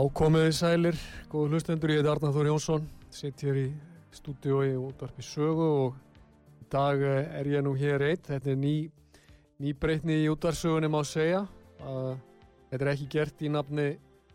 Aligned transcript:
Já, 0.00 0.06
komiði 0.16 0.52
sælir, 0.56 0.96
góðu 1.28 1.50
hlustendur, 1.52 1.90
ég 1.92 1.98
heiti 2.00 2.08
Arnar 2.08 2.30
Þór 2.32 2.46
Jónsson, 2.48 2.84
sitt 3.12 3.42
hér 3.44 3.56
í 3.60 3.64
stúdiói 4.16 4.70
útvarpi 4.78 5.20
sögu 5.20 5.66
og 5.82 5.98
í 6.56 6.68
dag 6.72 7.02
eh, 7.04 7.26
er 7.36 7.50
ég 7.50 7.60
nú 7.66 7.74
hér 7.76 8.00
eitt, 8.06 8.22
þetta 8.30 8.48
er 8.48 8.56
ný, 8.56 8.72
ný 9.60 9.74
breytni 9.76 10.22
í 10.22 10.30
útvarsögunni 10.32 10.88
má 10.88 11.02
segja, 11.04 11.42
að 11.84 12.14
þetta 12.70 12.78
er 12.86 12.90
ekki 12.94 13.08
gert 13.12 13.44
í 13.44 13.50
nafni 13.52 13.86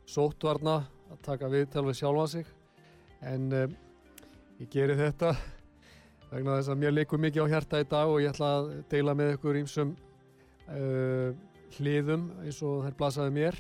sótvarna 0.06 0.76
að 1.10 1.24
taka 1.26 1.50
viðtal 1.50 1.88
við 1.88 1.98
sjálfa 1.98 2.28
sig, 2.36 2.52
en 3.26 3.48
um, 3.64 3.74
ég 4.62 4.70
geri 4.76 5.00
þetta 5.00 5.32
vegna 6.30 6.60
þess 6.60 6.76
að 6.76 6.84
mér 6.84 6.94
leikur 7.00 7.24
mikið 7.26 7.50
á 7.50 7.52
hjarta 7.56 7.82
í 7.82 7.88
dag 7.96 8.12
og 8.14 8.22
ég 8.22 8.36
ætla 8.36 8.52
að 8.60 8.70
deila 8.94 9.18
með 9.18 9.34
ykkur 9.40 9.64
ímsum 9.64 9.98
uh, 10.68 11.34
hliðum 11.80 12.30
eins 12.44 12.62
og 12.62 12.86
þær 12.86 13.00
blasaði 13.02 13.36
mér 13.40 13.60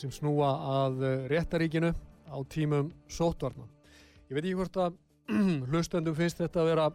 sem 0.00 0.12
snúa 0.12 0.52
að 0.84 1.02
eh, 1.06 1.26
réttaríkinu 1.32 1.90
á 2.26 2.36
tímum 2.50 2.90
sótvarna. 3.08 3.66
Ég 4.28 4.36
veit 4.36 4.44
ekki 4.44 4.56
hvort 4.58 4.80
að 4.82 4.96
hlustendum 5.70 6.16
finnst 6.16 6.40
þetta 6.42 6.62
að 6.62 6.70
vera 6.70 6.86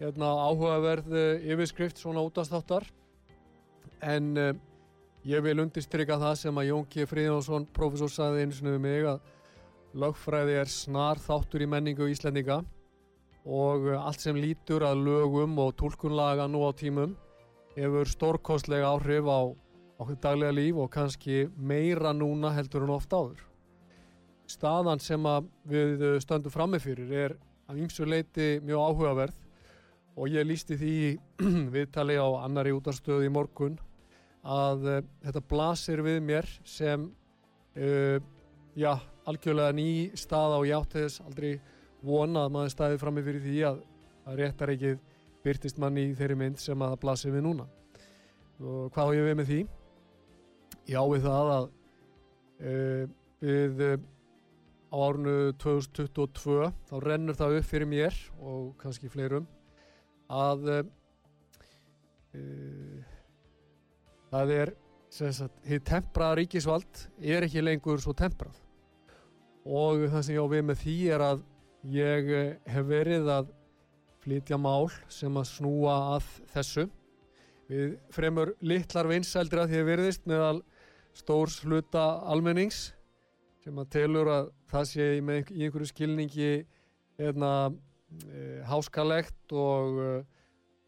hérna, 0.00 0.32
áhugaverð 0.48 1.14
eh, 1.14 1.46
yfirskrift 1.52 2.00
svona 2.00 2.24
útastáttar 2.24 2.86
en 4.00 4.32
uh, 4.40 4.52
ég 5.28 5.42
vil 5.44 5.58
undirstryka 5.60 6.16
það 6.20 6.36
sem 6.40 6.60
að 6.60 6.70
Jónki 6.70 7.04
Fríðjónsson, 7.04 7.66
professor, 7.76 8.08
saði 8.08 8.46
eins 8.46 8.62
og 8.64 8.78
mig 8.80 9.04
að 9.04 9.18
lögfræði 10.00 10.54
er 10.62 10.70
snar 10.72 11.20
þáttur 11.20 11.66
í 11.66 11.68
menningu 11.68 12.08
Íslendinga 12.08 12.62
og 13.44 13.90
allt 13.98 14.24
sem 14.24 14.38
lítur 14.40 14.86
að 14.86 15.02
lögum 15.04 15.58
og 15.60 15.74
tólkunlaga 15.76 16.46
nú 16.48 16.62
á 16.64 16.72
tímum 16.72 17.12
hefur 17.74 18.08
stórkostlega 18.08 18.88
áhrif 18.88 19.28
á 19.28 19.40
okkur 20.00 20.16
daglega 20.22 20.56
líf 20.56 20.80
og 20.80 20.90
kannski 20.92 21.44
meira 21.56 22.14
núna 22.16 22.54
heldur 22.56 22.86
en 22.86 22.94
ofta 22.96 23.20
áður. 23.20 23.44
Staðan 24.50 25.02
sem 25.02 25.26
við 25.68 26.02
stöndum 26.24 26.52
frammefyrir 26.52 27.12
er 27.14 27.36
að 27.70 27.84
ýmsu 27.84 28.08
leiti 28.08 28.56
mjög 28.64 28.82
áhugaverð 28.88 29.46
og 30.16 30.32
ég 30.32 30.46
lísti 30.46 30.76
því 30.80 30.96
viðtali 31.74 32.18
á 32.18 32.26
annari 32.42 32.74
útarstöðu 32.74 33.28
í 33.28 33.32
morgun 33.32 33.78
að 34.40 34.86
uh, 34.88 35.00
þetta 35.24 35.42
blasir 35.52 36.02
við 36.04 36.20
mér 36.24 36.48
sem 36.64 37.06
uh, 37.76 38.16
já, 38.74 38.92
algjörlega 39.28 39.76
ný 39.76 39.90
stað 40.18 40.56
á 40.56 40.60
játtiðis 40.72 41.20
aldrei 41.26 41.52
vona 42.02 42.46
að 42.46 42.54
maður 42.56 42.74
staði 42.74 43.00
frammefyrir 43.02 43.44
því 43.44 43.58
að, 43.68 43.82
að 44.24 44.40
réttar 44.40 44.72
ekki 44.74 44.94
byrtist 45.44 45.80
manni 45.80 46.08
í 46.08 46.16
þeirri 46.16 46.38
mynd 46.40 46.60
sem 46.60 46.80
að 46.80 46.94
það 46.94 47.02
blasir 47.04 47.34
við 47.36 47.44
núna. 47.44 47.68
Og 48.60 48.88
hvað 48.92 49.12
á 49.12 49.16
ég 49.16 49.28
við 49.28 49.36
með 49.38 49.52
því? 49.52 49.60
Já 50.90 51.00
við 51.06 51.22
það 51.22 51.50
að 51.54 51.66
uh, 52.66 53.02
við 53.44 53.82
uh, 53.86 54.00
á 54.90 54.96
árunu 55.06 55.34
2022 55.62 56.70
þá 56.90 56.94
rennur 57.04 57.38
það 57.38 57.58
upp 57.60 57.68
fyrir 57.68 57.90
mér 57.90 58.16
og 58.42 58.72
kannski 58.80 59.10
fleirum 59.12 59.46
að 60.30 60.66
uh, 60.80 60.88
það 64.30 64.54
er 64.56 64.74
hér 65.10 65.84
tempraða 65.86 66.40
ríkisvald 66.40 67.04
er 67.18 67.46
ekki 67.46 67.62
lengur 67.62 68.02
svo 68.02 68.14
temprað. 68.14 68.54
Og 69.66 70.06
það 70.08 70.22
sem 70.26 70.36
ég 70.36 70.42
á 70.42 70.52
við 70.52 70.66
með 70.68 70.82
því 70.84 70.96
er 71.14 71.24
að 71.26 71.42
ég 71.90 72.30
hef 72.70 72.86
verið 72.86 73.30
að 73.34 73.50
flytja 74.22 74.58
mál 74.60 74.90
sem 75.10 75.38
að 75.38 75.48
snúa 75.50 75.96
að 76.16 76.28
þessu. 76.54 76.86
Við 77.70 77.96
fremur 78.14 78.54
litlar 78.62 79.10
vinsældir 79.10 79.62
að 79.62 79.72
því 79.72 79.80
að 79.80 79.90
verðist 79.90 80.26
meðal 80.30 80.60
stórs 81.16 81.60
hluta 81.64 82.04
almennings 82.30 82.90
sem 83.64 83.76
að 83.80 83.90
telur 83.92 84.30
að 84.32 84.50
það 84.70 84.86
sé 84.88 85.06
í, 85.18 85.22
með, 85.24 85.50
í 85.52 85.64
einhverju 85.66 85.90
skilningi 85.90 86.50
eðna, 87.20 87.52
e, 88.32 88.44
háskalegt 88.68 89.52
og, 89.52 89.98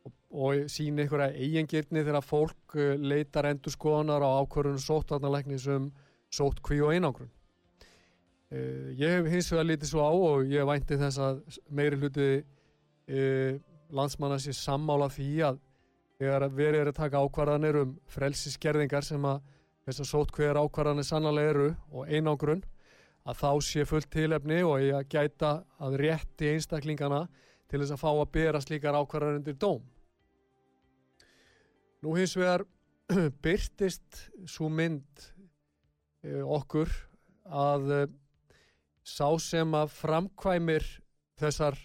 og, 0.06 0.14
og 0.32 0.70
síni 0.72 1.04
einhverja 1.04 1.34
eigingirni 1.36 2.04
þegar 2.06 2.24
fólk 2.24 2.76
e, 2.78 2.94
leitar 2.96 3.50
endur 3.50 3.74
skoðanar 3.74 4.24
á 4.24 4.40
ákvörðunum 4.40 4.84
sóttvarnalækni 4.86 5.60
sem 5.60 5.90
sótt 6.32 6.62
kví 6.64 6.80
og 6.80 6.94
einangrun. 6.94 7.30
E, 8.48 8.62
ég 8.96 9.18
hef 9.18 9.28
hins 9.34 9.52
vegar 9.52 9.68
litið 9.68 9.92
svo 9.92 10.06
á 10.08 10.12
og 10.12 10.48
ég 10.48 10.68
vænti 10.68 11.00
þess 11.00 11.20
að 11.20 11.42
meiri 11.68 12.00
hluti 12.00 12.30
e, 12.40 13.22
landsmanna 13.92 14.40
sé 14.40 14.54
sammála 14.56 15.10
því 15.12 15.30
að 15.50 15.60
þegar 16.22 16.48
verið 16.54 16.80
er 16.80 16.90
að 16.92 17.00
taka 17.00 17.20
ákvarðanir 17.20 17.82
um 17.82 17.96
frelsiskerðingar 18.14 19.04
sem 19.04 19.24
að 19.26 19.42
þess 19.86 20.02
að 20.02 20.08
sótt 20.08 20.32
hver 20.36 20.58
ákvarðanir 20.60 21.06
sannlega 21.06 21.52
eru 21.52 21.68
og 21.90 22.10
einangrun 22.10 22.62
að 23.28 23.38
þá 23.38 23.50
sé 23.66 23.86
fullt 23.86 24.10
tilefni 24.12 24.60
og 24.66 24.82
ég 24.82 24.96
að 24.98 25.08
gæta 25.14 25.52
að 25.82 25.98
rétti 26.02 26.52
einstaklingana 26.52 27.26
til 27.70 27.80
þess 27.80 27.94
að 27.94 28.02
fá 28.02 28.10
að 28.12 28.32
bera 28.34 28.62
slíkar 28.62 28.98
ákvarðanir 28.98 29.40
undir 29.40 29.58
dóm. 29.58 29.84
Nú 32.02 32.16
hins 32.18 32.34
vegar 32.38 32.66
byrtist 33.44 34.26
svo 34.50 34.70
mynd 34.72 35.28
eh, 36.26 36.42
okkur 36.42 36.90
að 37.46 37.94
eh, 38.00 38.10
sá 39.02 39.28
sem 39.42 39.78
að 39.78 39.94
framkvæmir 39.98 40.86
þessar 41.42 41.78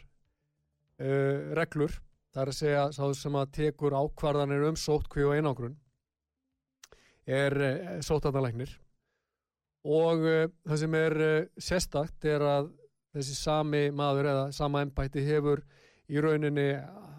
eh, 1.02 1.53
reglur 1.58 1.97
Það 2.38 2.44
er 2.44 2.50
að 2.52 2.58
segja 2.59 2.81
sá 2.94 3.06
sem 3.18 3.35
að 3.40 3.53
tekur 3.56 3.94
ákvarðanir 3.97 4.68
um 4.68 4.75
sótkví 4.78 5.24
og 5.25 5.31
einangrun 5.34 5.72
er 7.28 7.56
uh, 7.58 7.98
sótarnalæknir 8.06 8.72
og 9.88 10.24
uh, 10.24 10.46
það 10.68 10.82
sem 10.84 10.98
er 11.00 11.16
uh, 11.24 11.48
sérstakt 11.60 12.28
er 12.28 12.46
að 12.46 12.72
þessi 13.16 13.36
sami 13.38 13.84
maður 13.96 14.32
eða 14.32 14.48
sama 14.56 14.84
ennbætti 14.86 15.24
hefur 15.26 15.64
í 16.08 16.22
rauninni 16.24 16.70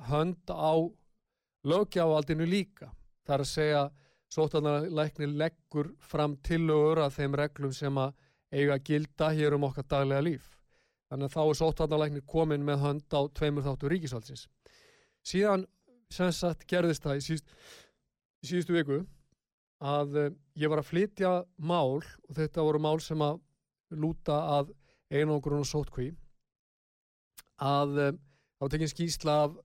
hönd 0.08 0.52
á 0.52 0.76
lögjáaldinu 1.68 2.46
líka. 2.48 2.92
Það 3.26 3.34
er 3.34 3.42
að 3.44 3.50
segja 3.50 3.80
sótarnalæknir 4.32 5.32
leggur 5.40 5.90
fram 6.00 6.36
tillögur 6.44 7.02
að 7.04 7.16
þeim 7.18 7.34
reglum 7.40 7.74
sem 7.74 7.98
að 8.00 8.14
eiga 8.54 8.78
gilda 8.78 9.32
hér 9.36 9.58
um 9.58 9.66
okkar 9.68 9.88
daglega 9.90 10.24
líf. 10.24 10.46
Þannig 11.10 11.28
að 11.28 11.34
þá 11.34 11.42
er 11.42 11.58
sótarnalæknir 11.60 12.24
komin 12.28 12.64
með 12.64 12.84
hönd 12.84 13.16
á 13.16 13.20
tveimur 13.34 13.66
þáttu 13.66 13.90
ríkisvaldsins 13.92 14.46
síðan 15.28 15.66
sem 16.12 16.32
sagt 16.32 16.66
gerðist 16.68 17.04
það 17.04 17.20
í, 17.20 17.24
síðust, 17.26 17.54
í 18.42 18.50
síðustu 18.50 18.76
viku 18.76 18.98
að 19.84 20.16
uh, 20.18 20.30
ég 20.58 20.70
var 20.70 20.82
að 20.82 20.90
flytja 20.90 21.32
mál 21.56 22.00
og 22.02 22.32
þetta 22.34 22.64
voru 22.66 22.80
mál 22.82 22.98
sem 23.02 23.20
að 23.22 23.38
lúta 23.94 24.38
að 24.58 24.72
einangrun 25.14 25.62
og 25.62 25.68
sótkví 25.68 26.10
að 27.62 27.94
uh, 28.02 28.10
þá 28.58 28.64
tekinn 28.72 28.92
skýsla 28.92 29.36
af 29.46 29.56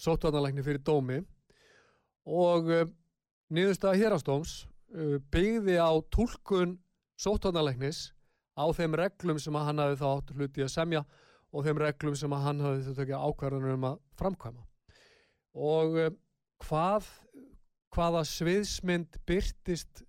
sótvarnalækni 0.00 0.64
fyrir 0.64 0.82
dómi 0.86 1.20
og 2.30 2.70
uh, 2.70 2.86
niðurstaða 3.50 3.98
hérastóms 3.98 4.64
byggði 5.30 5.76
á 5.78 5.90
tólkun 6.10 6.72
sótvarnalæknis 7.22 8.08
á 8.58 8.66
þeim 8.74 8.96
reglum 8.98 9.38
sem 9.38 9.54
að 9.54 9.68
hann 9.68 9.82
hafi 9.82 9.98
þá 10.00 10.06
átt 10.08 10.32
hluti 10.34 10.64
að 10.64 10.72
semja 10.72 11.02
og 11.54 11.66
þeim 11.66 11.78
reglum 11.78 12.16
sem 12.18 12.34
að 12.34 12.42
hann 12.46 12.62
hafði 12.64 12.82
þetta 12.88 13.04
ekki 13.04 13.20
ákvarðanur 13.20 13.76
um 13.76 13.86
að 13.86 14.00
framkvæma. 14.18 14.64
Og 15.54 15.94
hvað 16.66 17.06
hvaða 17.94 18.22
sviðsmynd 18.28 19.18
byrtist 19.26 20.04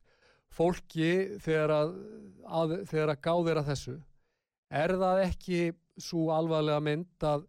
fólki 0.52 1.40
þegar 1.42 1.74
að, 1.76 1.96
að, 2.46 2.76
þegar 2.92 3.14
að 3.14 3.24
gáðir 3.28 3.62
að 3.62 3.72
þessu? 3.72 3.96
Er 4.72 4.96
það 5.00 5.24
ekki 5.26 5.62
svo 6.02 6.30
alvarlega 6.36 6.84
mynd 6.84 7.28
að 7.28 7.48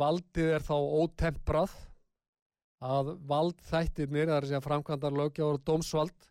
valdið 0.00 0.54
er 0.56 0.64
þá 0.64 0.76
ótemprað 0.76 1.74
að 2.86 3.12
vald 3.28 3.60
þættirnir, 3.68 4.28
það 4.28 4.36
er 4.36 4.44
að 4.44 4.50
segja 4.50 4.64
framkvæmdar 4.64 5.16
lögjáður 5.16 5.58
og 5.58 5.64
dómsvald 5.66 6.26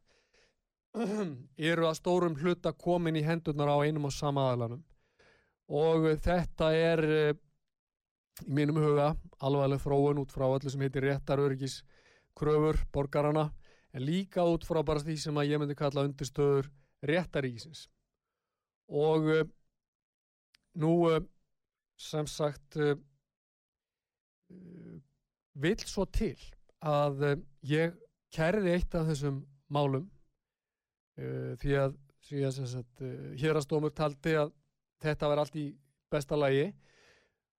eru 1.70 1.88
að 1.90 1.98
stórum 2.00 2.38
hluta 2.40 2.74
komin 2.74 3.18
í 3.20 3.26
hendurnar 3.26 3.74
á 3.74 3.78
einum 3.84 4.08
og 4.10 4.14
sama 4.16 4.50
aðalanum 4.50 4.84
og 5.76 6.08
þetta 6.22 6.70
er 6.78 7.04
eh, 7.10 7.34
í 8.46 8.54
mínum 8.54 8.78
huga 8.84 9.14
alvarleg 9.44 9.82
þróun 9.82 10.22
út 10.22 10.34
frá 10.34 10.46
öllu 10.48 10.72
sem 10.72 10.84
heitir 10.86 11.08
réttaröryggis 11.08 11.80
kröfur 12.36 12.80
borgarana 12.94 13.50
en 13.96 14.04
líka 14.04 14.44
út 14.44 14.66
frá 14.68 14.82
bara 14.84 15.04
því 15.04 15.16
sem 15.22 15.38
að 15.40 15.52
ég 15.54 15.62
myndi 15.62 15.78
kalla 15.80 16.04
undirstöður 16.08 16.68
réttaríkisins 17.06 17.86
og 18.92 19.30
uh, 19.32 19.44
nú 20.82 20.94
uh, 21.10 21.22
sem 21.96 22.28
sagt 22.28 22.78
uh, 22.78 22.96
vil 25.56 25.78
svo 25.88 26.06
til 26.12 26.36
að 26.86 27.24
ég 27.66 27.96
kærði 28.36 28.76
eitt 28.76 28.96
af 29.00 29.08
þessum 29.08 29.40
málum 29.72 30.10
því 31.16 31.78
að, 31.80 31.94
því 32.28 32.42
að 32.44 32.58
sagt, 32.68 33.02
hérastómur 33.40 33.94
taldi 33.96 34.34
að 34.36 34.52
þetta 35.02 35.30
var 35.32 35.42
allt 35.42 35.56
í 35.58 35.64
besta 36.12 36.36
lagi 36.38 36.68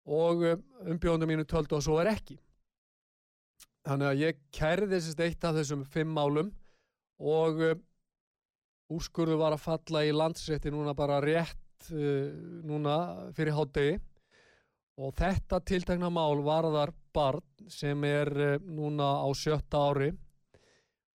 og 0.04 0.44
umbjóðunum 0.44 1.32
mínu 1.32 1.46
töldu 1.48 1.78
og 1.78 1.82
svo 1.82 1.96
er 2.02 2.12
ekki 2.12 2.36
þannig 3.86 4.08
að 4.08 4.22
ég 4.24 4.40
kærði 4.54 4.98
eitt 5.26 5.46
af 5.46 5.54
þessum 5.60 5.84
fimm 5.86 6.14
málum 6.16 6.50
og 7.22 7.62
eh, 7.62 7.76
uh, 7.76 7.82
úrskurðu 8.96 9.38
var 9.40 9.56
að 9.56 9.64
falla 9.64 10.04
í 10.06 10.12
landsrétti 10.14 10.70
núna 10.70 10.94
bara 10.98 11.20
rétt 11.22 11.90
uh, 11.94 12.28
núna 12.66 12.96
fyrir 13.36 13.56
hátegi 13.56 13.96
og 14.96 15.12
þetta 15.18 15.60
tiltakna 15.68 16.10
mál 16.10 16.42
varðar 16.44 16.94
barn 17.14 17.70
sem 17.72 18.04
er 18.08 18.32
uh, 18.34 18.56
núna 18.62 19.08
á 19.22 19.28
sjötta 19.38 19.86
ári 19.90 20.12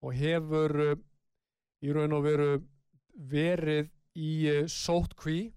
og 0.00 0.16
hefur 0.16 0.76
í 1.84 1.93
raun 1.93 2.16
og 2.16 2.25
veru 2.25 2.50
verið 3.31 3.90
í 4.16 4.64
sótkví 4.73 5.50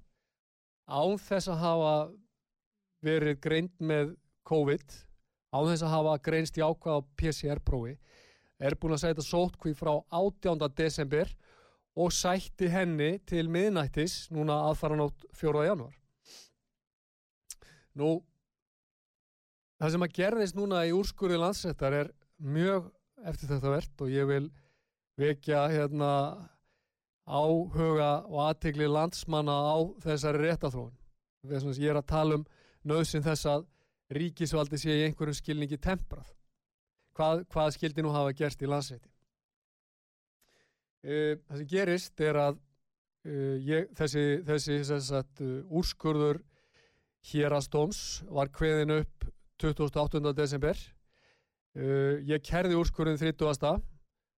án 0.91 1.15
þess 1.21 1.47
að 1.53 1.61
hafa 1.61 1.93
verið 3.03 3.39
greint 3.43 3.75
með 3.79 4.13
COVID-19 4.49 5.12
á 5.53 5.59
þess 5.61 5.85
að 5.85 5.93
hafa 5.93 6.17
greinst 6.25 6.57
í 6.57 6.65
ákvað 6.65 6.97
á 6.97 7.07
PCR-prófi 7.21 7.93
er 8.63 8.77
búin 8.79 8.95
að 8.95 9.03
sæta 9.03 9.25
sótkví 9.25 9.73
frá 9.77 9.93
18. 10.09 10.67
desember 10.77 11.29
og 11.99 12.13
sætti 12.15 12.69
henni 12.73 13.17
til 13.29 13.49
miðnættis 13.53 14.31
núna 14.33 14.63
aðfara 14.69 14.97
nátt 14.97 15.25
4. 15.37 15.65
januar. 15.67 15.93
Nú, 17.93 18.23
það 19.77 19.93
sem 19.93 20.05
að 20.07 20.15
gerðist 20.17 20.57
núna 20.57 20.81
í 20.87 20.93
úrskurði 20.95 21.37
landsrættar 21.37 21.97
er 21.99 22.09
mjög 22.41 22.89
eftir 23.29 23.51
þetta 23.51 23.75
verðt 23.75 24.01
og 24.05 24.09
ég 24.13 24.29
vil 24.31 24.47
vekja 25.21 25.67
hérna, 25.69 26.09
áhuga 27.29 28.25
og 28.25 28.39
aðtegli 28.49 28.89
landsmanna 28.89 29.53
á 29.53 29.77
þessari 30.03 30.41
réttathróun. 30.47 30.95
Ég 31.45 31.91
er 31.91 31.99
að 31.99 32.09
tala 32.09 32.39
um 32.39 32.47
nöðsin 32.87 33.23
þess 33.23 33.47
að 33.47 33.67
ríkisvaldi 34.17 34.79
sé 34.79 34.93
í 34.93 35.03
einhverjum 35.07 35.37
skilningi 35.37 35.79
temprað. 35.81 36.29
Hvað, 37.13 37.43
hvað 37.53 37.73
skildi 37.75 38.03
nú 38.05 38.13
hafa 38.13 38.33
gerst 38.37 38.63
í 38.65 38.69
landsrætti? 38.69 39.09
Uh, 41.03 41.35
það 41.49 41.59
sem 41.59 41.67
gerist 41.67 42.21
er 42.23 42.37
að 42.39 42.57
uh, 42.57 43.55
ég, 43.59 43.89
þessi, 43.99 44.21
þessi 44.47 44.77
sagt, 44.87 45.41
uh, 45.43 45.59
úrskurður 45.67 46.39
hérastóms 47.27 48.21
var 48.31 48.51
hveðin 48.55 49.01
upp 49.01 49.25
28. 49.59 50.21
desember 50.35 50.79
ég 51.73 52.43
kerði 52.45 52.75
úrskurðin 52.77 53.17
30. 53.17 53.79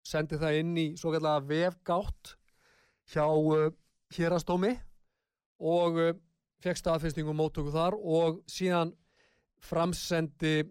sendi 0.06 0.38
það 0.40 0.58
inn 0.60 0.76
í 0.78 0.84
svo 0.96 1.10
kallega 1.12 1.42
vefgátt 1.50 2.36
hjá 3.12 3.26
hérastómi 4.16 4.70
og 5.60 5.98
fekk 6.64 6.80
staðfestingum 6.80 7.36
móttöku 7.42 7.74
þar 7.74 7.98
og 7.98 8.38
síðan 8.48 8.94
framsendi 9.64 10.64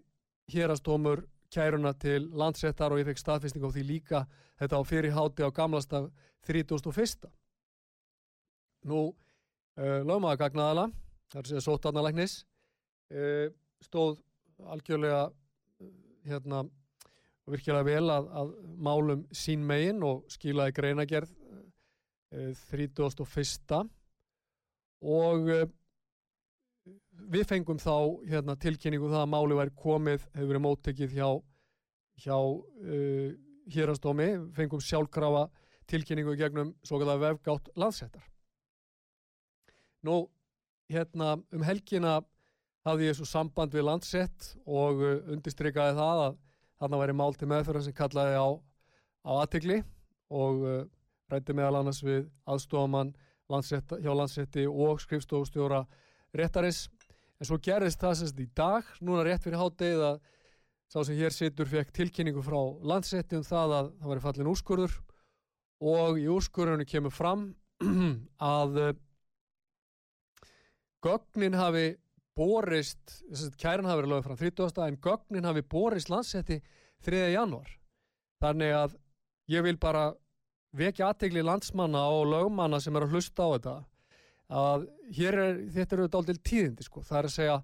hérastómur 0.51 1.25
kæruna 1.53 1.93
til 1.93 2.29
landsrettar 2.35 2.93
og 2.93 3.01
ég 3.01 3.07
fekk 3.09 3.21
staðfesting 3.21 3.63
á 3.63 3.69
því 3.71 3.83
líka 3.87 4.25
þetta 4.59 4.79
á 4.79 4.83
fyrirhátti 4.87 5.45
á 5.45 5.49
gamlastag 5.55 6.09
31. 6.45 7.29
Nú, 8.85 9.01
uh, 9.79 10.01
lögmaða 10.05 10.39
gagnaðala, 10.43 10.89
það 11.31 11.39
er 11.39 11.45
að 11.45 11.51
segja 11.51 11.65
sótarnalæknis, 11.65 12.35
uh, 13.13 13.47
stóð 13.81 14.19
algjörlega 14.75 15.23
uh, 15.31 15.93
hérna 16.29 16.65
virkilega 17.49 17.85
vel 17.85 18.09
að, 18.13 18.29
að 18.41 18.53
málum 18.77 19.25
sín 19.33 19.65
megin 19.65 20.03
og 20.05 20.23
skilaði 20.33 20.75
greinagerð 20.77 21.33
uh, 21.33 22.53
31. 22.69 23.25
og 25.05 25.65
við 27.31 27.47
fengum 27.49 27.79
þá 27.81 27.95
hérna, 28.29 28.55
tilkynningu 28.59 29.07
um 29.07 29.13
það 29.13 29.23
að 29.23 29.33
máli 29.33 29.57
væri 29.59 29.75
komið, 29.81 30.27
hefur 30.35 30.51
verið 30.51 30.63
móttekið 30.65 31.15
hjá, 31.17 31.29
hjá 32.25 32.37
uh, 32.37 33.29
hérastómi, 33.75 34.29
fengum 34.55 34.83
sjálfkrafa 34.83 35.47
tilkynningu 35.89 36.35
gegnum 36.39 36.73
svo 36.85 36.99
kallar 37.01 37.21
vefgátt 37.21 37.69
landsettar. 37.77 38.25
Nú, 40.05 40.25
hérna 40.91 41.35
um 41.53 41.65
helgina 41.65 42.19
hafði 42.85 43.09
ég 43.09 43.17
svo 43.17 43.25
samband 43.25 43.73
við 43.73 43.87
landsett 43.87 44.51
og 44.65 45.01
uh, 45.01 45.19
undistrykkaði 45.33 45.97
það 45.97 46.23
að 46.27 46.39
þarna 46.81 47.01
væri 47.01 47.17
mál 47.17 47.33
til 47.37 47.49
meðferðar 47.49 47.85
sem 47.85 47.97
kallaði 47.97 48.37
á, 48.37 48.47
á 49.25 49.31
aðtegli 49.41 49.81
og 50.35 50.65
uh, 50.65 50.81
rætti 51.31 51.55
meðal 51.57 51.81
annars 51.81 52.03
við 52.05 52.27
aðstofamann 52.45 53.15
hjá 53.45 54.11
landsetti 54.17 54.65
og 54.65 55.01
skrifstofustjóra 55.03 55.83
réttarins 56.35 56.87
en 57.39 57.49
svo 57.49 57.59
gerðist 57.61 58.01
það 58.01 58.17
semst 58.19 58.39
í 58.39 58.47
dag 58.55 58.87
núna 59.01 59.25
rétt 59.27 59.43
fyrir 59.43 59.59
háttegið 59.59 60.05
að 60.09 60.21
sá 60.91 60.99
sem 61.01 61.17
hér 61.17 61.33
situr 61.33 61.69
fekk 61.69 61.91
tilkynningu 61.95 62.43
frá 62.45 62.59
landsetti 62.85 63.39
um 63.39 63.45
það 63.45 63.75
að 63.79 63.91
það 63.99 64.11
væri 64.11 64.25
fallin 64.25 64.51
úrskurður 64.51 64.95
og 65.85 66.19
í 66.21 66.27
úrskurðunum 66.31 66.89
kemur 66.89 67.13
fram 67.13 67.47
að 68.55 68.79
uh, 68.79 68.91
gögnin 71.05 71.57
hafi 71.57 71.87
borist, 72.35 73.21
kæran 73.59 73.87
hafi 73.87 74.01
verið 74.01 74.11
lögð 74.11 74.27
fram 74.27 74.39
30. 74.41 74.83
en 74.85 75.01
gögnin 75.03 75.47
hafi 75.47 75.63
borist 75.71 76.11
landsetti 76.11 76.59
3. 77.07 77.25
januar 77.35 77.69
þannig 78.43 78.75
að 78.75 78.95
ég 79.51 79.65
vil 79.65 79.77
bara 79.79 80.09
vekja 80.75 81.11
aðtegli 81.11 81.43
landsmanna 81.45 82.01
og 82.11 82.27
lögmanna 82.33 82.81
sem 82.83 82.95
er 82.95 83.05
að 83.05 83.15
hlusta 83.15 83.47
á 83.47 83.49
þetta 83.55 83.75
að 84.49 84.85
hér 85.15 85.39
er, 85.41 85.63
þetta 85.73 85.97
eru 85.97 86.11
dáltil 86.11 86.37
tíðindi 86.37 86.85
sko, 86.85 87.01
það 87.05 87.17
er 87.17 87.29
að 87.29 87.35
segja 87.35 87.57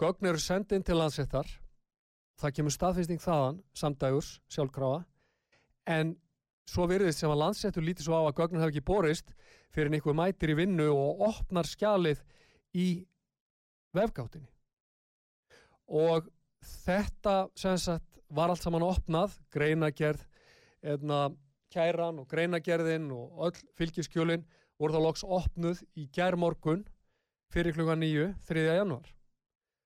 gögn 0.00 0.30
eru 0.30 0.40
sendin 0.42 0.84
til 0.86 0.96
landsettar 0.98 1.50
það 2.40 2.54
kemur 2.58 2.74
staðfýsting 2.74 3.22
þaðan 3.22 3.58
samdægurs, 3.78 4.30
sjálfkrafa. 4.50 5.02
En 5.86 6.14
svo 6.70 6.86
virðist 6.90 7.22
sem 7.22 7.30
að 7.32 7.42
landsettur 7.42 7.84
lítið 7.84 8.08
svo 8.08 8.18
á 8.18 8.22
að 8.24 8.36
gögnin 8.40 8.64
hafi 8.64 8.74
ekki 8.74 8.88
borist 8.88 9.34
fyrir 9.74 9.92
einhver 9.92 10.16
mætir 10.16 10.54
í 10.54 10.58
vinnu 10.58 10.88
og 10.92 11.22
opnar 11.28 11.68
skjalið 11.68 12.22
í 12.74 12.88
vefgáttinni. 13.94 14.48
Og 15.92 16.30
þetta 16.84 17.36
sem 17.58 17.78
sagt 17.78 18.20
var 18.34 18.50
allt 18.50 18.64
saman 18.64 18.86
opnað 18.86 19.36
greinagerð 19.52 20.24
eðna, 20.84 21.28
kæran 21.72 22.20
og 22.22 22.28
greinagerðin 22.30 23.10
og 23.12 23.48
öll 23.48 23.60
fylgiskjölin 23.78 24.44
voru 24.80 24.94
þá 24.94 25.00
loks 25.04 25.24
opnuð 25.24 25.82
í 25.98 26.08
gær 26.14 26.36
morgun 26.40 26.84
fyrir 27.54 27.76
klukka 27.76 27.94
nýju, 27.98 28.32
3. 28.48 28.64
januar. 28.80 29.10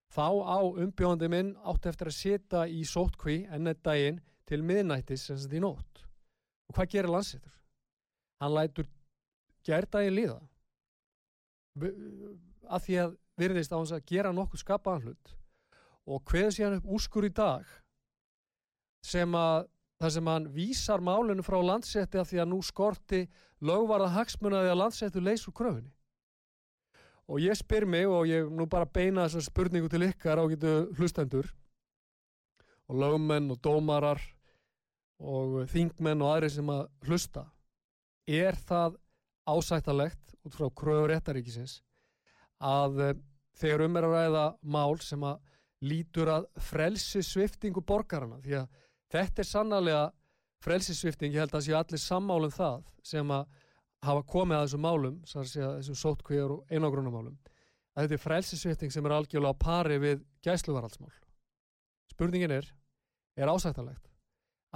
Þá 0.09 0.29
á 0.41 0.59
umbjóðandi 0.65 1.29
minn 1.29 1.55
átti 1.69 1.91
eftir 1.91 2.09
að 2.09 2.17
setja 2.17 2.63
í 2.65 2.85
sótkví 2.89 3.43
ennett 3.53 3.83
daginn 3.85 4.23
til 4.49 4.63
miðnættis 4.65 5.27
sem 5.29 5.37
þetta 5.37 5.59
í 5.59 5.65
nótt. 5.65 6.05
Og 6.69 6.77
hvað 6.77 6.93
gerir 6.95 7.13
landsettur? 7.13 7.53
Hann 8.41 8.55
lætur 8.55 8.89
gerdaginn 9.67 10.17
líða 10.17 10.39
að 12.69 12.85
því 12.87 12.97
að 13.03 13.17
virðist 13.39 13.75
á 13.75 13.79
hans 13.79 13.93
að 13.95 14.07
gera 14.09 14.33
nokkuð 14.35 14.63
skapaðan 14.65 15.05
hlut 15.09 15.35
og 16.09 16.23
hveð 16.31 16.49
sér 16.55 16.69
hann 16.69 16.81
upp 16.81 16.89
úrskur 16.97 17.29
í 17.29 17.33
dag 17.35 17.69
sem 19.05 19.35
að 19.39 19.69
þar 19.99 20.15
sem 20.15 20.31
hann 20.31 20.49
vísar 20.55 21.03
málinu 21.03 21.45
frá 21.47 21.59
landsetti 21.63 22.21
að 22.21 22.31
því 22.31 22.41
að 22.43 22.51
nú 22.53 22.59
skorti 22.63 23.23
lögvarða 23.65 24.13
hagsmunaði 24.15 24.73
að 24.73 24.81
landsettu 24.83 25.23
leysur 25.23 25.55
kröfunni. 25.57 25.91
Og 27.29 27.43
ég 27.45 27.59
spyr 27.59 27.85
mig 27.85 28.07
og 28.09 28.29
ég 28.31 28.49
nú 28.49 28.65
bara 28.71 28.89
beina 28.89 29.27
þessar 29.27 29.49
spurningu 29.51 29.91
til 29.93 30.07
ykkar 30.07 30.41
á 30.41 30.45
getu 30.49 30.75
hlustendur 30.97 31.51
og 32.89 33.03
lögmenn 33.03 33.51
og 33.53 33.61
dómarar 33.61 34.23
og 35.19 35.67
þingmenn 35.69 36.23
og 36.23 36.37
aðri 36.37 36.53
sem 36.55 36.71
að 36.73 36.87
hlusta. 37.05 37.45
Er 38.25 38.57
það 38.57 38.97
ásættalegt 39.49 40.35
út 40.47 40.55
frá 40.55 40.71
kröfur 40.71 41.11
réttaríkisins 41.11 41.81
að 42.65 43.03
eh, 43.03 43.15
þegar 43.59 43.85
um 43.87 43.97
er 43.99 44.07
að 44.07 44.17
ræða 44.17 44.47
mál 44.63 44.99
sem 45.03 45.25
að 45.27 45.43
lítur 45.85 46.31
að 46.33 46.49
frelsi 46.63 47.23
sviftingu 47.23 47.83
borgarna 47.87 48.41
því 48.43 48.61
að 48.63 48.85
þetta 49.13 49.43
er 49.43 49.49
sannlega 49.49 50.03
frelsisvifting, 50.65 51.35
ég 51.35 51.45
held 51.45 51.55
að 51.55 51.67
sé 51.69 51.77
allir 51.79 52.03
sammálum 52.03 52.53
það 52.55 52.83
sem 53.07 53.31
að 53.31 53.47
hafa 54.05 54.25
komið 54.31 54.57
að 54.57 54.67
þessum 54.67 54.85
málum, 54.85 55.17
þessum 55.27 55.99
sótkvíjar 55.99 56.55
og 56.55 56.73
einogrunumálum, 56.73 57.39
að 57.95 58.05
þetta 58.05 58.19
er 58.19 58.25
frelsisvifting 58.25 58.95
sem 58.95 59.07
er 59.07 59.17
algjörlega 59.17 59.55
á 59.55 59.63
pari 59.63 59.99
við 60.03 60.23
gæsluvaraldsmál. 60.47 61.15
Spurningin 62.13 62.55
er, 62.59 62.69
er 63.39 63.51
ásættanlegt 63.51 64.07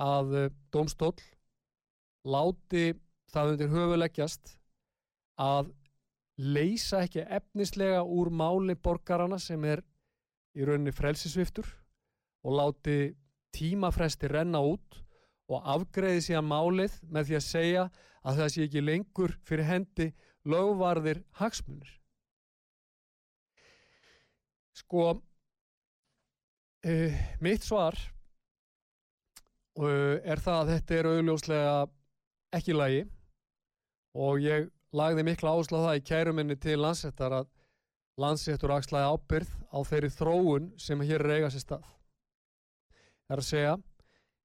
að 0.01 0.35
uh, 0.39 0.51
domstól 0.73 1.15
láti 2.25 2.93
það 3.33 3.55
undir 3.55 3.73
höfuleggjast 3.73 4.57
að 5.43 5.73
leysa 6.43 7.03
ekki 7.05 7.25
efnislega 7.27 8.03
úr 8.03 8.31
máli 8.33 8.77
borgarana 8.79 9.39
sem 9.43 9.63
er 9.69 9.83
í 10.57 10.65
rauninni 10.67 10.95
frelsisviftur 10.95 11.67
og 12.47 12.57
láti 12.59 12.97
tímafresti 13.53 14.31
renna 14.33 14.61
út 14.65 15.01
og 15.53 15.67
afgreði 15.75 16.23
síðan 16.27 16.49
málið 16.49 16.95
með 17.13 17.29
því 17.29 17.39
að 17.39 17.47
segja 17.47 17.85
að 18.23 18.39
það 18.41 18.53
sé 18.55 18.67
ekki 18.67 18.85
lengur 18.85 19.35
fyrir 19.47 19.69
hendi 19.69 20.09
lögvarðir 20.49 21.23
hagsmunir. 21.39 21.91
Sko, 24.73 25.09
uh, 26.89 27.25
mitt 27.45 27.67
svar 27.67 27.99
uh, 29.79 30.17
er 30.25 30.41
það 30.41 30.61
að 30.61 30.71
þetta 30.73 30.97
er 30.99 31.11
auðljóslega 31.11 31.75
ekki 32.57 32.77
lagi 32.77 33.03
og 34.17 34.41
ég 34.45 34.71
lagði 34.97 35.25
mikla 35.29 35.53
áherslu 35.55 35.81
á 35.81 35.87
það 35.89 35.99
í 35.99 36.07
kæruminni 36.09 36.57
til 36.61 36.79
landsettar 36.81 37.37
að 37.43 37.51
landsettur 38.21 38.75
axlaði 38.75 39.13
ábyrð 39.13 39.53
á 39.73 39.79
þeirri 39.89 40.11
þróun 40.13 40.73
sem 40.81 41.01
hér 41.01 41.25
eiga 41.33 41.53
sér 41.53 41.65
stað. 41.65 41.87
Er 43.31 43.41
að 43.41 43.47
segja, 43.47 43.77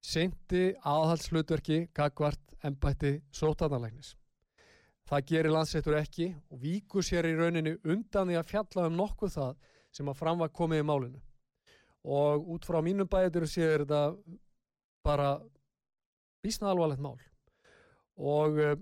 seinti 0.04 0.62
aðhalslutverki 0.86 1.88
gagvart 1.96 2.54
ennbætti 2.64 3.18
sótarnalægnis. 3.34 4.14
Það 5.08 5.24
gerir 5.30 5.54
landsettur 5.54 5.96
ekki 5.96 6.28
og 6.52 6.60
víkur 6.62 7.04
sér 7.04 7.26
í 7.30 7.36
rauninni 7.36 7.78
undan 7.88 8.28
því 8.28 8.36
að 8.38 8.50
fjalla 8.50 8.88
um 8.90 8.98
nokkuð 8.98 9.34
það 9.38 9.54
sem 9.96 10.10
að 10.10 10.18
framvað 10.20 10.54
komið 10.58 10.82
í 10.82 10.86
málinu. 10.88 11.22
Og 12.04 12.50
út 12.54 12.68
frá 12.68 12.78
mínum 12.84 13.08
bæður 13.10 13.48
séður 13.48 13.86
þetta 13.86 14.02
bara 15.04 15.30
bísna 16.44 16.70
alvarlegt 16.70 17.02
mál. 17.02 17.16
Og 18.18 18.60
uh, 18.60 18.76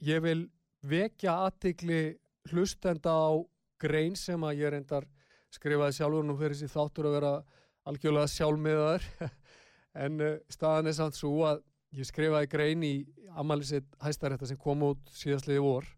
ég 0.00 0.22
vil 0.24 0.48
vekja 0.88 1.36
aðtikli 1.44 2.16
hlustenda 2.50 3.12
á 3.12 3.30
grein 3.78 4.16
sem 4.16 4.42
að 4.44 4.62
ég 4.62 4.72
reyndar 4.72 5.06
skrifaði 5.52 5.98
sjálfur 5.98 6.26
nú 6.26 6.36
fyrir 6.38 6.56
þessi 6.56 6.72
þáttur 6.72 7.08
að 7.08 7.16
vera 7.18 7.32
algjörlega 7.88 8.32
sjálfmiðaður. 8.36 9.10
En 9.98 10.20
uh, 10.22 10.34
staðan 10.52 10.86
er 10.86 10.94
samt 10.94 11.16
svo 11.16 11.40
að 11.48 11.62
ég 11.96 12.06
skrifaði 12.06 12.50
grein 12.52 12.82
í 12.86 12.92
Amaliðsitt 13.40 13.96
hæstarétta 14.04 14.46
sem 14.46 14.58
kom 14.60 14.84
út 14.86 15.08
síðastliði 15.10 15.62
vor 15.64 15.88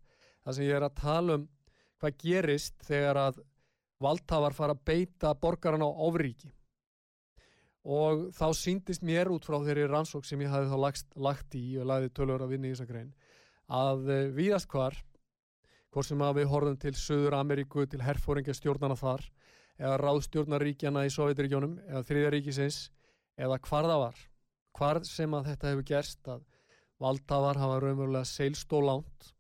þar 0.46 0.56
sem 0.56 0.64
ég 0.64 0.78
er 0.78 0.86
að 0.86 0.94
tala 1.02 1.36
um 1.36 1.44
hvað 2.00 2.16
gerist 2.22 2.86
þegar 2.86 3.20
að 3.26 3.42
valdhafar 4.00 4.56
fara 4.56 4.76
að 4.78 4.84
beita 4.88 5.34
borgaran 5.36 5.84
á 5.84 5.90
ofríki. 5.90 6.48
Og 7.84 8.30
þá 8.38 8.46
síndist 8.56 9.04
mér 9.04 9.28
út 9.34 9.44
frá 9.44 9.58
þeirri 9.66 9.90
rannsók 9.90 10.24
sem 10.24 10.40
ég 10.40 10.54
hafi 10.54 10.70
þá 10.70 10.78
lagt, 10.86 11.12
lagt 11.16 11.58
í 11.58 11.64
og 11.82 11.90
lagði 11.90 12.14
tölur 12.16 12.46
að 12.46 12.54
vinna 12.54 12.70
í 12.70 12.72
þessa 12.72 12.88
grein 12.88 13.12
að 13.70 14.08
uh, 14.10 14.24
víðast 14.34 14.70
hvar 14.70 14.96
hvort 15.90 16.06
sem 16.06 16.22
að 16.22 16.40
við 16.40 16.50
horfum 16.52 16.78
til 16.80 16.94
Suður 16.98 17.36
Ameríku 17.40 17.84
til 17.90 18.02
herfóringastjórnana 18.04 18.96
þar 18.98 19.24
eða 19.80 19.96
ráðstjórnaríkjana 20.02 21.06
í 21.08 21.12
Sovjetiríkjónum 21.14 21.78
eða 21.88 22.04
þriðaríkisins 22.08 22.80
eða 23.40 23.58
hvar 23.64 23.88
það 23.88 24.02
var. 24.04 24.22
Hvar 24.76 25.02
sem 25.08 25.34
að 25.34 25.50
þetta 25.50 25.72
hefur 25.72 25.86
gerst 25.88 26.30
að 26.30 26.42
valdhafar 27.00 27.60
hafa 27.60 27.78
raunverulega 27.80 28.28
seilst 28.28 28.72
og 28.76 28.86
lánt 28.86 29.30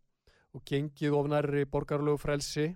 og 0.56 0.64
gengið 0.66 1.16
ofnæri 1.16 1.66
borgarlegu 1.70 2.18
frelsi 2.18 2.70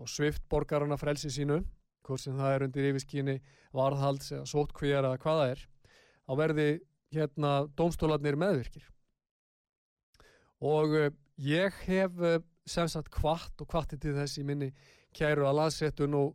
og 0.00 0.10
svift 0.10 0.42
borgarana 0.50 0.98
frelsi 1.00 1.30
sínu 1.32 1.60
hvort 2.06 2.22
sem 2.22 2.36
það 2.36 2.54
er 2.54 2.66
undir 2.66 2.88
yfirskyni 2.90 3.36
varðhalds 3.76 4.32
eða 4.34 4.48
sótkvíjar 4.50 5.06
eða 5.06 5.20
hvaða 5.22 5.48
er 5.54 5.64
þá 6.26 6.32
verði 6.40 6.68
hérna 7.14 7.52
domstólarnir 7.78 8.38
meðvirkir. 8.38 8.84
Og 10.60 10.94
uh, 10.94 11.08
ég 11.40 11.74
hef 11.86 12.18
uh, 12.20 12.38
sem 12.68 12.88
sagt 12.90 13.10
kvart 13.14 13.62
og 13.62 13.70
kvarti 13.70 13.98
til 13.98 14.14
þess 14.18 14.38
í 14.38 14.46
minni 14.46 14.70
kæru 15.16 15.46
að 15.48 15.58
landsettun 15.62 16.18
og 16.18 16.34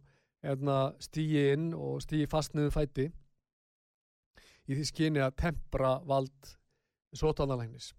stýji 1.02 1.46
inn 1.54 1.74
og 1.74 2.02
stýji 2.04 2.30
fastniðu 2.30 2.74
fæti 2.74 3.10
í 4.66 4.75
því 4.75 4.86
skyni 4.90 5.22
að 5.24 5.38
tempra 5.42 5.98
vald 6.08 6.56
sótanarlægnis 7.16 7.94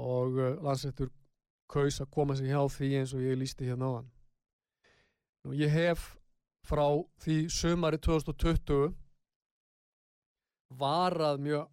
og 0.00 0.38
uh, 0.38 0.56
landsettur 0.64 1.10
kaus 1.70 2.00
að 2.02 2.10
koma 2.14 2.36
sig 2.36 2.50
hjá 2.50 2.62
því 2.70 2.90
eins 3.00 3.12
og 3.14 3.24
ég 3.24 3.38
lísti 3.38 3.68
hérna 3.68 3.90
á 3.90 3.92
hann 3.98 4.10
Nú, 5.40 5.54
ég 5.56 5.72
hef 5.72 6.16
frá 6.68 6.84
því 7.22 7.36
sömari 7.52 8.00
2020 8.04 8.90
varað 10.80 11.40
mjög 11.46 11.70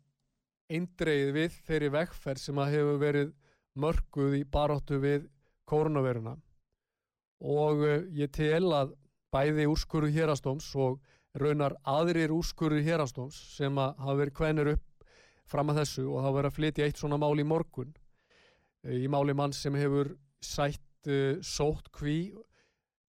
eindreið 0.72 1.34
við 1.36 1.58
þeirri 1.68 1.90
vekkferð 1.96 2.44
sem 2.44 2.62
að 2.62 2.74
hefur 2.76 3.02
verið 3.02 3.34
mörguð 3.78 4.38
í 4.40 4.44
baróttu 4.52 5.00
við 5.04 5.28
koronaviruna 5.70 6.38
og 7.44 7.84
uh, 7.84 8.00
ég 8.16 8.32
tel 8.34 8.72
að 8.74 8.96
bæði 9.34 9.68
úrskurðu 9.70 10.14
hérastóms 10.16 10.70
og 10.80 11.00
raunar 11.38 11.76
aðrir 11.88 12.34
úrskurðu 12.34 12.84
hérastóms 12.86 13.38
sem 13.58 13.78
að 13.82 13.96
hafa 14.04 14.18
verið 14.22 14.38
kvenir 14.40 14.72
upp 14.74 15.08
fram 15.48 15.72
að 15.72 15.82
þessu 15.82 16.06
og 16.10 16.24
hafa 16.24 16.36
verið 16.40 16.52
að 16.52 16.58
flytja 16.58 16.88
eitt 16.88 17.02
svona 17.02 17.20
mál 17.22 17.36
í 17.40 17.48
morgun 17.48 17.94
uh, 17.94 18.98
í 18.98 19.08
máli 19.12 19.36
mann 19.38 19.56
sem 19.56 19.76
hefur 19.80 20.14
sætt 20.44 21.12
uh, 21.12 21.40
sótt 21.42 21.92
kví 21.96 22.20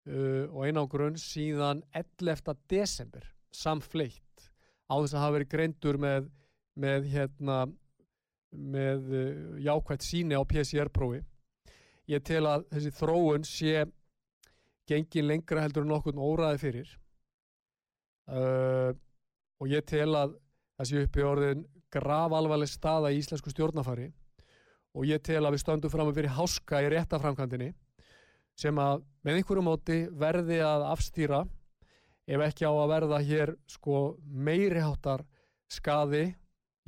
og 0.04 0.66
einangrun 0.66 1.14
síðan 1.16 1.78
11. 1.97 2.50
desember 2.68 3.23
samfleitt 3.56 4.42
á 4.85 5.00
þess 5.00 5.14
að 5.14 5.23
hafa 5.23 5.35
verið 5.38 5.49
greindur 5.54 5.97
með, 5.97 6.26
með 6.76 7.06
hérna 7.09 7.62
með 8.52 9.06
jákvægt 9.64 10.04
síni 10.04 10.37
á 10.37 10.44
PCR-prófi 10.44 11.23
ég 12.12 12.21
tel 12.28 12.44
að 12.50 12.66
þessi 12.75 12.92
þróun 12.99 13.49
sé 13.49 13.87
gengin 14.88 15.28
lengra 15.28 15.64
heldur 15.64 15.86
en 15.86 15.94
okkur 15.96 16.18
óraði 16.20 16.60
fyrir. 16.60 16.90
Uh, 18.24 18.92
og 19.60 19.68
ég 19.68 19.84
tel 19.88 20.10
að 20.16 20.36
þessi 20.78 21.04
uppi 21.04 21.24
orðin 21.24 21.64
grav 21.94 22.34
alvarleg 22.34 22.70
staða 22.70 23.12
í 23.12 23.20
íslensku 23.20 23.52
stjórnafari 23.52 24.08
og 24.94 25.06
ég 25.08 25.22
tel 25.26 25.42
að 25.42 25.54
við 25.54 25.62
stöndum 25.62 25.92
fram 25.92 26.08
að 26.08 26.18
fyrir 26.20 26.36
háska 26.38 26.80
í 26.82 26.88
réttaframkvæmdini 26.92 27.70
sem 28.58 28.78
að 28.78 29.04
með 29.26 29.38
einhverju 29.40 29.66
móti 29.66 29.98
verði 30.24 30.60
að 30.64 30.86
afstýra 30.88 31.42
ef 32.24 32.44
ekki 32.48 32.66
á 32.66 32.72
að 32.72 32.90
verða 32.94 33.20
hér 33.28 33.54
sko 33.70 34.02
meiriháttar 34.24 35.24
skaði 35.70 36.26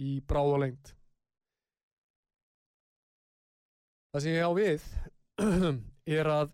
í 0.01 0.19
bráð 0.27 0.55
og 0.57 0.63
lengt 0.65 0.93
Það 4.15 4.25
sem 4.25 4.37
ég 4.39 4.49
á 4.49 4.53
við 4.57 4.85
er 6.19 6.31
að 6.33 6.53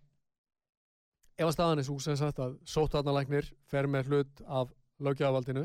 ef 1.38 1.46
að 1.46 1.54
staðan 1.56 1.82
er 1.82 1.86
svo 1.86 1.98
sem 2.02 2.16
sagt 2.18 2.40
að 2.42 2.56
sótvarnalæknir 2.68 3.48
fer 3.70 3.88
með 3.90 4.10
hlut 4.10 4.42
af 4.46 4.72
lögjafaldinu 5.02 5.64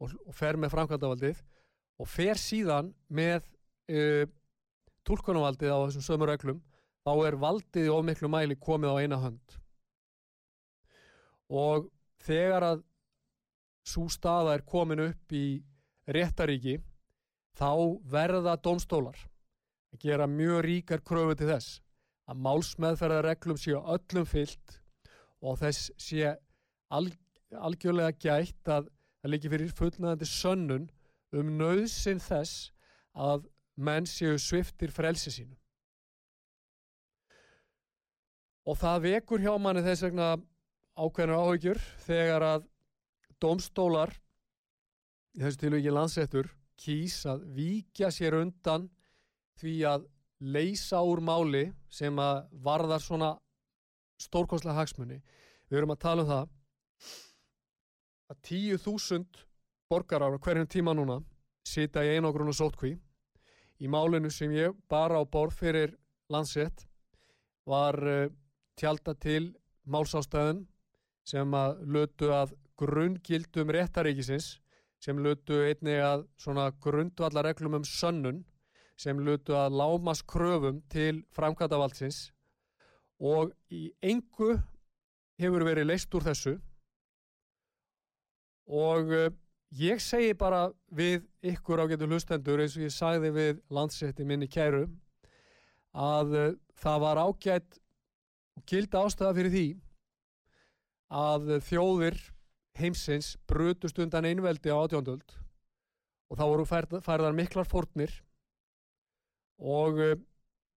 og, 0.00 0.12
og 0.26 0.36
fer 0.36 0.58
með 0.60 0.74
framkvæmdavaldið 0.74 1.40
og 2.00 2.08
fer 2.08 2.40
síðan 2.40 2.92
með 3.12 3.44
uh, 3.92 4.24
tólkunavaldið 5.06 5.72
á 5.74 5.78
þessum 5.86 6.06
sömur 6.06 6.32
öglum 6.34 6.60
þá 7.04 7.12
er 7.26 7.38
valdið 7.40 7.88
í 7.88 7.94
ofmiklu 7.94 8.30
mæli 8.30 8.56
komið 8.60 8.92
á 8.92 9.00
eina 9.00 9.18
hönd. 9.20 9.56
Og 11.50 11.88
þegar 12.22 12.66
að 12.66 12.82
svo 13.90 14.06
staða 14.12 14.54
er 14.54 14.66
komin 14.68 15.02
upp 15.08 15.34
í 15.34 15.60
réttaríki 16.10 16.78
þá 17.58 18.00
verða 18.12 18.56
domstólar 18.62 19.18
að 19.90 20.04
gera 20.04 20.28
mjög 20.30 20.60
ríkar 20.66 21.02
kröfu 21.02 21.36
til 21.38 21.48
þess 21.50 21.80
að 22.30 22.44
málsmeðferðarreglum 22.46 23.58
séu 23.58 23.80
öllum 23.80 24.28
fyllt 24.28 24.79
og 25.40 25.58
þess 25.60 25.90
sé 26.00 26.34
alg, 26.92 27.14
algjörlega 27.54 28.16
gætt 28.20 28.70
að 28.70 28.90
það 29.20 29.32
líki 29.34 29.52
fyrir 29.52 29.72
fullnaðandi 29.76 30.28
sönnun 30.28 30.90
um 31.36 31.56
nöðsinn 31.60 32.20
þess 32.22 32.70
að 33.14 33.46
menn 33.80 34.06
séu 34.08 34.38
sviftir 34.40 34.92
frelsi 34.92 35.32
sínu. 35.32 35.56
Og 38.68 38.76
það 38.78 39.04
vekur 39.06 39.42
hjá 39.42 39.52
manni 39.58 39.82
þess 39.84 40.04
vegna 40.04 40.30
ákveðnar 41.00 41.40
áhugjur 41.40 41.80
þegar 42.04 42.44
að 42.44 42.66
domstólar, 43.40 44.12
í 45.36 45.40
þessu 45.40 45.62
tilvíki 45.62 45.92
landsettur, 45.94 46.50
kýs 46.80 47.22
að 47.28 47.46
víkja 47.56 48.10
sér 48.12 48.36
undan 48.40 48.88
því 49.60 49.74
að 49.88 50.06
leysa 50.40 51.00
úr 51.04 51.20
máli 51.24 51.66
sem 51.92 52.16
að 52.20 52.42
varðar 52.64 53.02
svona 53.04 53.30
stórkonslega 54.20 54.76
hagsmunni. 54.78 55.20
Við 55.70 55.80
erum 55.80 55.94
að 55.94 56.02
tala 56.04 56.24
um 56.24 56.30
það 56.30 56.48
að 58.30 58.42
tíu 58.46 58.78
þúsund 58.78 59.44
borgarar 59.90 60.36
á 60.36 60.38
hverjum 60.38 60.68
tíma 60.70 60.94
núna 60.94 61.18
sita 61.66 62.04
í 62.06 62.16
einogrun 62.16 62.52
og 62.52 62.58
sótkví 62.58 62.94
í 63.80 63.88
málinu 63.90 64.30
sem 64.30 64.52
ég 64.54 64.76
bara 64.90 65.18
á 65.18 65.24
borð 65.24 65.56
fyrir 65.62 65.96
landsett 66.30 66.86
var 67.66 67.96
uh, 67.98 68.28
tjálta 68.78 69.14
til 69.18 69.54
málsástæðum 69.90 70.64
sem 71.26 71.54
að 71.54 71.80
lötu 71.94 72.30
að 72.34 72.54
grunngildum 72.80 73.72
réttaríkisins 73.74 74.58
sem 75.00 75.18
lötu 75.18 75.58
einnig 75.64 76.00
að 76.04 76.26
grundvallarreglum 76.84 77.80
um 77.80 77.86
sönnun 77.86 78.42
sem 79.00 79.20
lötu 79.24 79.56
að 79.56 79.76
lámas 79.80 80.22
kröfum 80.22 80.82
til 80.92 81.22
framkvæmdavaldsins 81.36 82.28
og 83.20 83.52
í 83.68 83.90
engu 84.00 84.54
hefur 85.40 85.64
verið 85.68 85.90
leist 85.90 86.14
úr 86.16 86.24
þessu. 86.24 86.56
Og 88.70 89.12
uh, 89.12 89.28
ég 89.76 90.00
segi 90.02 90.32
bara 90.38 90.68
við 90.94 91.26
ykkur 91.52 91.84
ágættu 91.84 92.08
hlustendur 92.08 92.62
eins 92.62 92.76
og 92.78 92.86
ég 92.86 92.94
sagði 92.94 93.32
við 93.34 93.60
landsetti 93.72 94.26
minni 94.26 94.48
kæru 94.48 94.86
að 95.92 96.34
uh, 96.38 96.50
það 96.80 97.04
var 97.04 97.22
ágætt 97.26 97.80
og 98.56 98.66
gildi 98.68 99.00
ástæða 99.00 99.36
fyrir 99.36 99.54
því 99.56 99.66
að 101.10 101.54
þjóðir 101.66 102.18
heimsins 102.78 103.34
brutust 103.50 103.98
undan 103.98 104.28
einveldi 104.28 104.70
á 104.70 104.78
átjóndöld 104.78 105.34
og 106.30 106.38
þá 106.38 106.44
voru 106.46 106.64
færð, 106.68 107.00
færðar 107.02 107.34
miklar 107.34 107.66
fórnir. 107.68 108.12
Og 109.60 109.98
uh, 110.00 110.18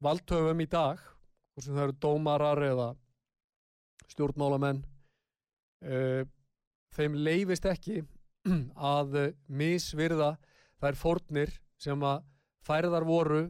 valdhöfum 0.03 0.59
í 0.59 0.67
dag 0.67 1.12
hvort 1.53 1.65
sem 1.65 1.75
það 1.75 1.87
eru 1.87 1.97
dómarar 2.01 2.63
eða 2.65 2.87
stjórnmálamenn 4.13 4.83
uh, 5.85 6.23
þeim 6.93 7.17
leifist 7.25 7.65
ekki 7.69 8.01
að 8.93 9.19
uh, 9.21 9.27
misvirða 9.47 10.33
þær 10.81 10.99
fórnir 10.99 11.53
sem 11.81 12.05
að 12.05 12.23
færðar 12.63 13.05
voru 13.07 13.43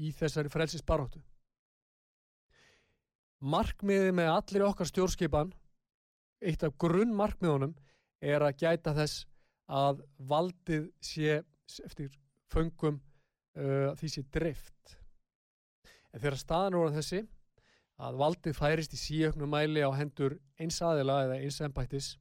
í 0.00 0.12
þessari 0.16 0.52
frelsisbaróttu 0.52 1.20
markmiði 3.40 4.12
með 4.12 4.32
allir 4.34 4.66
okkar 4.68 4.88
stjórnskipan 4.88 5.52
eitt 6.44 6.64
af 6.64 6.76
grunn 6.80 7.12
markmiðunum 7.16 7.74
er 8.20 8.44
að 8.44 8.58
gæta 8.62 8.92
þess 8.96 9.26
að 9.70 10.02
valdið 10.28 10.88
sé 11.04 11.40
eftir 11.84 12.10
föngum 12.50 12.98
uh, 12.98 13.92
því 13.96 14.10
sé 14.12 14.24
drift 14.32 14.96
en 16.10 16.20
þegar 16.20 16.40
staðan 16.40 16.78
voru 16.80 16.96
þessi 16.96 17.22
að 18.00 18.16
valdið 18.22 18.56
færist 18.56 18.94
í 18.96 19.00
síöknum 19.00 19.50
mæli 19.52 19.82
á 19.84 19.90
hendur 19.92 20.38
eins 20.60 20.80
aðila 20.84 21.18
eða 21.26 21.38
eins 21.44 21.60
ennbættis 21.64 22.14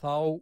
þá 0.00 0.40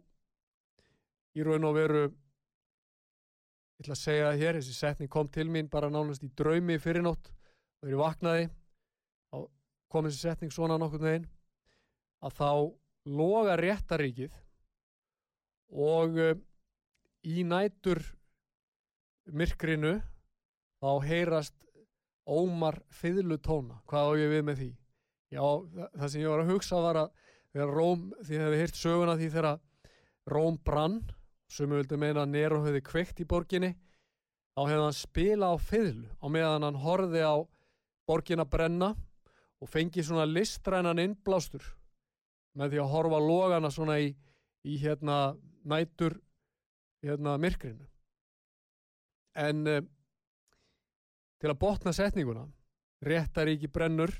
í 1.37 1.45
raun 1.45 1.67
og 1.69 1.75
veru 1.77 2.03
ég 2.07 3.83
ætla 3.83 3.95
að 3.97 4.01
segja 4.01 4.29
það 4.29 4.41
hér 4.41 4.59
þessi 4.59 4.75
setning 4.77 5.11
kom 5.13 5.29
til 5.33 5.47
mín 5.53 5.69
bara 5.69 5.91
nánast 5.93 6.25
í 6.25 6.31
draumi 6.37 6.79
fyrirnótt 6.81 7.29
og 7.29 7.85
þegar 7.85 7.93
ég 7.93 8.01
vaknaði 8.01 8.47
þá 8.49 9.37
kom 9.93 10.07
þessi 10.07 10.23
setning 10.23 10.55
svona 10.55 10.79
nokkur 10.81 11.03
neginn 11.05 11.29
að 12.23 12.37
þá 12.39 12.49
loga 13.19 13.57
réttaríkið 13.59 14.33
og 15.73 16.19
uh, 16.21 16.35
í 17.23 17.43
nætur 17.47 18.01
myrkrinu 19.31 19.97
þá 20.83 20.89
heyrast 21.07 21.55
ómar 22.25 22.79
fiðlutóna, 22.93 23.81
hvað 23.89 24.09
á 24.09 24.11
ég 24.21 24.31
við 24.31 24.43
með 24.47 24.59
því? 24.61 24.69
Já, 25.33 25.45
það 25.97 26.09
sem 26.13 26.21
ég 26.21 26.31
var 26.31 26.43
að 26.43 26.51
hugsa 26.53 26.81
var 26.83 26.99
að 27.01 27.13
þegar 27.53 27.73
Róm, 27.77 28.03
því 28.23 28.39
að 28.39 28.53
við 28.53 28.61
heirt 28.63 28.79
söguna 28.79 29.15
því 29.19 29.29
þegar 29.33 29.49
Róm 30.33 30.59
brann 30.65 30.99
sem 31.51 31.69
við 31.69 31.81
vildum 31.81 32.03
meina 32.03 32.23
að 32.23 32.33
Nero 32.33 32.61
hefði 32.63 32.83
kveikt 32.85 33.21
í 33.21 33.27
borginni 33.29 33.73
þá 34.53 34.61
hefði 34.63 34.83
hann 34.83 34.97
spila 34.97 35.51
á 35.53 35.55
fiðlu 35.59 36.09
á 36.21 36.25
meðan 36.31 36.67
hann 36.67 36.81
horfi 36.83 37.23
á 37.25 37.35
borgin 38.09 38.43
að 38.43 38.51
brenna 38.53 38.93
og 39.63 39.71
fengi 39.71 40.03
svona 40.03 40.25
listrænan 40.27 41.01
innblástur 41.01 41.65
með 42.57 42.73
því 42.73 42.83
að 42.83 42.93
horfa 42.93 43.19
logana 43.23 43.71
svona 43.73 43.97
í, 44.01 44.11
í 44.63 44.77
hérna 44.81 45.35
nætur 45.65 46.19
hérna 47.03 47.37
myrkrinu. 47.41 47.85
En 49.35 49.67
uh, 49.67 49.81
til 51.43 51.51
að 51.51 51.59
botna 51.59 51.91
setninguna. 51.91 52.45
Réttaríki 53.03 53.67
brennur 53.67 54.13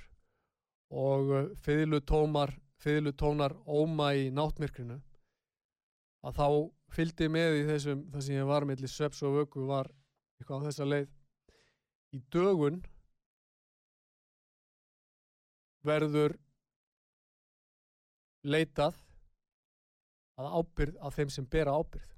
og 0.91 1.29
uh, 1.31 1.45
fiðlutómar 1.63 2.51
fiðlutónar 2.83 3.55
óma 3.63 4.09
í 4.19 4.25
náttmyrkrinu. 4.35 4.97
Að 6.27 6.39
þá 6.39 6.47
fylgdi 6.91 7.29
með 7.31 7.61
í 7.61 7.67
þessum 7.69 8.01
það 8.11 8.25
sem 8.25 8.35
ég 8.35 8.49
var 8.49 8.67
mellir 8.67 8.91
sveps 8.91 9.23
og 9.23 9.37
vöku 9.37 9.63
var 9.69 9.87
eitthvað 10.35 10.59
á 10.59 10.65
þessa 10.67 10.89
leið. 10.89 11.13
Í 12.11 12.19
dögun 12.35 12.81
verður 15.87 16.35
leitað 18.43 18.99
að 20.43 20.57
ábyrð 20.59 20.99
af 21.07 21.15
þeim 21.15 21.31
sem 21.31 21.47
bera 21.47 21.77
ábyrð 21.79 22.11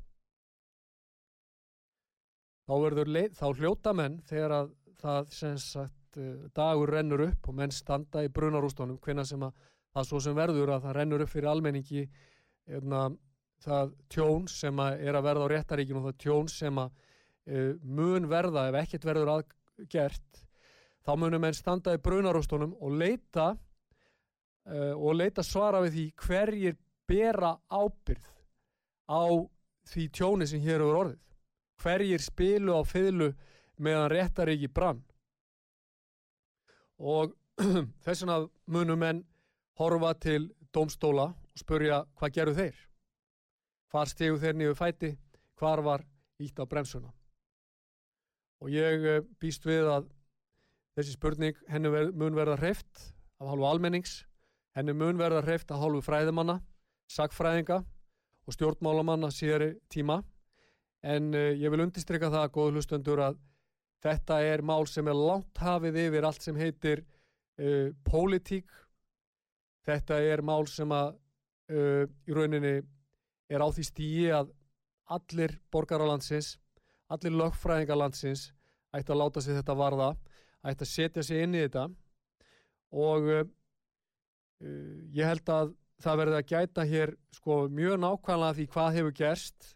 þá 2.65 2.73
verður 2.81 3.11
leit, 3.13 3.35
þá 3.37 3.45
hljóta 3.59 3.93
menn 3.93 4.17
þegar 4.25 4.53
að 4.59 4.73
það 5.01 5.31
sem 5.35 5.57
sagt 5.61 6.19
dagur 6.55 6.93
rennur 6.95 7.25
upp 7.25 7.49
og 7.49 7.57
menn 7.57 7.73
standa 7.75 8.23
í 8.23 8.31
brunarústónum 8.31 8.99
hvenna 9.03 9.25
sem 9.27 9.41
að 9.43 9.55
það 9.95 10.07
svo 10.09 10.21
sem 10.23 10.35
verður 10.35 10.73
að 10.75 10.87
það 10.87 10.95
rennur 10.99 11.23
upp 11.25 11.31
fyrir 11.31 11.49
almenningi 11.51 12.05
eðna, 12.65 13.01
það 13.63 13.93
tjón 14.11 14.47
sem 14.51 14.79
að 14.81 15.03
er 15.07 15.17
að 15.17 15.27
verða 15.29 15.47
á 15.47 15.51
réttaríkinu 15.53 16.01
og 16.01 16.07
það 16.09 16.17
tjón 16.23 16.49
sem 16.51 16.81
að 16.81 16.89
uh, 16.91 17.71
mun 17.83 18.29
verða 18.31 18.67
ef 18.69 18.79
ekkert 18.81 19.07
verður 19.07 19.33
aðgert 19.37 20.41
þá 21.05 21.11
munum 21.21 21.45
menn 21.45 21.55
standa 21.55 21.95
í 21.95 22.01
brunarústónum 22.03 22.75
og 22.81 22.95
leita 22.99 23.51
uh, 23.53 24.93
og 24.95 25.19
leita 25.19 25.45
svara 25.45 25.83
við 25.85 25.97
því 25.97 26.05
hverjir 26.25 26.79
bera 27.07 27.53
ábyrð 27.69 28.31
á 29.05 29.23
því 29.85 30.07
tjóni 30.17 30.47
sem 30.49 30.63
hér 30.63 30.79
eru 30.79 30.95
orðið. 30.97 31.19
Hverjir 31.83 32.23
spilu 32.23 32.73
á 32.73 32.81
fiðlu 32.87 33.33
meðan 33.79 34.09
réttaríki 34.11 34.69
brann. 34.71 35.01
Og 36.99 37.35
þess 38.05 38.23
vegna 38.23 38.39
munum 38.71 38.99
menn 38.99 39.23
horfa 39.79 40.13
til 40.19 40.49
dómstóla 40.75 41.31
og 41.33 41.59
spurja 41.59 42.03
hvað 42.15 42.35
gerðu 42.37 42.57
þeir? 42.59 42.81
Hvar 43.91 44.11
stegu 44.11 44.39
þeir 44.39 44.59
niður 44.59 44.79
fæti? 44.79 45.11
Hvar 45.59 45.83
var 45.83 46.05
ítt 46.43 46.59
á 46.59 46.65
bremsuna? 46.67 47.11
Og 48.63 48.71
ég 48.71 49.03
eh, 49.07 49.25
býst 49.39 49.67
við 49.67 49.87
að 49.91 50.07
þessi 50.95 51.15
spurning 51.15 51.57
henni 51.71 51.91
mun 51.91 52.35
verða 52.35 52.59
hreift 52.59 53.11
af 53.39 53.51
hálfu 53.51 53.67
almennings 53.67 54.23
henni 54.75 54.95
mun 54.95 55.19
verða 55.19 55.43
hreift 55.43 55.71
af 55.71 55.79
hálfu 55.83 56.03
fræðimanna 56.03 56.59
sagfræðinga 57.11 57.81
og 58.45 58.53
stjórnmálamanna 58.53 59.31
síðari 59.33 59.75
tíma. 59.91 60.21
En 61.05 61.33
uh, 61.33 61.51
ég 61.53 61.71
vil 61.71 61.83
undistrykka 61.85 62.31
það, 62.33 62.51
góðu 62.53 62.77
hlustendur, 62.77 63.21
að 63.21 63.37
þetta 64.03 64.39
er 64.43 64.63
mál 64.65 64.87
sem 64.89 65.07
er 65.07 65.17
langt 65.17 65.61
hafið 65.61 66.01
yfir 66.07 66.27
allt 66.27 66.43
sem 66.43 66.57
heitir 66.59 67.03
uh, 67.59 67.91
pólitík. 68.07 68.67
Þetta 69.85 70.19
er 70.19 70.41
mál 70.45 70.65
sem 70.67 70.91
að 70.91 71.15
uh, 71.71 72.03
í 72.27 72.35
rauninni 72.35 72.77
er 73.49 73.61
á 73.61 73.67
því 73.69 73.85
stíi 73.85 74.29
að 74.33 74.51
allir 75.05 75.59
borgaralandsins 75.71 76.55
allir 77.13 77.35
lögfræðingalandsins 77.37 78.47
ætti 78.95 79.13
að 79.13 79.19
láta 79.21 79.43
sig 79.43 79.57
þetta 79.59 79.75
varða 79.77 80.07
ætti 80.65 80.85
að 80.85 80.89
setja 80.89 81.23
sig 81.25 81.43
inn 81.45 81.53
í 81.53 81.61
þetta. 81.61 81.85
Og 82.95 83.27
ég 85.13 85.27
held 85.27 85.49
að 85.51 85.73
það 86.01 86.19
verði 86.21 86.37
að 86.39 86.49
gæta 86.51 86.85
hér 86.89 87.13
sko 87.35 87.57
mjög 87.71 87.99
nákvæmlega 88.01 88.57
því 88.57 88.67
hvað 88.73 88.97
hefur 88.97 89.17
gerst. 89.19 89.67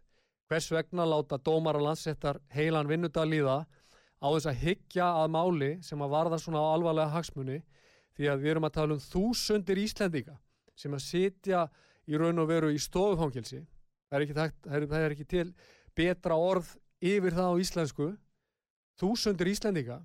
Hvers 0.49 0.69
vegna 0.73 1.05
láta 1.05 1.37
dómar 1.37 1.77
og 1.77 1.85
landsettar 1.85 2.39
heilan 2.55 2.89
vinnudag 2.89 3.29
líða 3.29 3.59
á 4.19 4.27
þess 4.27 4.49
að 4.51 4.61
hyggja 4.63 5.07
að 5.23 5.33
máli 5.35 5.71
sem 5.85 6.01
að 6.03 6.13
varða 6.13 6.39
svona 6.41 6.63
alvarlega 6.73 7.13
hagsmunni 7.15 7.59
því 8.17 8.29
að 8.31 8.43
við 8.43 8.51
erum 8.53 8.67
að 8.67 8.75
tala 8.77 8.95
um 8.97 9.03
þúsundir 9.03 9.79
Íslendinga 9.79 10.35
sem 10.75 10.95
að 10.95 11.05
sitja 11.05 11.65
í 12.09 12.19
raun 12.19 12.41
og 12.41 12.49
veru 12.49 12.71
í 12.73 12.79
stofufangilsi 12.81 13.61
það 14.09 14.17
er 14.17 14.25
ekki, 14.25 14.37
takt, 14.37 14.61
það 14.65 14.77
er, 14.77 14.87
það 14.91 15.05
er 15.05 15.15
ekki 15.15 15.27
til 15.29 15.47
betra 15.97 16.37
orð 16.39 16.71
yfir 16.99 17.35
það 17.35 17.53
á 17.55 17.61
íslensku. 17.63 18.07
Þúsundir 18.99 19.51
Íslendinga 19.53 19.99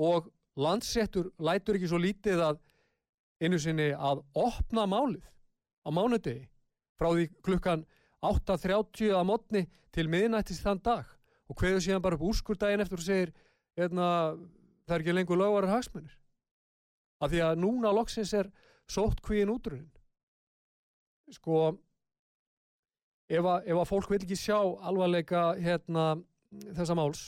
og 0.00 0.30
landsettur 0.56 1.28
lætur 1.42 1.76
ekki 1.76 1.90
svo 1.90 2.00
lítið 2.00 2.40
að 2.46 2.60
einu 3.42 3.58
sinni 3.60 3.90
að 3.92 4.22
opna 4.38 4.86
málið 4.88 5.24
á 5.84 5.88
mánudegi 5.92 6.46
frá 7.00 7.10
því 7.10 7.26
klukkan 7.44 7.84
8.30 8.22 9.12
að 9.18 9.28
modni 9.28 9.62
til 9.92 10.06
miðnættis 10.08 10.62
þann 10.62 10.80
dag 10.84 11.08
og 11.50 11.58
hverju 11.58 11.80
síðan 11.84 12.04
bara 12.04 12.18
upp 12.18 12.26
úrskurdaginn 12.30 12.84
eftir 12.84 13.00
og 13.00 13.06
segir 13.06 13.32
eðna, 13.76 14.08
það 14.86 14.96
er 14.96 15.04
ekki 15.04 15.16
lengur 15.16 15.40
lögvarar 15.40 15.74
hagsmunir. 15.74 16.14
Af 17.22 17.32
því 17.32 17.42
að 17.46 17.60
núna 17.62 17.92
loksins 17.94 18.32
er 18.36 18.50
sótt 18.90 19.22
kvíin 19.24 19.52
útrúin 19.52 19.88
sko 21.32 21.58
ef 23.32 23.46
að, 23.46 23.68
ef 23.70 23.78
að 23.78 23.88
fólk 23.88 24.10
vil 24.12 24.20
ekki 24.20 24.36
sjá 24.36 24.58
alvarleika 24.58 25.52
hérna, 25.60 26.16
þessa 26.76 26.96
máls 26.98 27.22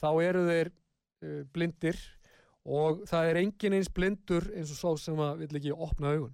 þá 0.00 0.08
eru 0.24 0.44
þeir 0.48 0.70
uh, 0.70 1.42
blindir 1.52 1.98
og 2.64 3.04
það 3.08 3.30
er 3.30 3.40
engin 3.42 3.76
eins 3.76 3.90
blindur 3.92 4.48
eins 4.54 4.72
og 4.72 4.80
svo 4.80 4.94
sem 5.00 5.20
að 5.20 5.44
vil 5.44 5.60
ekki 5.60 5.74
opna 5.74 6.14
augun. 6.14 6.32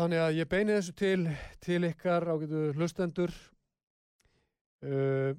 Þannig 0.00 0.22
að 0.24 0.36
ég 0.40 0.50
beini 0.50 0.76
þessu 0.76 0.94
til 0.98 1.24
til 1.64 1.82
ykkar 1.88 2.26
ágætu 2.28 2.68
hlustendur 2.76 3.32
uh, 4.82 5.32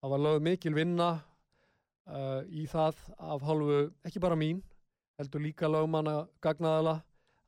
það 0.00 0.12
var 0.12 0.22
lögð 0.26 0.44
mikil 0.48 0.74
vinna 0.76 1.08
uh, 1.16 2.42
í 2.46 2.66
það 2.70 3.00
af 3.18 3.44
hálfu 3.46 3.80
ekki 4.06 4.22
bara 4.22 4.38
mín 4.38 4.62
heldur 5.18 5.42
líka 5.42 5.70
lögmanna 5.70 6.24
gagnaðala 6.44 7.00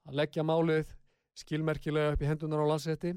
að 0.07 0.19
leggja 0.21 0.47
málið 0.47 0.93
skilmerkilega 1.37 2.15
upp 2.15 2.23
í 2.23 2.31
hendunar 2.31 2.65
á 2.65 2.71
landsetti 2.73 3.15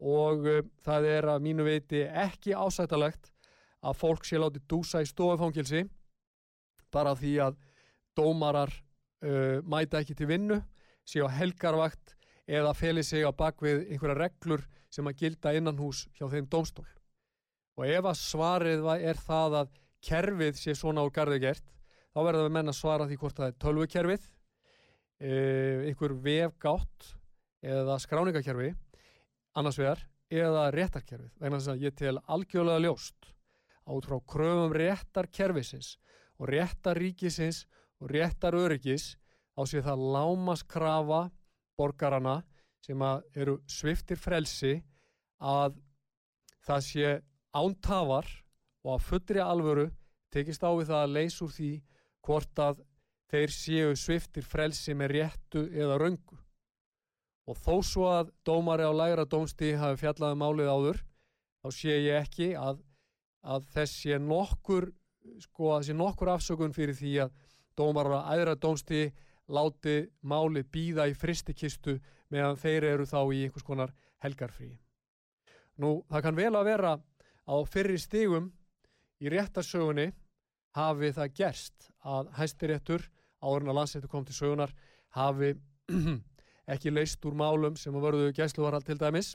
og 0.00 0.46
uh, 0.48 0.62
það 0.84 1.08
er 1.14 1.30
að 1.34 1.46
mínu 1.48 1.66
veiti 1.68 2.04
ekki 2.08 2.56
ásættalegt 2.56 3.32
að 3.80 3.96
fólk 3.96 4.26
sé 4.28 4.40
látið 4.40 4.66
dúsa 4.68 5.00
í 5.00 5.08
stofangilsi 5.08 5.86
bara 6.92 7.14
því 7.16 7.34
að 7.46 7.60
dómarar 8.18 8.72
mæta 9.68 10.00
ekki 10.00 10.14
til 10.16 10.26
vinnu 10.28 10.56
sé 11.06 11.20
á 11.20 11.28
helgarvakt 11.28 12.14
eða 12.48 12.72
feli 12.74 13.04
sig 13.04 13.24
á 13.24 13.30
bakvið 13.30 13.84
einhverja 13.92 14.16
reglur 14.18 14.64
sem 14.90 15.06
að 15.06 15.22
gilda 15.22 15.52
innan 15.56 15.78
hús 15.78 16.06
hjá 16.16 16.26
þeim 16.32 16.48
dómstól 16.50 16.88
og 17.80 17.86
ef 17.88 18.04
að 18.10 18.18
svarið 18.20 18.88
er 19.00 19.20
það 19.24 19.56
að 19.62 19.70
kerfið 20.04 20.58
sé 20.60 20.74
svona 20.76 21.04
úr 21.06 21.14
garði 21.16 21.40
gert 21.40 21.64
þá 22.12 22.20
verður 22.26 22.46
við 22.46 22.54
menna 22.58 22.74
að 22.74 22.80
svara 22.80 23.06
því 23.08 23.18
hvort 23.22 23.40
það 23.40 23.48
er 23.48 23.58
tölvukerfið 23.64 24.26
uh, 24.26 25.88
einhver 25.88 26.14
vefgátt 26.26 27.10
eða 27.64 27.96
skráningakerfi 28.04 28.74
annars 29.56 29.80
vegar 29.80 30.04
eða 30.30 30.68
réttarkerfið. 30.74 31.32
Vegna 31.40 31.58
þess 31.58 31.72
að 31.72 31.84
ég 31.86 31.96
tel 31.98 32.14
algjörlega 32.30 32.84
ljóst 32.84 33.30
át 33.90 34.06
frá 34.06 34.18
kröfum 34.34 34.76
réttarkerfisins 34.76 35.96
og 36.38 36.52
réttarríkisins 36.52 37.64
og 38.00 38.12
réttaröryggis 38.12 39.14
á 39.56 39.60
sé 39.68 39.82
það 39.84 40.04
lámaskrafa 40.14 41.22
borgarana 41.80 42.40
sem 42.84 43.02
eru 43.34 43.58
sviftir 43.68 44.20
frelsi 44.20 44.78
að 45.40 45.80
það 46.64 46.86
sé 46.86 47.10
ántafar 47.56 48.28
og 48.84 48.94
að 48.96 49.06
fullri 49.08 49.42
alvöru 49.44 49.88
tekist 50.32 50.62
á 50.62 50.70
við 50.70 50.92
það 50.92 51.02
að 51.04 51.14
leysa 51.16 51.44
úr 51.46 51.54
því 51.56 51.72
hvort 52.26 52.62
að 52.62 52.84
þeir 53.30 53.54
séu 53.54 53.96
sviftir 53.98 54.46
frelsi 54.46 54.94
með 54.94 55.14
réttu 55.16 55.64
eða 55.70 55.98
röngu 56.00 56.38
og 57.50 57.58
þó 57.58 57.74
svo 57.82 58.06
að 58.10 58.30
dómari 58.46 58.86
á 58.86 58.92
lægra 58.94 59.26
dómstíð 59.26 59.80
hafi 59.80 60.02
fjallað 60.04 60.36
um 60.36 60.42
málið 60.44 60.70
áður 60.70 61.00
þá 61.60 61.68
sé 61.74 61.96
ég 61.96 62.20
ekki 62.20 62.52
að, 62.58 62.82
að 63.42 63.66
þess 63.74 64.02
sé 64.04 64.18
nokkur 64.22 64.90
sko 65.44 65.78
nokkur 65.94 66.32
afsökun 66.34 66.74
fyrir 66.76 66.96
því 66.96 67.16
að 67.26 67.34
dómari 67.78 68.16
á 68.16 68.30
æðra 68.36 68.56
dómstíð 68.60 69.10
láti 69.50 69.96
málið 70.22 70.70
býða 70.70 71.08
í 71.10 71.16
fristikistu 71.18 71.98
meðan 72.30 72.58
þeir 72.60 72.86
eru 72.92 73.06
þá 73.08 73.20
í 73.34 73.42
einhvers 73.44 73.66
konar 73.66 73.92
helgarfrí. 74.22 74.70
Nú 75.80 76.04
það 76.10 76.22
kann 76.26 76.38
vel 76.38 76.52
að 76.54 76.68
vera 76.68 76.92
á 77.50 77.56
fyrri 77.66 77.98
stigum 77.98 78.50
í 79.20 79.30
réttarsögunni 79.32 80.10
hafi 80.78 81.10
það 81.16 81.34
gerst 81.40 81.90
að 82.06 82.30
hæstiréttur 82.38 83.06
áður 83.42 83.64
en 83.64 83.72
að 83.72 83.78
landsettu 83.80 84.10
kom 84.10 84.26
til 84.26 84.36
sögunar 84.36 84.74
hafi 85.16 85.54
ekki 86.72 86.92
leist 86.94 87.24
úr 87.26 87.34
málum 87.34 87.76
sem 87.76 87.96
að 87.96 88.06
verðu 88.06 88.34
gæsluvarhald 88.36 88.86
til 88.86 88.98
dæmis. 89.00 89.32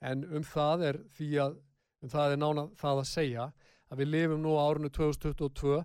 En 0.00 0.22
um 0.30 0.46
það 0.46 0.86
er 0.90 1.00
því 1.16 1.30
að 1.44 1.58
um 2.00 2.12
það 2.12 2.34
er 2.34 2.40
nána 2.40 2.68
það 2.78 3.02
að 3.02 3.10
segja 3.10 3.48
að 3.90 4.02
við 4.02 4.12
lifum 4.14 4.44
nú 4.44 4.54
á 4.56 4.62
árinu 4.70 4.90
2022 4.94 5.80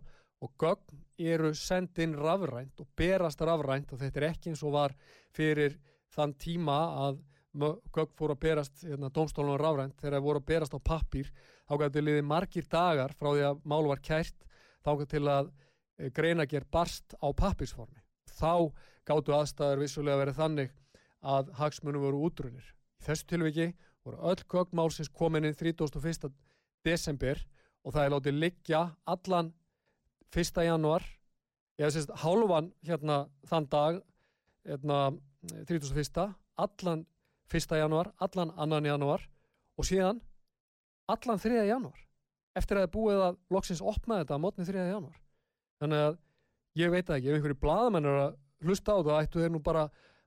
og 0.45 0.53
gögn 0.61 1.01
eru 1.17 1.51
sendin 1.57 2.15
rafrænt 2.19 2.79
og 2.83 2.87
berast 2.95 3.41
rafrænt 3.41 3.91
og 3.91 3.99
þetta 3.99 4.21
er 4.21 4.27
ekki 4.29 4.51
eins 4.51 4.63
og 4.63 4.75
var 4.75 4.95
fyrir 5.35 5.77
þann 6.15 6.35
tíma 6.39 6.77
að 7.07 7.19
gögn 7.55 8.15
fóru 8.17 8.35
að 8.35 8.41
berast 8.43 8.83
hérna, 8.83 9.11
domstólunum 9.13 9.59
rafrænt 9.61 9.99
þegar 9.99 10.17
það 10.17 10.25
voru 10.27 10.41
að 10.41 10.47
berast 10.51 10.75
á 10.75 10.79
pappir 10.79 11.29
þá 11.65 11.75
gæti 11.81 12.03
liðið 12.03 12.27
margir 12.29 12.67
dagar 12.71 13.13
frá 13.15 13.29
því 13.31 13.45
að 13.49 13.61
mál 13.63 13.85
var 13.89 14.01
kært 14.03 14.47
þá 14.85 14.91
gæti 14.99 15.11
til 15.15 15.27
að 15.31 15.51
eh, 15.99 16.11
greina 16.11 16.45
ger 16.49 16.65
barst 16.71 17.15
á 17.21 17.27
pappirsformi 17.31 18.01
þá 18.35 18.71
gáttu 19.07 19.35
aðstæður 19.35 19.83
vissulega 19.83 20.21
verið 20.23 20.39
þannig 20.39 20.73
að 21.25 21.51
hagsmunum 21.57 22.03
voru 22.05 22.23
útrunir. 22.27 22.65
Í 23.01 23.05
þessu 23.07 23.27
tilviki 23.29 23.67
voru 24.05 24.21
öll 24.29 24.45
gögnmálsins 24.51 25.11
komin 25.13 25.47
inn 25.47 25.57
31. 25.57 26.31
desember 26.85 27.41
og 27.85 27.93
það 27.95 28.03
er 28.03 28.13
látið 28.13 28.39
liggja 28.41 28.81
allan 29.09 29.53
1. 30.33 30.61
januar 30.67 31.05
eða 31.79 31.91
sérst 31.95 32.13
hálfan 32.21 32.71
hérna 32.85 33.25
þann 33.49 33.69
dag 33.71 33.99
hérna, 34.65 34.99
31. 35.69 36.35
allan 36.55 37.05
1. 37.51 37.77
januar, 37.79 38.11
allan 38.17 38.53
2. 38.55 38.81
januar 38.89 39.25
og 39.77 39.87
síðan 39.87 40.21
allan 41.11 41.41
3. 41.41 41.65
januar 41.67 42.01
eftir 42.55 42.77
að 42.77 42.85
það 42.85 42.87
er 42.87 42.95
búið 42.95 43.21
að 43.25 43.37
loksins 43.53 43.83
opna 43.83 44.21
þetta 44.21 44.39
á 44.39 44.43
mótni 44.43 44.65
3. 44.67 44.87
januar 44.89 45.19
þannig 45.81 46.03
að 46.07 46.17
ég 46.79 46.91
veit 46.91 47.09
ekki, 47.09 47.29
ef 47.29 47.37
einhverju 47.37 47.59
bladamennur 47.61 48.21
að 48.23 48.35
hlusta 48.65 48.95
á 48.95 48.99
það, 48.99 49.19
ættu 49.21 49.43
þeir 49.43 49.53
nú 49.53 49.61
bara 49.63 49.85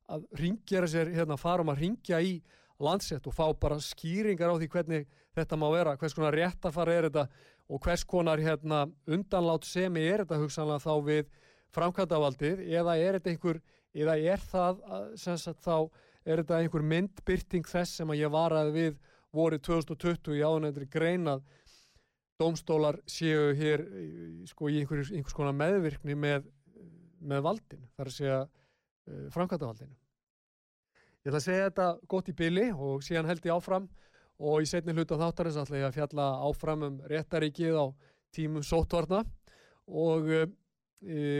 að 0.08 0.24
ringjara 0.40 0.88
sér, 0.88 1.10
hérna, 1.12 1.36
fara 1.40 1.64
um 1.64 1.72
að 1.72 1.82
ringja 1.82 2.20
í 2.24 2.38
landsett 2.80 3.26
og 3.26 3.34
fá 3.34 3.46
bara 3.58 3.80
skýringar 3.82 4.54
á 4.54 4.56
því 4.56 4.68
hvernig 4.72 5.08
þetta 5.36 5.58
má 5.58 5.66
vera, 5.74 5.96
hvers 5.98 6.14
konar 6.16 6.36
réttafar 6.36 6.90
er 6.92 7.08
þetta 7.08 7.26
og 7.68 7.82
hvers 7.84 8.04
konar 8.08 8.40
hérna, 8.40 8.86
undanlát 9.08 9.66
semi 9.68 10.04
er 10.06 10.22
þetta 10.22 10.40
hugsanlega 10.40 10.84
þá 10.84 10.92
við 11.08 11.32
framkvæmdavaldið 11.76 12.62
eða 12.70 12.96
er 12.96 13.18
þetta 13.18 13.32
einhver, 13.34 13.60
eða 13.92 14.16
er 14.16 14.44
það 14.48 14.80
sagt, 15.18 15.64
þá 15.66 15.90
er 16.24 16.42
þetta 16.42 16.58
einhver 16.62 16.84
myndbyrting 16.84 17.68
þess 17.68 18.00
sem 18.00 18.10
að 18.10 18.22
ég 18.22 18.32
varaði 18.32 18.74
við 18.74 18.98
voru 19.34 19.58
2020 19.60 20.38
í 20.38 20.44
áðunendri 20.44 20.88
greinað 20.90 21.44
dómstólar 22.38 23.00
séu 23.10 23.52
hér 23.58 23.82
sko, 24.46 24.68
í 24.70 24.80
einhvers, 24.80 25.10
einhvers 25.10 25.36
konar 25.36 25.56
meðvirkni 25.58 26.14
með, 26.14 26.46
með 27.18 27.42
valdin, 27.48 27.86
þar 27.98 28.10
að 28.10 28.14
segja 28.14 28.36
uh, 28.44 29.24
framkvæmtavaldinu. 29.34 29.96
Ég 31.26 31.32
ætla 31.32 31.40
að 31.40 31.46
segja 31.48 31.64
þetta 31.66 31.88
gott 32.14 32.30
í 32.30 32.36
byli 32.38 32.68
og 32.72 33.02
síðan 33.04 33.28
held 33.28 33.48
ég 33.48 33.56
áfram 33.56 33.88
og 34.38 34.62
í 34.62 34.68
setni 34.70 34.94
hluta 34.94 35.18
þáttarins 35.18 35.58
ætla 35.58 35.80
ég 35.80 35.88
að 35.88 35.96
fjalla 35.98 36.28
áfram 36.46 36.86
um 36.86 37.00
réttaríkið 37.10 37.80
á 37.82 37.86
tímum 38.36 38.62
sótvarna 38.62 39.24
og 39.88 40.30
uh, 40.30 40.46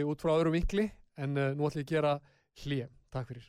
út 0.09 0.19
frá 0.19 0.35
öðru 0.35 0.57
vikli 0.57 0.89
en 1.15 1.39
uh, 1.39 1.53
nú 1.55 1.69
ætla 1.69 1.85
ég 1.85 1.87
að 1.87 1.95
gera 1.95 2.17
hlið. 2.65 2.91
Takk 3.09 3.31
fyrir. 3.31 3.47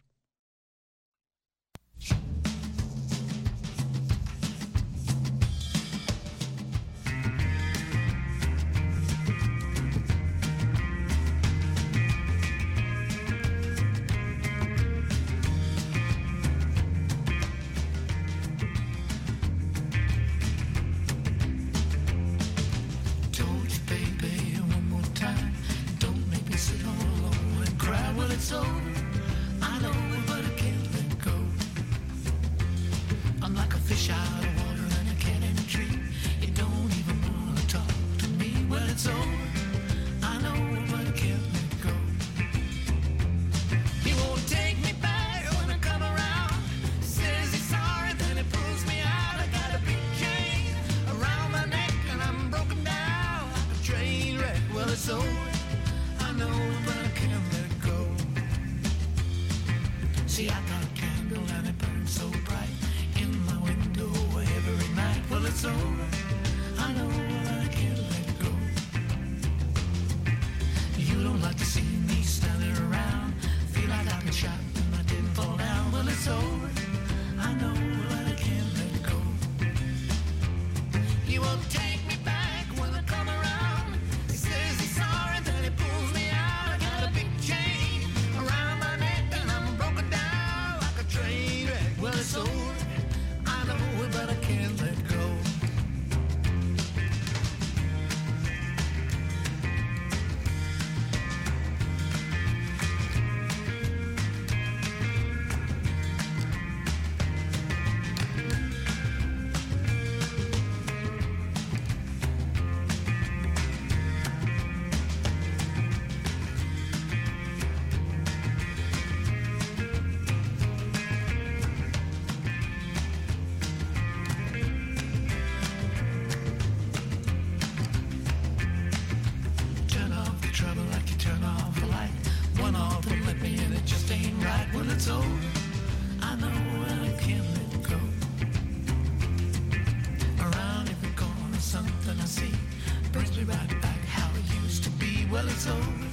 Well, 145.31 145.47
it's 145.47 145.69
over. 145.69 146.10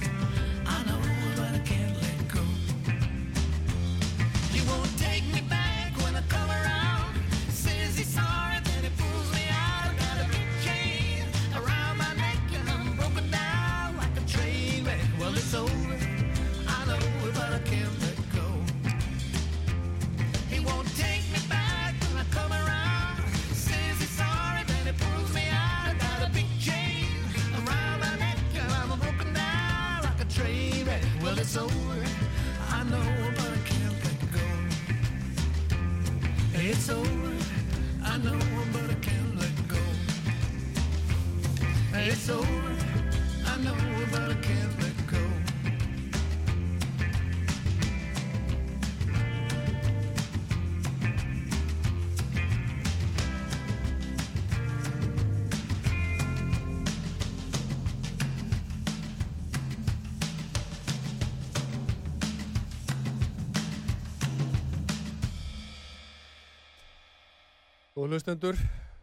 Góð 68.08 68.14
hlustendur, 68.16 68.56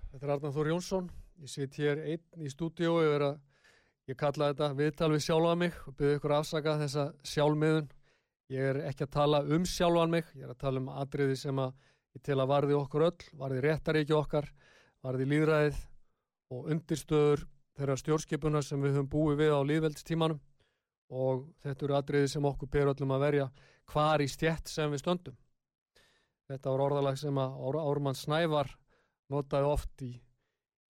þetta 0.09 0.25
er 0.25 0.31
Arnar 0.33 0.53
Þór 0.55 0.67
Jónsson. 0.71 1.07
Ég 1.37 1.49
sitt 1.51 1.75
hér 1.77 1.99
einn 2.09 2.41
í 2.41 2.47
stúdíó 2.49 2.95
yfir 3.03 3.21
að 3.21 3.35
ég 4.09 4.17
kalla 4.17 4.47
þetta 4.49 4.69
viðtal 4.79 5.09
við 5.11 5.19
sjálfa 5.21 5.49
mig 5.61 5.75
og 5.85 5.95
byrði 5.99 6.13
ykkur 6.17 6.31
afsaka 6.33 6.71
þessa 6.79 7.03
sjálfmiðun. 7.21 7.91
Ég 8.55 8.69
er 8.71 8.79
ekki 8.89 9.03
að 9.05 9.11
tala 9.13 9.41
um 9.45 9.67
sjálfan 9.69 10.09
mig, 10.09 10.31
ég 10.33 10.47
er 10.47 10.53
að 10.55 10.57
tala 10.63 10.81
um 10.81 10.87
atriði 10.89 11.35
sem 11.37 11.61
að 11.61 11.75
ég 12.17 12.23
til 12.25 12.37
að 12.41 12.49
varði 12.49 12.77
okkur 12.79 13.05
öll, 13.05 13.27
varði 13.43 13.61
réttaríki 13.67 14.15
okkar, 14.17 14.47
varði 15.05 15.27
líðræðið 15.35 15.77
og 16.55 16.71
undirstöður 16.73 17.43
þeirra 17.77 17.97
stjórnskipuna 18.01 18.61
sem 18.65 18.81
við 18.81 18.97
höfum 18.97 19.11
búið 19.13 19.37
við 19.43 19.53
á 19.53 19.61
líðveldistímanum 19.69 20.39
og 21.13 21.43
þetta 21.61 21.85
eru 21.85 21.99
atriði 21.99 22.31
sem 22.33 22.49
okkur 22.49 22.71
ber 22.73 22.89
öllum 22.95 23.13
að 23.13 23.27
verja 23.27 23.45
hvar 23.93 24.25
í 24.25 24.27
stjætt 24.33 24.73
sem 24.73 24.89
við 24.89 25.03
stöndum. 25.03 25.37
Þetta 26.49 26.73
var 26.73 26.83
orðalag 26.87 27.21
sem 27.21 27.37
að 27.37 27.61
Ár- 27.69 27.79
Ármann 27.85 28.17
Snævar 28.17 28.73
notaði 29.33 29.69
oft 29.69 30.05
í, 30.05 30.11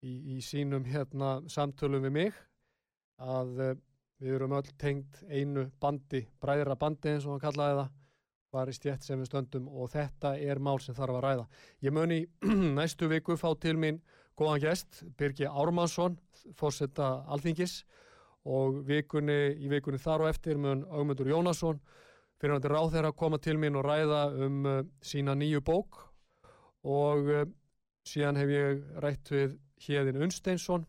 í, 0.04 0.13
í 0.36 0.39
sínum 0.43 0.86
hérna, 0.88 1.38
samtölum 1.52 2.06
við 2.08 2.15
mig 2.17 2.39
að 3.21 3.62
uh, 3.63 3.76
við 4.21 4.38
erum 4.38 4.56
öll 4.58 4.71
tengd 4.80 5.21
einu 5.30 5.69
bandi, 5.82 6.26
bræðra 6.41 6.78
bandi 6.80 7.13
eins 7.13 7.28
og 7.28 7.36
hann 7.36 7.45
kallaði 7.45 7.80
það 7.82 7.93
var 8.56 8.71
í 8.71 8.76
stjætt 8.76 9.04
sem 9.04 9.19
við 9.19 9.30
stöndum 9.30 9.65
og 9.67 9.89
þetta 9.91 10.36
er 10.39 10.62
mál 10.63 10.78
sem 10.80 10.95
þarf 10.95 11.17
að 11.17 11.26
ræða. 11.26 11.48
Ég 11.84 11.95
mun 11.95 12.13
í 12.15 12.21
næstu 12.78 13.10
viku 13.12 13.36
fá 13.39 13.50
til 13.60 13.76
mín 13.80 14.00
góðan 14.39 14.63
gest, 14.63 15.04
Birgi 15.19 15.48
Ármannsson, 15.48 16.17
fórsetta 16.56 17.26
Alþingis 17.32 17.82
og 18.45 18.82
vikunni, 18.88 19.56
í 19.60 19.69
vikunni 19.71 20.00
þar 20.00 20.26
og 20.26 20.32
eftir 20.32 20.60
mun 20.62 20.86
Augmundur 20.88 21.32
Jónasson 21.32 21.80
fyrir 22.39 22.56
hann 22.56 22.67
ráð 22.69 22.91
þeirra 22.95 23.12
að 23.13 23.19
koma 23.19 23.39
til 23.41 23.58
mín 23.60 23.80
og 23.80 23.88
ræða 23.88 24.24
um 24.45 24.65
uh, 24.69 24.82
sína 25.04 25.36
nýju 25.39 25.63
bók 25.65 26.02
og 26.86 27.32
uh, 27.32 27.45
síðan 28.06 28.39
hef 28.39 28.54
ég 28.54 28.84
rætt 29.04 29.32
við 29.34 29.58
Hjeðin 29.86 30.22
Unsteinsson 30.26 30.86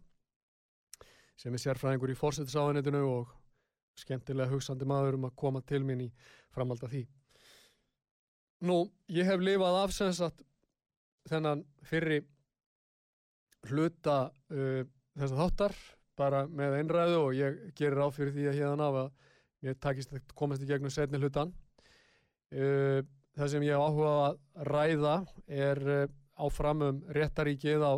sem 1.37 1.53
er 1.53 1.61
sérfræðingur 1.61 2.13
í 2.13 2.17
fórsetisafanitinu 2.17 3.03
og 3.09 3.33
skemmtilega 4.01 4.53
hugsandi 4.53 4.89
maður 4.89 5.19
um 5.19 5.29
að 5.29 5.37
koma 5.41 5.63
til 5.65 5.83
mín 5.85 6.07
í 6.07 6.09
framhald 6.53 6.85
af 6.85 6.93
því. 6.93 7.03
Nú, 8.69 8.87
ég 9.13 9.29
hef 9.29 9.43
lifað 9.45 9.83
af 9.83 9.93
sem 9.93 10.13
sagt 10.17 10.41
þennan 11.29 11.65
fyrri 11.85 12.23
hluta 13.69 14.19
uh, 14.31 14.83
þessa 15.17 15.41
þáttar 15.41 15.77
bara 16.17 16.45
með 16.49 16.79
einræðu 16.81 17.19
og 17.21 17.35
ég 17.37 17.59
gerir 17.77 18.01
á 18.01 18.09
fyrir 18.15 18.33
því 18.33 18.49
að 18.49 18.59
hérna 18.61 18.89
af 18.89 19.01
að 19.03 19.11
mér 19.67 19.79
takist 19.83 20.15
að 20.15 20.23
komast 20.39 20.65
í 20.65 20.69
gegnum 20.69 20.93
setni 20.93 21.21
hlutan. 21.21 21.53
Uh, 22.55 23.03
það 23.37 23.53
sem 23.53 23.67
ég 23.67 23.77
áhuga 23.77 24.13
að 24.29 24.39
ræða 24.71 25.17
er 25.51 25.83
uh, 25.85 26.07
áfram 26.37 26.85
um 26.87 27.03
réttaríkið 27.17 27.83
á 27.85 27.95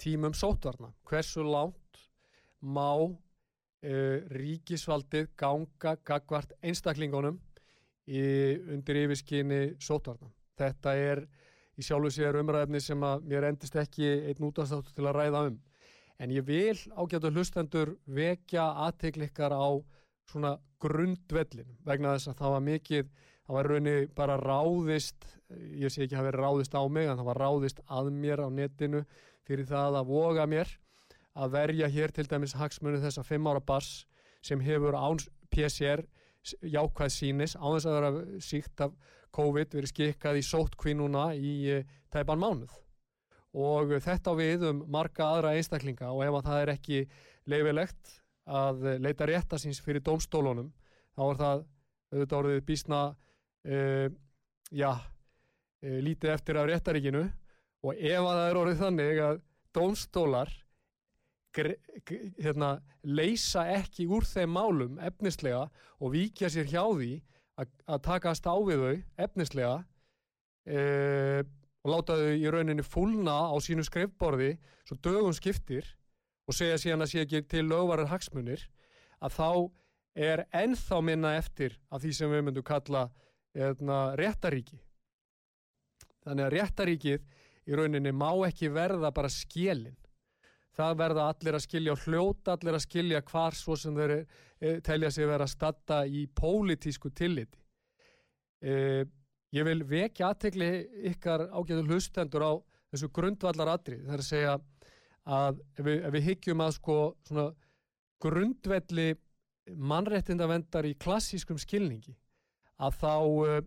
tímum 0.00 0.34
sótvarna. 0.34 0.92
Hversu 1.06 1.44
langt 1.46 2.02
má 2.60 2.90
uh, 2.98 4.18
ríkisvaldið 4.32 5.32
ganga 5.38 5.96
gagvart 6.04 6.54
einstaklingunum 6.62 7.38
í, 8.06 8.22
undir 8.72 9.04
yfirskinni 9.04 9.62
sótvarna. 9.82 10.30
Þetta 10.58 10.94
er 10.98 11.24
í 11.78 11.84
sjálfu 11.84 12.12
sér 12.12 12.38
umræðefni 12.40 12.80
sem 12.82 13.04
að 13.06 13.28
mér 13.30 13.48
endist 13.50 13.76
ekki 13.80 14.08
einn 14.30 14.48
útastáttu 14.48 14.94
til 14.94 15.06
að 15.08 15.18
ræða 15.18 15.46
um. 15.50 15.60
En 16.22 16.30
ég 16.30 16.44
vil 16.46 16.78
ágætu 16.94 17.32
hlustendur 17.32 17.96
vekja 18.06 18.68
aðteklikkar 18.86 19.54
á 19.56 19.66
svona 20.30 20.56
grundvellin 20.82 21.78
vegna 21.86 22.14
þess 22.16 22.30
að 22.32 22.38
það 22.42 22.54
var 22.54 22.64
mikið, 22.68 23.08
það 23.52 23.58
var 23.58 23.68
raunni 23.68 23.94
bara 24.16 24.38
ráðist, 24.40 25.26
ég 25.76 25.92
sé 25.92 26.06
ekki 26.06 26.16
að 26.16 26.22
hafa 26.22 26.28
verið 26.30 26.40
ráðist 26.40 26.72
á 26.72 26.82
mig, 26.88 27.04
en 27.04 27.18
það 27.18 27.26
var 27.28 27.40
ráðist 27.42 27.82
að 27.84 28.06
mér 28.16 28.40
á 28.40 28.48
netinu 28.48 29.02
fyrir 29.44 29.68
það 29.68 29.98
að 29.98 30.08
voga 30.08 30.46
mér 30.48 30.70
að 31.36 31.52
verja 31.52 31.90
hér 31.92 32.14
til 32.16 32.24
dæmis 32.30 32.54
hagsmunni 32.56 33.02
þessa 33.02 33.24
fimm 33.26 33.50
ára 33.50 33.60
bass 33.60 34.06
sem 34.40 34.60
hefur 34.64 34.96
án 34.96 35.20
PCR 35.52 36.06
jákvæð 36.64 37.12
sínis, 37.12 37.56
án 37.60 37.76
þess 37.76 37.88
að 37.90 37.96
vera 37.98 38.40
síkt 38.40 38.84
af 38.86 38.96
COVID 39.36 39.76
verið 39.76 39.92
skikkað 39.92 40.40
í 40.40 40.46
sóttkvinnuna 40.48 41.26
í 41.36 41.52
eh, 41.76 41.84
tæpan 42.12 42.40
mánuð. 42.40 42.72
Og 43.52 43.92
þetta 44.00 44.32
á 44.32 44.34
við 44.36 44.64
um 44.70 44.80
marga 44.88 45.28
aðra 45.28 45.52
einstaklinga 45.58 46.08
og 46.08 46.24
ef 46.24 46.38
að 46.38 46.48
það 46.48 46.62
er 46.62 46.72
ekki 46.72 47.02
leifilegt 47.52 48.16
að 48.48 48.86
leita 49.04 49.28
rétta 49.28 49.60
síns 49.60 49.80
fyrir 49.84 50.04
dómstólunum 50.04 50.72
þá 51.12 51.22
er 51.26 51.40
það 51.42 51.66
auðvitað 52.12 52.38
orðið 52.38 52.64
bísna 52.68 53.02
uh, 53.68 54.08
já 54.72 54.90
uh, 54.92 55.98
lítið 56.06 56.34
eftir 56.34 56.58
af 56.60 56.68
réttaríkinu. 56.70 57.24
Og 57.82 57.98
ef 57.98 58.20
að 58.20 58.36
það 58.38 58.48
er 58.48 58.60
orðið 58.60 58.82
þannig 58.84 59.22
að 59.26 59.40
dómstólar 59.74 60.52
hérna, 61.52 62.76
leysa 63.04 63.66
ekki 63.74 64.06
úr 64.08 64.24
þeim 64.24 64.54
málum 64.54 65.00
efnislega 65.04 65.66
og 66.00 66.14
víkja 66.14 66.48
sér 66.52 66.70
hjá 66.70 66.84
því 66.86 67.12
að, 67.60 67.98
takast 68.06 68.46
á 68.48 68.56
við 68.64 68.84
þau 68.84 68.94
efnislega 69.26 69.74
uh, 69.82 71.42
og 71.82 71.90
láta 71.92 72.16
þau 72.20 72.32
í 72.38 72.46
rauninni 72.54 72.86
fúlna 72.86 73.36
á 73.52 73.56
sínu 73.60 73.84
skrifborði 73.86 74.54
svo 74.86 74.98
dögum 75.04 75.34
skiptir 75.36 75.86
og 76.48 76.56
segja 76.56 76.80
síðan 76.80 77.04
að 77.04 77.12
sé 77.12 77.24
ekki 77.26 77.42
til 77.50 77.66
lögvarar 77.68 78.10
hagsmunir 78.10 78.64
að 79.22 79.36
þá 79.36 79.50
er 80.18 80.44
ennþá 80.52 81.00
minna 81.04 81.36
eftir 81.38 81.76
af 81.90 82.02
því 82.02 82.14
sem 82.16 82.32
við 82.32 82.46
myndum 82.46 82.66
kalla 82.66 83.06
réttaríki. 83.54 84.78
Þannig 86.22 86.46
að 86.46 86.54
réttaríkið 86.56 87.24
í 87.68 87.76
rauninni 87.76 88.12
má 88.14 88.30
ekki 88.46 88.70
verða 88.72 89.12
bara 89.14 89.30
skjelin. 89.30 89.96
Það 90.72 90.94
verða 91.02 91.24
allir 91.28 91.56
að 91.58 91.64
skilja 91.66 91.92
og 91.92 92.04
hljóta 92.06 92.54
allir 92.54 92.78
að 92.78 92.84
skilja 92.86 93.22
hvar 93.28 93.56
svo 93.56 93.76
sem 93.76 93.96
þeir 93.96 94.14
e, 94.16 94.78
telja 94.80 95.10
sig 95.12 95.28
vera 95.28 95.44
að 95.44 95.52
statta 95.52 95.98
í 96.08 96.24
pólitísku 96.32 97.10
tilliti. 97.12 97.58
E, 98.62 99.04
ég 99.52 99.66
vil 99.68 99.82
vekja 99.84 100.30
aðtegli 100.30 100.70
ykkar 101.12 101.50
ágæðu 101.52 101.84
hlustendur 101.90 102.46
á 102.48 102.52
þessu 102.92 103.10
grundvallar 103.12 103.74
atrið. 103.74 104.06
Það 104.06 104.14
er 104.16 104.24
að 104.24 104.30
segja 104.30 104.56
að 105.22 105.60
ef 105.76 105.84
við, 105.84 105.98
ef 106.00 106.16
við 106.16 106.26
hyggjum 106.30 106.64
að 106.64 106.74
sko 106.78 106.98
svona 107.28 107.46
grundvelli 108.22 109.08
mannréttindavendar 109.76 110.88
í 110.88 110.96
klassískum 110.98 111.60
skilningi 111.60 112.16
að 112.82 112.98
þá 113.02 113.14
uh, 113.14 113.62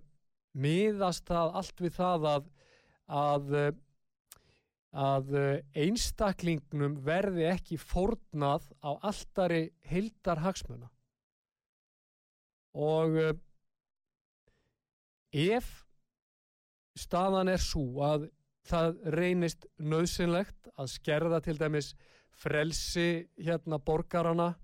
miðast 0.56 1.26
það 1.30 1.58
allt 1.62 1.82
við 1.84 1.98
það 1.98 2.28
að 2.34 2.52
að, 3.06 3.52
uh, 3.54 3.72
að 4.96 5.34
uh, 5.38 5.50
einstaklingnum 5.78 7.00
verði 7.06 7.48
ekki 7.52 7.78
fórnað 7.82 8.70
á 8.82 8.92
alltari 9.06 9.70
heildar 9.86 10.42
hagsmuna 10.46 10.90
og 12.76 13.20
uh, 13.22 13.34
ef 15.36 15.70
staðan 16.96 17.52
er 17.52 17.62
svo 17.62 18.02
að 18.08 18.30
það 18.66 19.00
reynist 19.14 19.68
nöðsynlegt 19.78 20.72
að 20.80 20.92
skerða 20.96 21.42
til 21.44 21.58
dæmis 21.60 21.94
frelsi 22.36 23.28
hérna 23.38 23.78
borgarana 23.80 24.56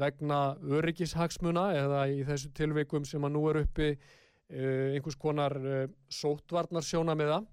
vegna 0.00 0.40
öryggishagsmuna 0.62 1.68
eða 1.78 2.04
í 2.10 2.22
þessu 2.26 2.50
tilvikum 2.56 3.04
sem 3.06 3.24
að 3.24 3.34
nú 3.36 3.44
er 3.50 3.60
uppi 3.62 3.90
uh, 3.94 4.94
einhvers 4.94 5.18
konar 5.20 5.54
uh, 5.60 5.84
sótvarnarsjóna 6.10 7.14
með 7.18 7.34
það 7.34 7.50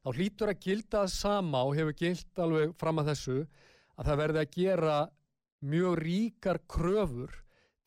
þá 0.00 0.12
hlýtur 0.16 0.52
að 0.52 0.62
gilda 0.64 1.02
það 1.02 1.14
sama 1.14 1.64
og 1.66 1.74
hefur 1.76 1.98
gilt 1.98 2.42
alveg 2.44 2.76
fram 2.80 3.02
að 3.02 3.10
þessu 3.12 3.38
að 3.40 4.06
það 4.06 4.20
verði 4.22 4.42
að 4.42 4.54
gera 4.56 4.94
mjög 5.70 5.98
ríkar 6.00 6.60
kröfur 6.70 7.34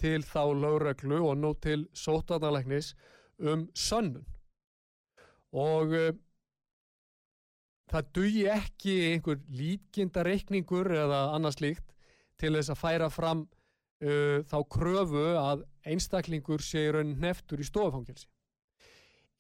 til 0.04 0.20
þá 0.28 0.44
lögreglu 0.60 1.24
og 1.24 1.40
nú 1.40 1.54
til 1.64 1.88
sótvarnalæknis 1.96 2.92
um 3.40 3.66
sönnun. 3.74 4.28
Og 5.54 5.96
uh, 5.96 6.12
það 7.90 8.12
dugi 8.18 8.46
ekki 8.52 8.94
einhver 9.14 9.42
líkinda 9.48 10.26
reikningur 10.26 10.92
eða 10.92 11.26
annað 11.38 11.58
slíkt 11.58 11.93
til 12.40 12.54
þess 12.58 12.74
að 12.74 12.82
færa 12.82 13.10
fram 13.14 13.44
uh, 13.46 14.40
þá 14.50 14.58
kröfu 14.76 15.26
að 15.40 15.66
einstaklingur 15.94 16.64
sé 16.64 16.88
í 16.88 16.94
raunin 16.96 17.20
neftur 17.22 17.62
í 17.62 17.68
stofufangelsi. 17.68 18.30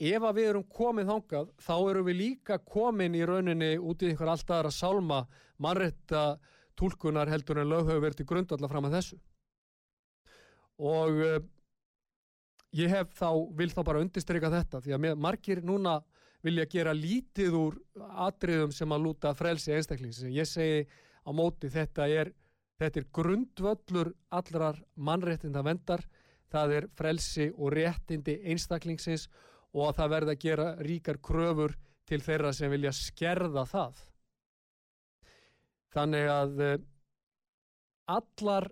Ef 0.03 0.25
að 0.25 0.39
við 0.39 0.49
erum 0.49 0.65
komið 0.73 1.12
þangað, 1.12 1.51
þá 1.62 1.75
erum 1.91 2.08
við 2.10 2.17
líka 2.19 2.58
komin 2.60 3.15
í 3.15 3.21
rauninni 3.29 3.75
út 3.77 4.01
í 4.03 4.10
einhver 4.10 4.34
allt 4.34 4.49
aðra 4.51 4.71
sálma 4.73 5.19
mannrætta 5.62 6.23
túlkunar 6.79 7.29
heldur 7.29 7.62
en 7.62 7.69
lög 7.69 7.88
hefur 7.88 8.01
verið 8.08 8.21
til 8.21 8.29
grundvallar 8.32 8.71
fram 8.71 8.89
að 8.89 8.97
þessu. 8.97 9.19
Og 10.84 11.21
uh, 11.21 11.38
ég 12.73 12.89
hef 12.91 13.13
þá, 13.15 13.29
vil 13.53 13.69
þá 13.71 13.82
bara 13.86 14.01
undirstryka 14.03 14.51
þetta 14.51 14.82
því 14.84 14.97
að 14.97 15.08
margir 15.21 15.62
núna 15.63 15.99
vilja 16.43 16.65
gera 16.67 16.93
lítið 16.95 17.56
úr 17.56 17.77
atriðum 18.25 18.73
sem 18.75 18.91
að 18.91 19.06
lúta 19.06 19.32
frelsi 19.38 19.71
einstaklings. 19.77 20.23
Ég 20.27 20.49
segi 20.49 20.84
á 21.23 21.29
móti 21.32 21.69
þetta 21.71 22.10
er 22.12 22.34
Þetta 22.84 23.00
er 23.00 23.06
grundvöllur 23.15 24.10
allrar 24.36 24.80
mannréttinda 25.00 25.62
vendar, 25.63 26.02
það 26.52 26.74
er 26.78 26.88
frelsi 27.00 27.46
og 27.56 27.72
réttindi 27.78 28.41
einstaklingsins 28.52 29.30
og 29.72 29.86
að 29.88 30.00
það 30.02 30.12
verða 30.13 30.34
að 30.34 30.41
gera 30.43 30.65
ríkar 30.84 31.19
kröfur 31.24 31.78
til 32.04 32.19
þeirra 32.26 32.52
sem 32.52 32.74
vilja 32.74 32.91
skerða 32.91 33.63
það. 33.69 34.02
Þannig 35.96 36.28
að 36.34 36.62
eh, 36.65 36.84
allar 38.12 38.67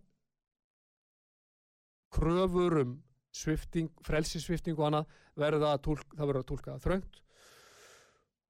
kröfur 2.12 2.78
um 2.82 2.94
svifting, 3.32 3.88
frelsisvifting 4.04 4.76
og 4.76 4.90
annað 4.90 5.16
verða 5.40 5.72
að 5.72 5.84
tólka, 5.88 6.18
það 6.18 6.32
verða 6.34 6.44
að 6.44 6.50
tólka 6.52 6.78
þröngt 6.84 7.22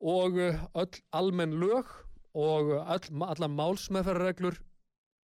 og 0.02 0.42
eh, 0.42 0.66
öll 0.82 1.02
almenn 1.14 1.54
lög 1.62 1.94
og 2.34 2.74
öll, 2.82 3.24
allar 3.30 3.54
málsmeðferðarreglur 3.62 4.58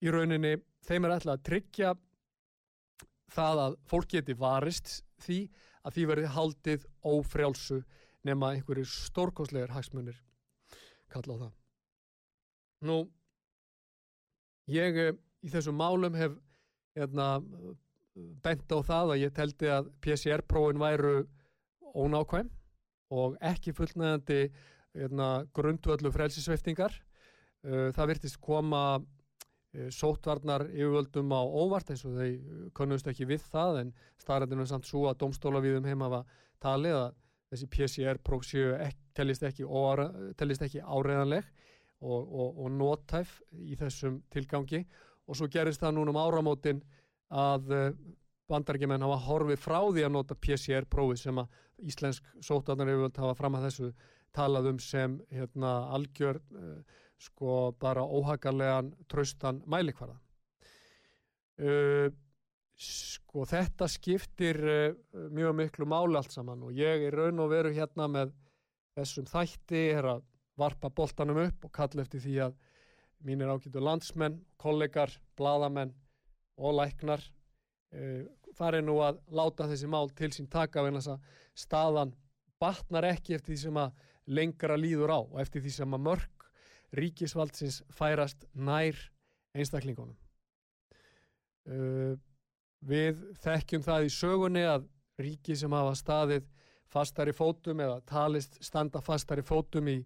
í 0.01 0.11
rauninni 0.13 0.55
þeim 0.87 1.05
er 1.05 1.15
ætlað 1.17 1.37
að 1.37 1.45
tryggja 1.49 1.93
það 3.31 3.63
að 3.65 3.79
fólk 3.87 4.11
geti 4.15 4.35
varist 4.37 4.93
því 5.23 5.39
að 5.81 5.95
því 5.95 6.05
verði 6.11 6.31
haldið 6.35 6.85
ófrjálsu 7.07 7.79
nema 8.27 8.51
einhverjir 8.55 8.89
stórkostlegar 8.89 9.73
hagsmunir 9.75 10.17
kalla 11.11 11.37
á 11.37 11.41
það. 11.41 11.53
Nú, 12.87 12.97
ég 14.71 14.97
eh, 14.97 15.13
í 15.45 15.51
þessum 15.53 15.77
málum 15.77 16.17
hef 16.17 16.37
hérna, 16.97 17.41
bent 18.43 18.73
á 18.73 18.77
það 18.85 19.13
að 19.13 19.21
ég 19.23 19.35
teldi 19.35 19.69
að 19.71 19.89
PCR-prófin 20.03 20.81
væru 20.81 21.15
ónákvæm 21.91 22.49
og 23.11 23.37
ekki 23.43 23.73
fullnægandi 23.75 24.41
hérna, 24.95 25.29
grundvöldu 25.55 26.11
frelsisveiftingar. 26.13 26.93
Það 27.61 28.07
virtist 28.09 28.39
koma 28.41 28.83
eh, 28.97 29.20
sótvarnar 29.71 30.65
yfirvöldum 30.67 31.31
á 31.31 31.41
óvart 31.41 31.91
eins 31.93 32.03
og 32.07 32.17
þau 32.17 32.69
kannust 32.75 33.07
ekki 33.07 33.27
við 33.29 33.43
það 33.53 33.81
en 33.81 33.91
staðrændinu 34.19 34.65
er 34.65 34.71
samt 34.73 34.87
svo 34.89 35.05
að 35.07 35.21
domstóla 35.23 35.61
við 35.63 35.77
um 35.79 35.87
heim 35.87 36.03
hafa 36.03 36.25
talið 36.63 36.97
að 36.97 37.13
þessi 37.51 37.67
PCR-próf 37.71 38.47
séu 38.47 38.73
ek, 38.79 38.97
tellist, 39.15 39.43
ekki 39.47 39.67
tellist 40.39 40.65
ekki 40.67 40.83
áreðanleg 40.83 41.47
og, 42.01 42.19
og, 42.19 42.59
og 42.63 42.71
nótæf 42.75 43.37
í 43.51 43.75
þessum 43.79 44.21
tilgangi. 44.31 44.85
Og 45.27 45.37
svo 45.37 45.47
gerist 45.51 45.83
það 45.83 45.97
núna 45.97 46.13
um 46.13 46.19
áramótin 46.19 46.81
að 47.31 47.71
bandarækjumenn 48.51 49.03
hafa 49.05 49.19
horfið 49.27 49.59
frá 49.63 49.79
því 49.87 50.05
að 50.07 50.15
nota 50.15 50.35
PCR-prófi 50.35 51.19
sem 51.19 51.39
að 51.39 51.59
íslensk 51.91 52.31
sótvarnar 52.43 52.91
yfirvöld 52.91 53.19
hafa 53.23 53.37
fram 53.39 53.55
að 53.57 53.67
þessu 53.69 53.91
talað 54.35 54.71
um 54.71 54.79
sem 54.79 55.19
hérna, 55.31 55.71
algjör 55.95 56.39
sko 57.21 57.71
bara 57.79 58.03
óhagarlegan 58.03 58.91
traustan 59.09 59.61
mælikvarða. 59.69 60.17
Uh, 61.61 62.09
sko 62.81 63.45
þetta 63.45 63.87
skiptir 63.91 64.57
uh, 64.65 64.95
mjög 65.29 65.57
miklu 65.59 65.85
máli 65.89 66.17
allt 66.17 66.33
saman 66.33 66.63
og 66.65 66.73
ég 66.73 67.05
er 67.07 67.17
raun 67.17 67.43
og 67.43 67.51
veru 67.51 67.73
hérna 67.75 68.07
með 68.09 68.33
þessum 68.97 69.27
þætti 69.29 69.83
er 69.93 70.09
að 70.15 70.23
varpa 70.59 70.89
boltanum 70.89 71.43
upp 71.43 71.67
og 71.67 71.73
kalla 71.75 72.03
eftir 72.03 72.23
því 72.23 72.37
að 72.47 72.57
mínir 73.21 73.51
ágætu 73.53 73.83
landsmenn, 73.83 74.39
kollegar, 74.57 75.13
bladamenn 75.37 75.93
og 76.57 76.79
læknar 76.79 77.21
uh, 77.21 78.25
fari 78.57 78.81
nú 78.81 78.97
að 79.05 79.21
láta 79.29 79.69
þessi 79.69 79.89
mál 79.89 80.09
til 80.17 80.31
sín 80.33 80.49
taka 80.49 80.83
þess 80.89 81.13
að 81.13 81.29
staðan 81.53 82.15
batnar 82.61 83.05
ekki 83.13 83.37
eftir 83.37 83.53
því 83.53 83.61
sem 83.67 83.81
að 83.81 84.07
lengra 84.31 84.77
líður 84.77 85.13
á 85.13 85.19
og 85.21 85.39
eftir 85.41 85.61
því 85.61 85.77
sem 85.77 85.97
að 85.97 86.07
mörg 86.09 86.40
ríkisvaldsins 86.97 87.81
færast 87.95 88.45
nær 88.53 88.97
einstaklingunum. 89.55 90.17
Uh, 91.69 92.15
við 92.81 93.21
þekkjum 93.43 93.85
það 93.85 94.07
í 94.07 94.13
sögunni 94.15 94.65
að 94.65 94.87
ríki 95.21 95.55
sem 95.57 95.71
hafa 95.75 95.93
staðið 95.97 96.47
fastar 96.91 97.29
í 97.31 97.35
fótum 97.35 97.81
eða 97.83 98.01
talist 98.09 98.57
standa 98.63 99.01
fastar 99.03 99.39
í 99.39 99.45
fótum 99.45 99.87
í 99.87 99.99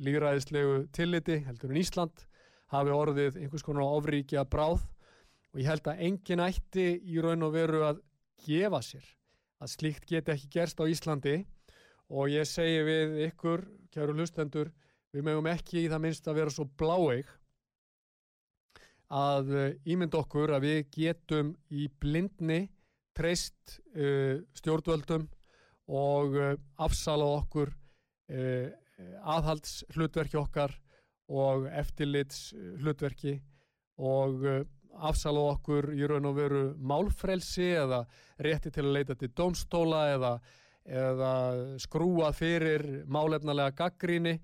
líðræðislegu 0.00 0.86
tilliti, 0.96 1.40
heldur 1.44 1.74
en 1.74 1.80
Ísland, 1.80 2.24
hafi 2.72 2.94
orðið 2.94 3.40
einhvers 3.42 3.66
konar 3.66 3.96
ofríkja 3.98 4.46
bráð 4.48 4.86
og 5.50 5.60
ég 5.60 5.68
held 5.68 5.88
að 5.90 6.04
engin 6.06 6.44
ætti 6.44 6.86
í 7.02 7.18
raun 7.20 7.44
og 7.44 7.56
veru 7.56 7.82
að 7.88 8.04
gefa 8.46 8.80
sér 8.86 9.08
að 9.60 9.72
slíkt 9.74 10.06
geti 10.08 10.32
ekki 10.32 10.52
gerst 10.54 10.80
á 10.80 10.88
Íslandi 10.88 11.42
og 12.10 12.30
ég 12.32 12.48
segi 12.48 12.80
við 12.86 13.18
ykkur, 13.28 13.66
kæru 13.92 14.14
hlustendur, 14.16 14.70
við 15.14 15.26
mögum 15.26 15.48
ekki 15.50 15.84
í 15.84 15.90
það 15.90 16.02
minnst 16.04 16.28
að 16.30 16.40
vera 16.40 16.54
svo 16.54 16.66
bláeig 16.78 17.30
að 19.10 19.48
ímynd 19.90 20.14
okkur 20.14 20.52
að 20.54 20.66
við 20.68 20.80
getum 20.94 21.54
í 21.74 21.88
blindni 22.00 22.60
treyst 23.16 23.80
uh, 23.96 24.38
stjórnvöldum 24.54 25.26
og 25.90 26.36
uh, 26.38 26.52
afsala 26.78 27.26
okkur 27.40 27.72
uh, 27.72 28.68
aðhalds 29.34 29.80
hlutverki 29.96 30.38
okkar 30.38 30.76
og 31.30 31.66
eftirlits 31.72 32.50
hlutverki 32.82 33.38
og 34.00 34.44
afsala 35.06 35.42
okkur 35.54 35.92
í 35.94 36.02
raun 36.08 36.28
og 36.28 36.36
veru 36.36 36.62
málfrelsi 36.76 37.70
eða 37.78 38.02
rétti 38.42 38.72
til 38.74 38.84
að 38.86 38.96
leita 38.96 39.16
til 39.16 39.30
dómstóla 39.36 40.02
eða, 40.14 40.32
eða 40.84 41.32
skrúa 41.80 42.32
fyrir 42.36 42.84
málefnalega 43.08 43.76
gaggríni 43.78 44.36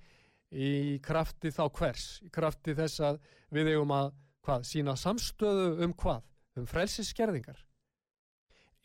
í 0.54 0.98
krafti 1.02 1.50
þá 1.54 1.64
hvers, 1.78 2.06
í 2.22 2.30
krafti 2.32 2.74
þess 2.76 3.02
að 3.02 3.20
við 3.54 3.72
eigum 3.74 3.94
að 3.96 4.12
hvað, 4.46 4.66
sína 4.68 4.94
samstöðu 4.98 5.84
um 5.84 5.94
hvað, 5.98 6.22
um 6.56 6.68
frelsisskerðingar. 6.70 7.58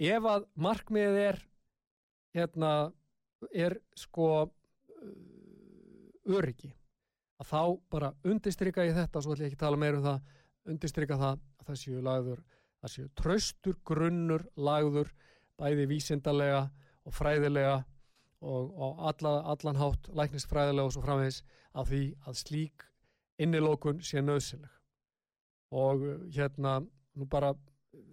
Ef 0.01 0.25
að 0.25 0.47
markmiðið 0.57 1.19
er, 1.21 1.39
hérna, 2.33 2.71
er 3.53 3.77
sko 3.97 4.49
öryggi, 6.31 6.71
að 7.41 7.51
þá 7.51 7.61
bara 7.93 8.11
undistrykka 8.25 8.87
ég 8.87 8.97
þetta, 8.97 9.21
svo 9.21 9.35
ætlum 9.35 9.45
ég 9.45 9.51
ekki 9.51 9.59
að 9.59 9.65
tala 9.67 9.81
meira 9.81 9.99
um 9.99 10.07
það, 10.07 10.33
undistrykka 10.73 11.19
það 11.21 11.37
að 11.37 11.69
það 11.69 11.79
séu 11.83 12.03
lagður, 12.05 12.43
það 12.81 12.93
séu 12.95 13.07
traustur 13.21 13.79
grunnur 13.85 14.45
lagður, 14.57 15.13
bæði 15.61 15.87
vísindarlega 15.89 16.61
og 17.05 17.15
fræðilega 17.17 17.81
og, 18.41 18.71
og 18.75 19.01
alla, 19.09 19.33
allan 19.53 19.79
hátt 19.79 20.09
læknisfræðilega 20.17 20.89
og 20.89 20.95
svo 20.95 21.03
framvegis 21.05 21.41
af 21.77 21.89
því 21.89 22.03
að 22.27 22.39
slík 22.41 22.85
innilókun 23.41 24.01
sé 24.05 24.21
nöðsileg 24.21 24.71
og 25.71 26.03
hérna 26.35 26.81
nú 27.15 27.27
bara 27.31 27.53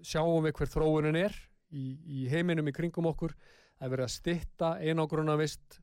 sjáum 0.07 0.45
við 0.47 0.55
hver 0.59 0.70
þróunin 0.72 1.18
er 1.18 1.35
í, 1.74 1.99
í 2.22 2.26
heiminum 2.31 2.68
í 2.70 2.74
kringum 2.74 3.09
okkur. 3.11 3.35
Það 3.79 3.87
er 3.87 3.93
verið 3.95 4.07
að 4.07 4.14
stitta 4.14 4.70
einogruna 4.83 5.37
vist 5.39 5.81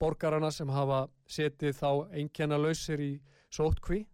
borgarana 0.00 0.50
sem 0.52 0.70
hafa 0.70 1.06
setið 1.30 1.78
þá 1.78 1.90
einkenna 2.20 2.58
lausir 2.60 3.00
í 3.02 3.12
sótkví 3.54 4.04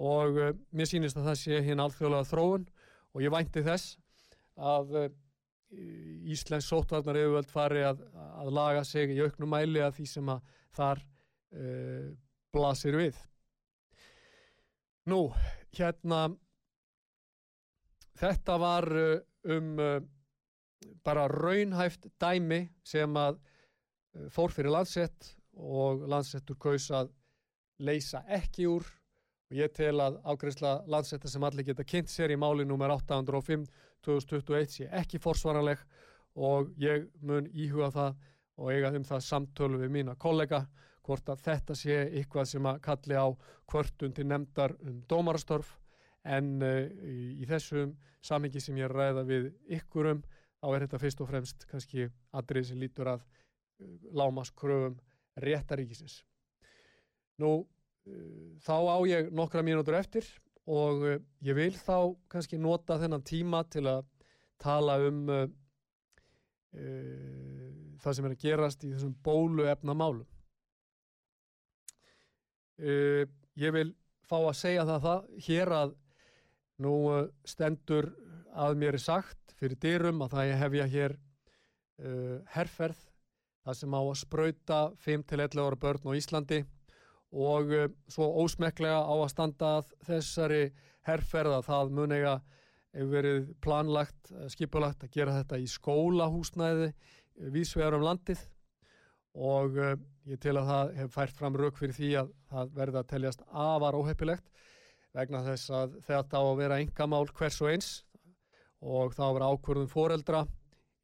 og 0.00 0.38
uh, 0.40 0.52
mér 0.74 0.90
sýnist 0.90 1.18
að 1.18 1.30
það 1.30 1.40
sé 1.40 1.60
hinn 1.66 1.82
alþjóðlega 1.82 2.30
þróun. 2.30 2.64
Og 3.14 3.22
ég 3.22 3.30
vænti 3.30 3.62
þess 3.62 3.94
að 4.58 4.96
uh, 4.98 5.10
Íslensk 6.34 6.68
sóttvarnar 6.68 7.18
yfirvöld 7.20 7.50
fari 7.52 7.84
að, 7.84 8.00
að 8.40 8.50
laga 8.56 8.84
sig 8.88 9.12
í 9.12 9.20
auknum 9.24 9.52
mæli 9.52 9.82
að 9.84 9.98
því 9.98 10.06
sem 10.08 10.30
að 10.32 10.54
þar 10.74 11.02
uh, 11.04 12.08
blasir 12.54 12.98
við. 12.98 13.20
Nú, 15.10 15.20
hérna, 15.76 16.20
þetta 18.20 18.58
var 18.62 18.88
uh, 18.88 19.18
um 19.52 19.74
uh, 19.82 19.98
bara 21.04 21.28
raunhæft 21.28 22.08
dæmi 22.20 22.64
sem 22.84 23.16
að 23.16 23.40
fór 24.30 24.52
fyrir 24.54 24.72
landsett 24.72 25.34
og 25.54 26.04
landsettur 26.10 26.58
kaus 26.60 26.90
að 26.94 27.10
leysa 27.82 28.22
ekki 28.30 28.68
úr 28.70 28.86
og 29.50 29.56
ég 29.58 29.72
tel 29.74 29.98
að 30.02 30.20
ágreifsla 30.24 30.74
landsetta 30.90 31.30
sem 31.30 31.44
allir 31.46 31.66
geta 31.66 31.86
kynnt 31.86 32.12
sér 32.12 32.32
í 32.34 32.38
máli 32.40 32.66
nummer 32.66 32.92
805 32.94 33.66
2021 34.04 34.76
sé 34.76 34.88
ekki 35.00 35.20
forsvaranleg 35.22 35.82
og 36.34 36.72
ég 36.82 37.08
mun 37.22 37.46
íhuga 37.52 37.90
það 37.94 38.16
og 38.58 38.70
eiga 38.70 38.92
um 38.94 39.06
það 39.06 39.26
samtölu 39.28 39.80
við 39.82 39.94
mína 39.96 40.16
kollega 40.20 40.64
hvort 41.04 41.28
að 41.28 41.42
þetta 41.44 41.76
sé 41.76 41.96
eitthvað 42.06 42.50
sem 42.50 42.66
að 42.68 42.80
kalli 42.84 43.18
á 43.18 43.26
kvörtun 43.70 44.14
til 44.16 44.26
nefndar 44.28 44.76
um 44.80 45.02
dómarastörf 45.10 45.74
en 46.24 46.62
uh, 46.64 46.86
í, 47.04 47.44
þessum 47.48 47.92
samingi 48.24 48.62
sem 48.62 48.78
ég 48.80 48.92
ræða 48.92 49.24
við 49.28 49.50
ykkurum 49.78 50.22
þá 50.62 50.68
er 50.70 50.86
þetta 50.86 51.00
fyrst 51.02 51.20
og 51.20 51.28
fremst 51.28 51.66
kannski 51.68 52.08
atrið 52.32 52.70
sem 52.70 52.80
lítur 52.80 53.10
að 53.12 53.26
uh, 53.26 53.98
lámaskröfum 54.16 54.96
réttaríkisins. 55.44 56.22
Nú, 57.42 57.52
uh, 57.60 58.48
þá 58.64 58.76
á 58.88 58.98
ég 59.10 59.28
nokkra 59.34 59.64
mínútur 59.66 59.98
eftir 59.98 60.24
og 60.70 61.04
uh, 61.04 61.18
ég 61.44 61.56
vil 61.58 61.74
þá 61.76 62.14
kannski 62.32 62.58
nota 62.60 62.96
þennan 63.00 63.24
tíma 63.26 63.64
til 63.72 63.84
að 63.90 64.04
tala 64.62 64.96
um 65.04 65.20
uh, 65.28 65.44
uh, 66.78 67.98
það 68.00 68.16
sem 68.16 68.28
er 68.28 68.36
að 68.36 68.44
gerast 68.44 68.86
í 68.86 68.92
þessum 68.94 69.14
bóluefna 69.24 69.96
málum. 69.96 70.26
Uh, 72.80 73.24
ég 73.60 73.74
vil 73.76 73.90
fá 74.24 74.38
að 74.40 74.56
segja 74.58 74.86
það, 74.88 75.04
það 75.04 75.44
hér 75.46 75.74
að 75.78 75.96
nú 76.84 76.94
stendur 77.46 78.08
að 78.50 78.80
mér 78.80 78.96
er 78.96 79.02
sagt 79.02 79.52
fyrir 79.54 79.78
dyrum 79.78 80.24
að 80.24 80.32
það 80.34 80.48
ég 80.48 80.62
hefja 80.62 80.86
hér 80.90 81.12
herferð 82.50 83.04
það 83.62 83.76
sem 83.78 83.94
á 83.94 84.00
að 84.00 84.16
sprauta 84.18 84.78
5-11 85.04 85.62
ára 85.62 85.78
börn 85.84 86.10
á 86.10 86.12
Íslandi 86.18 86.58
og 87.34 87.74
uh, 87.74 87.86
svo 88.08 88.30
ósmeklega 88.44 89.02
á 89.02 89.14
að 89.14 89.30
standa 89.32 89.70
að 89.80 89.92
þessari 90.06 90.64
herferð 91.04 91.58
að 91.58 91.68
það 91.68 91.94
mun 91.98 92.14
eiga 92.14 92.34
hefur 92.94 93.10
verið 93.10 93.46
planlagt, 93.64 94.30
eh, 94.30 94.46
skipulagt 94.54 95.02
að 95.02 95.16
gera 95.16 95.34
þetta 95.34 95.58
í 95.58 95.66
skólahúsnæði 95.66 96.92
vísvegar 97.50 97.96
um 97.98 98.04
landið. 98.06 98.38
Og 99.34 99.74
ég 100.30 100.38
tel 100.38 100.54
að 100.60 100.68
það 100.70 100.92
hef 101.00 101.16
fært 101.16 101.34
fram 101.34 101.56
rauk 101.58 101.78
fyrir 101.80 101.96
því 101.96 102.10
að 102.20 102.28
það 102.52 102.76
verði 102.76 103.00
að 103.00 103.08
teljast 103.10 103.42
afar 103.50 103.98
óheppilegt 103.98 104.52
vegna 105.14 105.42
þess 105.42 105.72
að 105.74 105.96
þetta 106.06 106.38
á 106.38 106.44
að 106.44 106.60
vera 106.62 106.78
engamál 106.82 107.26
hvers 107.34 107.60
og 107.62 107.72
eins. 107.72 107.88
Og 108.78 109.14
það 109.16 109.26
á 109.26 109.28
að 109.28 109.36
vera 109.38 109.50
ákvörðum 109.50 109.90
foreldra 109.90 110.44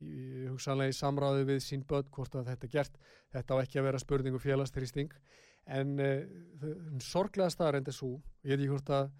hugsanlega 0.01 0.95
í 0.95 0.97
samráði 0.97 1.45
við 1.51 1.61
sín 1.65 1.85
börn 1.89 2.09
hvort 2.15 2.39
að 2.39 2.53
þetta 2.53 2.69
er 2.69 2.75
gert. 2.75 2.99
Þetta 3.35 3.57
á 3.57 3.63
ekki 3.63 3.81
að 3.81 3.89
vera 3.91 4.03
spurningu 4.03 4.41
félagstrýsting 4.41 5.13
en 5.67 5.99
uh, 6.01 7.01
sorglega 7.05 7.51
staðarind 7.53 7.89
er 7.89 7.97
svo 7.97 8.15
ég 8.45 8.55
veit 8.55 8.61
ekki 8.61 8.73
hvort 8.73 8.93
að 8.97 9.11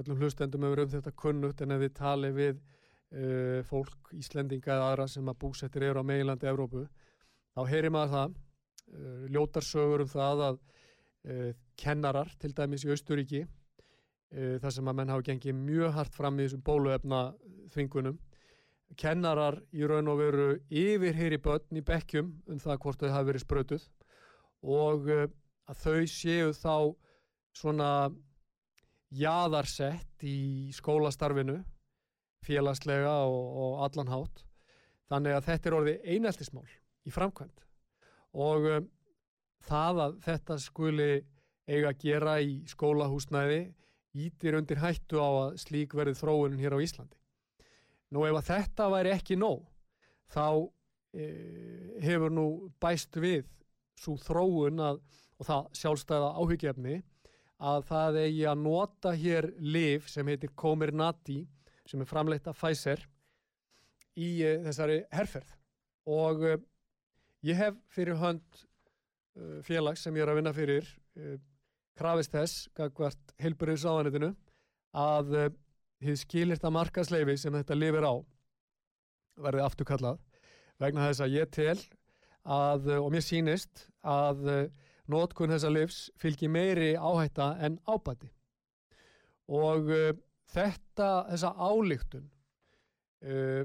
öllum 0.00 0.20
hlustendum 0.22 0.66
hefur 0.66 0.84
um 0.84 0.92
þetta 0.94 1.14
kunnugt 1.18 1.62
en 1.64 1.74
ef 1.74 1.82
við 1.82 1.94
tali 1.98 2.30
við 2.34 2.60
uh, 2.60 3.60
fólk, 3.68 4.12
Íslendinga 4.16 4.76
eða 4.76 4.90
aðra 4.92 5.08
sem 5.10 5.28
að 5.28 5.40
búsettir 5.44 5.86
eru 5.88 6.02
á 6.02 6.04
meilandi 6.06 6.48
Evrópu 6.50 6.86
þá 7.56 7.62
heyrir 7.68 7.94
maður 7.94 8.14
það 8.14 8.36
uh, 8.36 9.24
ljótarsögur 9.34 10.06
um 10.06 10.12
það 10.12 10.44
að 10.48 10.60
uh, 10.60 11.50
kennarar 11.80 12.32
til 12.38 12.52
dæmis 12.56 12.86
í 12.86 12.92
Austuríki 12.94 13.46
þar 14.30 14.70
sem 14.70 14.86
að 14.86 14.94
menn 14.94 15.10
hafa 15.10 15.24
gengið 15.26 15.56
mjög 15.58 15.94
hart 15.96 16.14
fram 16.14 16.36
í 16.38 16.44
þessum 16.44 16.60
bóluefna 16.62 17.32
þvingunum 17.74 18.20
kennarar 19.00 19.56
í 19.74 19.82
raun 19.90 20.06
og 20.12 20.20
veru 20.20 20.44
yfir 20.70 21.16
heyri 21.18 21.40
börn 21.42 21.80
í 21.80 21.82
bekkjum 21.82 22.28
um 22.46 22.60
það 22.62 22.78
hvort 22.84 23.02
þau 23.02 23.10
hafi 23.10 23.26
verið 23.26 23.42
sprötuð 23.42 23.88
og 24.62 25.10
að 25.70 25.82
þau 25.84 26.00
séu 26.10 26.52
þá 26.56 26.76
svona 27.56 27.90
jaðarsett 29.10 30.26
í 30.26 30.70
skólastarfinu 30.74 31.58
félagslega 32.46 33.14
og, 33.26 33.48
og 33.64 33.82
allanhátt 33.86 34.44
þannig 35.10 35.36
að 35.36 35.48
þetta 35.48 35.68
er 35.68 35.76
orðið 35.80 36.08
eineltismál 36.14 36.68
í 37.06 37.12
framkvæmt 37.14 37.64
og 38.38 38.68
um, 38.70 38.88
það 39.66 40.02
að 40.06 40.16
þetta 40.24 40.58
skuli 40.62 41.10
eiga 41.70 41.92
að 41.92 42.02
gera 42.02 42.36
í 42.42 42.60
skólahúsnæði 42.70 43.60
ítir 44.20 44.56
undir 44.58 44.80
hættu 44.82 45.20
á 45.22 45.28
að 45.46 45.58
slík 45.62 45.94
verið 45.94 46.18
þróunin 46.18 46.58
hér 46.58 46.74
á 46.74 46.82
Íslandi. 46.82 47.18
Nú 48.10 48.24
ef 48.26 48.40
að 48.40 48.48
þetta 48.48 48.88
væri 48.90 49.12
ekki 49.14 49.36
nóg 49.38 49.62
þá 50.34 50.66
e, 51.14 51.26
hefur 52.02 52.34
nú 52.34 52.46
bæst 52.82 53.18
við 53.22 53.46
svo 54.00 54.16
þróun 54.18 54.82
að, 54.82 54.98
og 55.40 55.48
það 55.48 55.70
sjálfstæða 55.80 56.30
áhyggjefni 56.40 56.96
að 57.70 57.86
það 57.90 58.18
eigi 58.24 58.44
að 58.48 58.62
nota 58.64 59.12
hér 59.16 59.50
liv 59.60 60.08
sem 60.08 60.28
heitir 60.28 60.52
Comirnaty 60.56 61.42
sem 61.88 62.00
er 62.00 62.08
framleitt 62.08 62.48
af 62.48 62.60
Pfizer 62.60 63.02
í 64.20 64.30
e, 64.44 64.56
þessari 64.64 65.00
herferð. 65.12 65.54
Og 66.08 66.44
e, 66.46 66.56
ég 67.48 67.58
hef 67.60 67.76
fyrir 67.92 68.20
hönd 68.20 68.60
e, 68.60 69.60
félags 69.66 70.04
sem 70.06 70.16
ég 70.16 70.24
er 70.24 70.32
að 70.32 70.40
vinna 70.40 70.54
fyrir 70.56 70.88
e, 71.16 71.36
krafist 72.00 72.32
þess, 72.32 72.68
gagvart 72.76 73.34
heilburiðs 73.42 73.84
áðanitinu, 73.84 74.32
að 74.96 75.34
uh, 75.36 75.48
þið 76.02 76.18
skilir 76.22 76.60
það 76.60 76.76
markasleifi 76.78 77.36
sem 77.38 77.54
þetta 77.54 77.76
lifir 77.76 78.06
á 78.08 78.14
verði 79.40 79.64
afturkallað 79.64 80.20
vegna 80.80 81.08
þess 81.08 81.24
að 81.24 81.34
ég 81.36 81.50
tel 81.54 81.76
að, 82.44 82.88
uh, 82.88 83.02
og 83.04 83.10
mér 83.12 83.26
sýnist 83.26 83.84
að 84.00 84.48
notkun 85.10 85.52
þessa 85.52 85.72
livs 85.72 86.00
fylgir 86.20 86.52
meiri 86.52 86.92
áhætta 86.96 87.52
en 87.66 87.78
ábati 87.88 88.30
og 89.50 89.90
uh, 89.90 90.10
þetta, 90.54 91.10
þessa 91.32 91.54
álíktun 91.58 92.26
uh, 93.26 93.64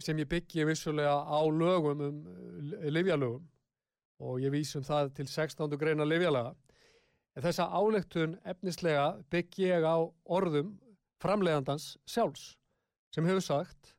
sem 0.00 0.18
ég 0.20 0.28
byggi 0.28 0.66
vissulega 0.68 1.18
á 1.24 1.40
lögum 1.48 2.04
um 2.08 2.22
uh, 2.26 2.88
livjalögum 2.90 3.44
og 4.26 4.40
ég 4.40 4.52
vísum 4.52 4.84
það 4.84 5.12
til 5.18 5.28
16. 5.28 5.76
greina 5.76 6.04
livjalaga 6.08 6.54
En 7.36 7.44
þessa 7.44 7.66
álegtun 7.68 8.38
efnislega 8.48 9.10
byggi 9.32 9.68
ég 9.68 9.84
á 9.84 10.00
orðum 10.24 10.72
framleiðandans 11.20 11.96
sjálfs 12.08 12.54
sem 13.12 13.28
hefur 13.28 13.44
sagt 13.44 13.92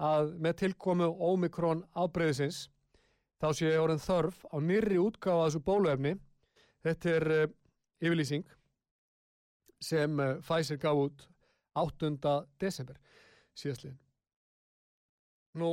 að 0.00 0.32
með 0.40 0.56
tilkomu 0.62 1.10
ómikrón 1.12 1.82
ábreyðisins 1.92 2.70
þá 3.40 3.48
sé 3.52 3.68
ég 3.68 3.82
orðin 3.82 4.00
þörf 4.00 4.40
á 4.48 4.56
nýrri 4.64 4.96
útgáfa 5.00 5.50
þessu 5.50 5.62
bóluefni. 5.66 6.14
Þetta 6.84 7.12
er 7.12 7.26
uh, 7.34 7.50
yfirlýsing 8.00 8.46
sem 9.84 10.20
uh, 10.20 10.38
Pfizer 10.44 10.80
gaf 10.80 10.96
út 10.96 11.26
8. 11.76 12.10
desember 12.60 12.96
síðastliðin. 13.56 13.98
Nú, 15.60 15.70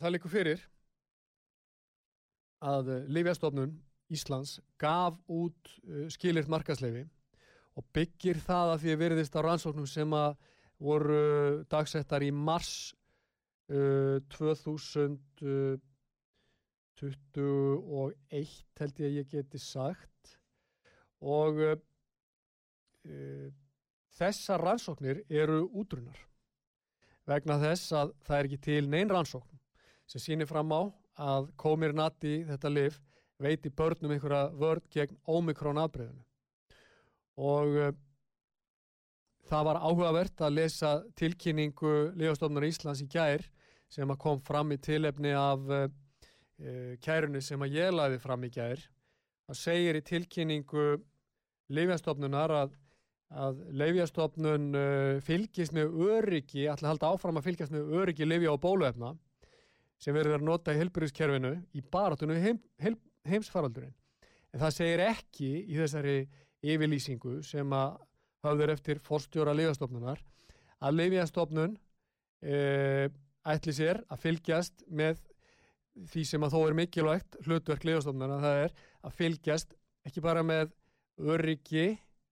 það 0.00 0.14
likur 0.14 0.32
fyrir 0.32 0.62
að 2.66 2.92
eh, 2.92 3.02
uh, 3.02 3.10
Livjastofnun 3.12 3.74
Íslands 4.12 4.60
gaf 4.78 5.16
út 5.32 5.72
skilirt 6.14 6.50
markasleifi 6.52 7.02
og 7.76 7.86
byggir 7.96 8.38
það 8.38 8.70
að 8.72 8.84
því 8.84 8.92
að 8.92 9.00
verðist 9.00 9.34
á 9.34 9.40
rannsóknum 9.42 9.88
sem 9.90 10.12
að 10.14 10.36
voru 10.78 11.64
dagsettar 11.72 12.22
í 12.22 12.30
mars 12.30 12.94
2000 13.66 15.16
21 17.00 18.54
held 18.80 19.00
ég 19.02 19.08
að 19.10 19.18
ég 19.20 19.28
geti 19.32 19.60
sagt. 19.60 20.36
Og 21.20 21.60
uh, 21.64 21.74
uh, 23.08 23.48
þessar 24.16 24.64
rannsóknir 24.64 25.24
eru 25.28 25.64
útrunar 25.76 26.22
vegna 27.26 27.58
þess 27.60 27.92
að 27.96 28.14
það 28.26 28.38
er 28.38 28.48
ekki 28.48 28.62
til 28.62 28.84
neyn 28.88 29.10
rannsókn 29.10 29.60
sem 30.06 30.22
sýnir 30.22 30.48
fram 30.48 30.70
á 30.70 30.82
að 31.26 31.50
komir 31.58 31.94
nati 31.96 32.38
þetta 32.46 32.70
lif 32.70 33.00
veiti 33.42 33.72
börnum 33.74 34.14
einhverja 34.14 34.52
vörd 34.56 34.86
gegn 34.94 35.18
ómikrón 35.26 35.80
aðbreyðinu 35.82 36.22
og 37.36 37.78
uh, 37.82 37.90
það 39.50 39.68
var 39.68 39.82
áhugavert 39.82 40.42
að 40.42 40.56
lesa 40.60 40.92
tilkynningu 41.18 41.94
Líðastofnur 42.16 42.66
Íslands 42.68 43.02
í 43.04 43.08
gær 43.10 43.44
sem 43.92 44.10
að 44.10 44.22
kom 44.22 44.40
fram 44.42 44.72
í 44.74 44.80
tilefni 44.82 45.34
af 45.36 45.66
kærunni 47.04 47.42
sem 47.44 47.60
að 47.62 47.74
ég 47.76 47.92
laði 47.92 48.18
fram 48.22 48.44
í 48.46 48.50
gær. 48.52 48.80
Það 49.46 49.58
segir 49.60 49.98
í 49.98 50.04
tilkynningu 50.06 50.86
Leofstofnunar 51.76 52.52
að, 52.54 52.74
að 53.34 53.60
leifjastofnun 53.80 54.66
uh, 54.78 55.20
fylgist 55.26 55.74
með 55.74 55.94
öryggi, 56.06 56.68
ætla 56.70 56.88
að 56.88 56.92
halda 56.94 57.12
áfram 57.12 57.40
að 57.40 57.48
fylgjast 57.48 57.74
með 57.74 57.94
öryggi 58.00 58.28
leifja 58.28 58.54
og 58.54 58.62
bóluefna 58.62 59.12
sem 59.98 60.14
verður 60.14 60.38
að 60.38 60.46
nota 60.46 60.74
í 60.74 60.80
helbriðskerfinu 60.80 61.52
í 61.74 61.82
baratunum 61.92 62.38
heim, 62.42 62.58
heim, 62.82 62.98
heimsfaraldurinn. 63.26 63.94
En 64.52 64.62
það 64.62 64.74
segir 64.76 65.02
ekki 65.06 65.50
í 65.64 65.78
þessari 65.78 66.18
yfirlýsingu 66.66 67.40
sem 67.46 67.72
að 67.74 67.96
hafður 68.46 68.74
eftir 68.76 69.00
forstjóra 69.02 69.54
leifjastofnunar 69.56 70.22
að 70.86 70.98
leifjastofnun 71.00 71.74
uh, 71.76 73.06
ætli 73.46 73.74
sér 73.74 74.02
að 74.06 74.22
fylgjast 74.22 74.86
með 74.86 75.18
því 76.10 76.24
sem 76.28 76.44
að 76.44 76.54
þó 76.54 76.60
er 76.66 76.76
mikilvægt 76.76 77.38
hlutverk 77.46 77.84
leifjastofnunar, 77.86 78.42
það 78.42 78.62
er 78.64 78.74
að 79.06 79.16
fylgjast 79.20 79.76
ekki 80.06 80.22
bara 80.24 80.42
með 80.46 80.72
öryggi 81.16 81.86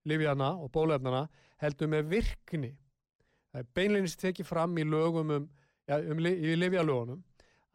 livjana 0.05 0.51
og 0.61 0.69
bólefnana 0.73 1.25
heldur 1.61 1.89
með 1.91 2.11
virkni. 2.13 2.71
Það 3.51 3.61
er 3.61 3.71
beinleginist 3.77 4.21
tekið 4.21 4.49
fram 4.49 4.77
í 4.77 4.85
lögum 4.85 5.33
um, 5.33 5.49
ja, 5.89 5.97
um 5.97 6.21
í 6.21 6.55
livjalögunum 6.59 7.23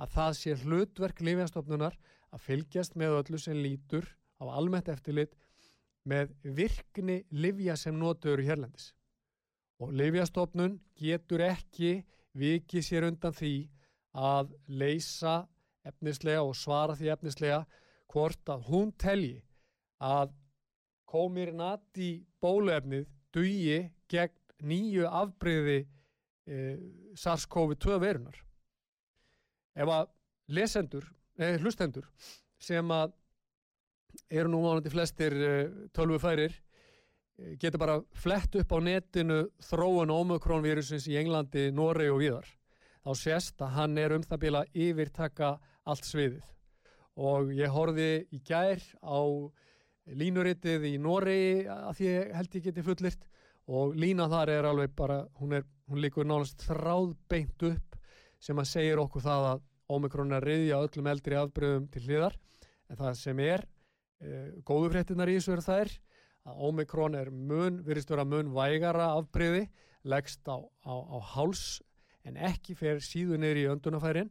að 0.00 0.14
það 0.14 0.32
sé 0.38 0.56
hlutverk 0.62 1.20
livjastofnunar 1.24 1.96
að 2.30 2.44
fylgjast 2.46 2.96
með 3.00 3.18
öllu 3.20 3.40
sem 3.42 3.58
lítur 3.58 4.06
á 4.40 4.44
almennt 4.48 4.88
eftirlit 4.92 5.34
með 6.08 6.32
virkni 6.42 7.20
livja 7.30 7.76
sem 7.76 7.96
notur 7.98 8.40
hérlendis. 8.44 8.92
Og 9.80 9.92
livjastofnun 9.96 10.78
getur 10.96 11.42
ekki 11.44 12.00
vikið 12.36 12.84
sér 12.84 13.08
undan 13.08 13.34
því 13.36 13.54
að 14.16 14.52
leysa 14.68 15.42
efnislega 15.86 16.42
og 16.44 16.56
svara 16.58 16.96
því 16.98 17.12
efnislega 17.14 17.62
hvort 18.10 18.52
að 18.52 18.66
hún 18.68 18.92
telji 18.98 19.40
að 20.00 20.34
komir 21.10 21.52
nati 21.56 22.12
bóluefnið 22.42 23.08
dugi 23.34 23.80
gegn 24.10 24.36
nýju 24.66 25.06
afbreyði 25.08 25.78
e, 25.80 26.58
SARS-CoV-2 27.18 27.98
verunar. 28.02 28.36
Ef 29.74 29.88
að 29.88 30.10
lesendur, 30.52 31.06
eða 31.38 31.62
hlustendur 31.62 32.08
sem 32.60 32.90
að 32.92 33.14
eru 34.30 34.50
nú 34.50 34.60
vonandi 34.64 34.92
flestir 34.92 35.34
e, 35.34 35.52
tölvufærir 35.96 36.52
e, 36.52 37.56
geta 37.60 37.80
bara 37.80 38.00
flett 38.12 38.58
upp 38.60 38.74
á 38.76 38.78
netinu 38.84 39.42
þróun 39.70 40.12
Omikron-vírusins 40.14 41.08
í 41.10 41.18
Englandi, 41.22 41.70
Noregi 41.74 42.12
og 42.12 42.22
víðar. 42.22 42.50
Þá 43.10 43.18
sést 43.18 43.62
að 43.64 43.72
hann 43.74 43.98
er 43.98 44.12
um 44.14 44.22
það 44.22 44.38
bila 44.44 44.60
yfirtaka 44.70 45.46
allt 45.90 46.06
sviðið. 46.06 46.42
Og 47.18 47.48
ég 47.58 47.72
horfði 47.74 48.10
í 48.30 48.38
gær 48.46 48.84
á 49.02 49.18
línuritið 50.20 50.86
í 50.92 50.92
Noregi 51.02 51.64
að 51.74 51.96
því 51.98 52.12
held 52.36 52.54
ég 52.54 52.68
geti 52.68 52.84
fullirt 52.86 53.26
og 53.66 53.98
lína 53.98 54.28
þar 54.30 54.52
er 54.54 54.68
alveg 54.70 54.94
bara, 54.94 55.18
hún, 55.42 55.56
er, 55.58 55.66
hún 55.90 56.04
líkur 56.04 56.28
nánast 56.30 56.62
þráðbeint 56.68 57.66
upp 57.72 57.98
sem 58.38 58.62
að 58.62 58.70
segir 58.76 59.02
okkur 59.02 59.26
það 59.26 59.48
að 59.48 59.66
Omikron 59.90 60.38
er 60.38 60.46
reyðja 60.46 60.80
öllum 60.86 61.10
eldri 61.10 61.40
afbröðum 61.42 61.90
til 61.90 62.06
hliðar 62.06 62.38
en 62.86 63.02
það 63.02 63.20
sem 63.24 63.42
er 63.42 63.66
e, 64.22 64.40
góðu 64.62 64.94
fréttinar 64.94 65.34
í 65.34 65.40
þessu 65.40 65.58
er 65.58 65.66
er 65.80 65.94
að 66.46 66.64
Omikron 66.70 67.18
er 67.18 67.34
mun, 67.34 67.82
virðist 67.82 68.14
vera 68.14 68.22
mun 68.22 68.54
vægara 68.54 69.12
afbreyði, 69.18 69.66
leggst 70.06 70.46
á, 70.46 70.62
á, 70.62 70.94
á 70.94 71.18
háls 71.34 71.80
en 72.28 72.36
ekki 72.50 72.76
fer 72.78 73.00
síðu 73.04 73.38
niður 73.40 73.60
í 73.62 73.66
öndunafærin 73.72 74.30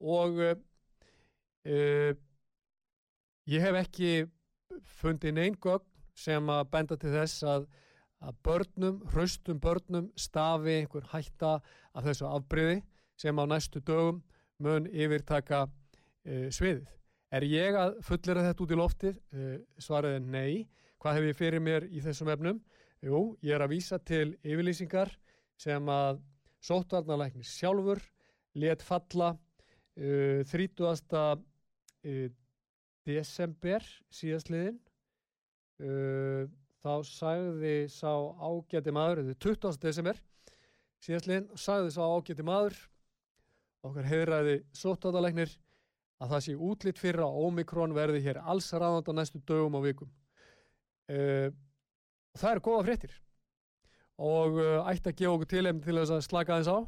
og 0.00 0.40
e, 0.40 0.54
e, 1.68 1.76
ég 3.50 3.64
hef 3.64 3.80
ekki 3.82 4.12
fundið 5.00 5.36
neinn 5.36 5.58
gögn 5.60 5.86
sem 6.16 6.52
að 6.52 6.64
benda 6.72 6.96
til 7.00 7.12
þess 7.14 7.44
að, 7.46 7.66
að 8.20 8.38
börnum, 8.44 9.02
hraustum 9.12 9.60
börnum 9.60 10.10
stafi 10.16 10.80
einhver 10.80 11.06
hætta 11.12 11.58
af 11.60 12.06
þessu 12.06 12.28
afbreyði 12.28 12.80
sem 13.20 13.40
á 13.40 13.44
næstu 13.48 13.82
dögum 13.84 14.22
mun 14.60 14.88
yfirtaka 14.88 15.64
uh, 15.66 16.48
sviðið. 16.52 16.88
Er 17.32 17.46
ég 17.46 17.78
að 17.78 17.96
fullera 18.04 18.44
þetta 18.48 18.64
út 18.64 18.74
í 18.74 18.78
loftið? 18.80 19.20
Uh, 19.32 19.56
svarið 19.80 20.18
er 20.18 20.26
nei. 20.26 20.52
Hvað 21.00 21.16
hef 21.16 21.28
ég 21.30 21.38
fyrir 21.38 21.64
mér 21.64 21.86
í 21.88 22.02
þessum 22.04 22.28
efnum? 22.32 22.60
Jú, 23.00 23.20
ég 23.40 23.56
er 23.56 23.64
að 23.64 23.72
vísa 23.72 23.96
til 24.04 24.34
yfirlýsingar 24.44 25.14
sem 25.60 25.88
að 25.88 26.20
sóttvarnalæknir 26.64 27.46
sjálfur 27.46 28.02
let 28.60 28.82
falla 28.82 29.34
uh, 29.34 30.42
30. 30.46 31.44
Uh, 32.00 32.28
desember 33.04 33.84
síðastliðin 34.12 34.78
uh, 35.84 36.44
þá 36.80 36.92
sagði 37.04 37.74
sá 37.92 38.12
ágæti 38.40 38.92
maður, 38.94 39.24
þetta 39.24 39.36
er 39.36 39.56
20. 39.60 39.80
desember 39.82 40.20
síðastliðin, 41.04 41.48
sagði 41.60 41.92
sá 41.96 42.02
ágæti 42.04 42.46
maður 42.46 42.76
okkar 43.86 44.08
heiðræði 44.08 44.56
sóttátalegnir 44.76 45.52
að 46.20 46.34
það 46.34 46.44
sé 46.44 46.54
útlitt 46.68 47.00
fyrir 47.00 47.24
að 47.24 47.38
Omikron 47.46 47.96
verði 47.96 48.20
hér 48.26 48.42
alls 48.44 48.68
ráðand 48.76 49.08
á 49.08 49.12
næstu 49.16 49.40
dögum 49.48 49.78
og 49.80 49.86
vikum 49.88 50.10
uh, 51.12 51.48
það 52.36 52.52
eru 52.52 52.64
góða 52.68 52.86
fréttir 52.88 53.16
og 54.20 54.58
uh, 54.60 54.88
ætti 54.90 55.10
að 55.10 55.18
gefa 55.18 55.34
okkur 55.34 55.48
tilefni 55.48 55.84
til 55.84 55.96
þess 55.96 56.12
að 56.12 56.24
slaka 56.26 56.56
aðeins 56.56 56.68
á 56.68 56.78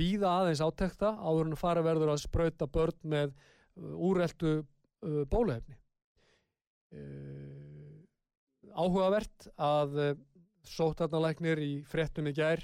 býða 0.00 0.34
aðeins 0.40 0.62
átekta 0.64 1.10
áður 1.20 1.50
en 1.50 1.60
fara 1.60 1.84
verður 1.84 2.14
að 2.14 2.22
sprauta 2.24 2.68
börn 2.72 3.08
með 3.12 3.34
úreltu 3.76 4.52
uh, 4.62 5.24
bóluefni. 5.28 5.76
Uh, 6.92 8.00
áhugavert 8.72 9.50
að 9.60 9.98
sótarnalæknir 10.68 11.60
í 11.60 11.72
fréttum 11.84 12.30
í 12.30 12.32
gær 12.36 12.62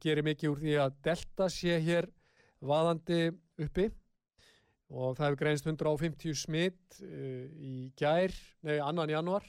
gerir 0.00 0.24
mikið 0.24 0.48
úr 0.48 0.60
því 0.62 0.76
að 0.80 0.94
delta 1.04 1.48
sé 1.52 1.74
hér 1.84 2.06
vaðandi 2.64 3.26
uppi. 3.60 3.90
Og 4.94 5.18
það 5.18 5.26
hefur 5.26 5.40
greinst 5.42 5.68
150 5.68 6.38
smitt 6.38 7.02
í 7.04 7.90
gær, 8.00 8.32
nei 8.64 8.78
annan 8.78 9.12
januar 9.12 9.44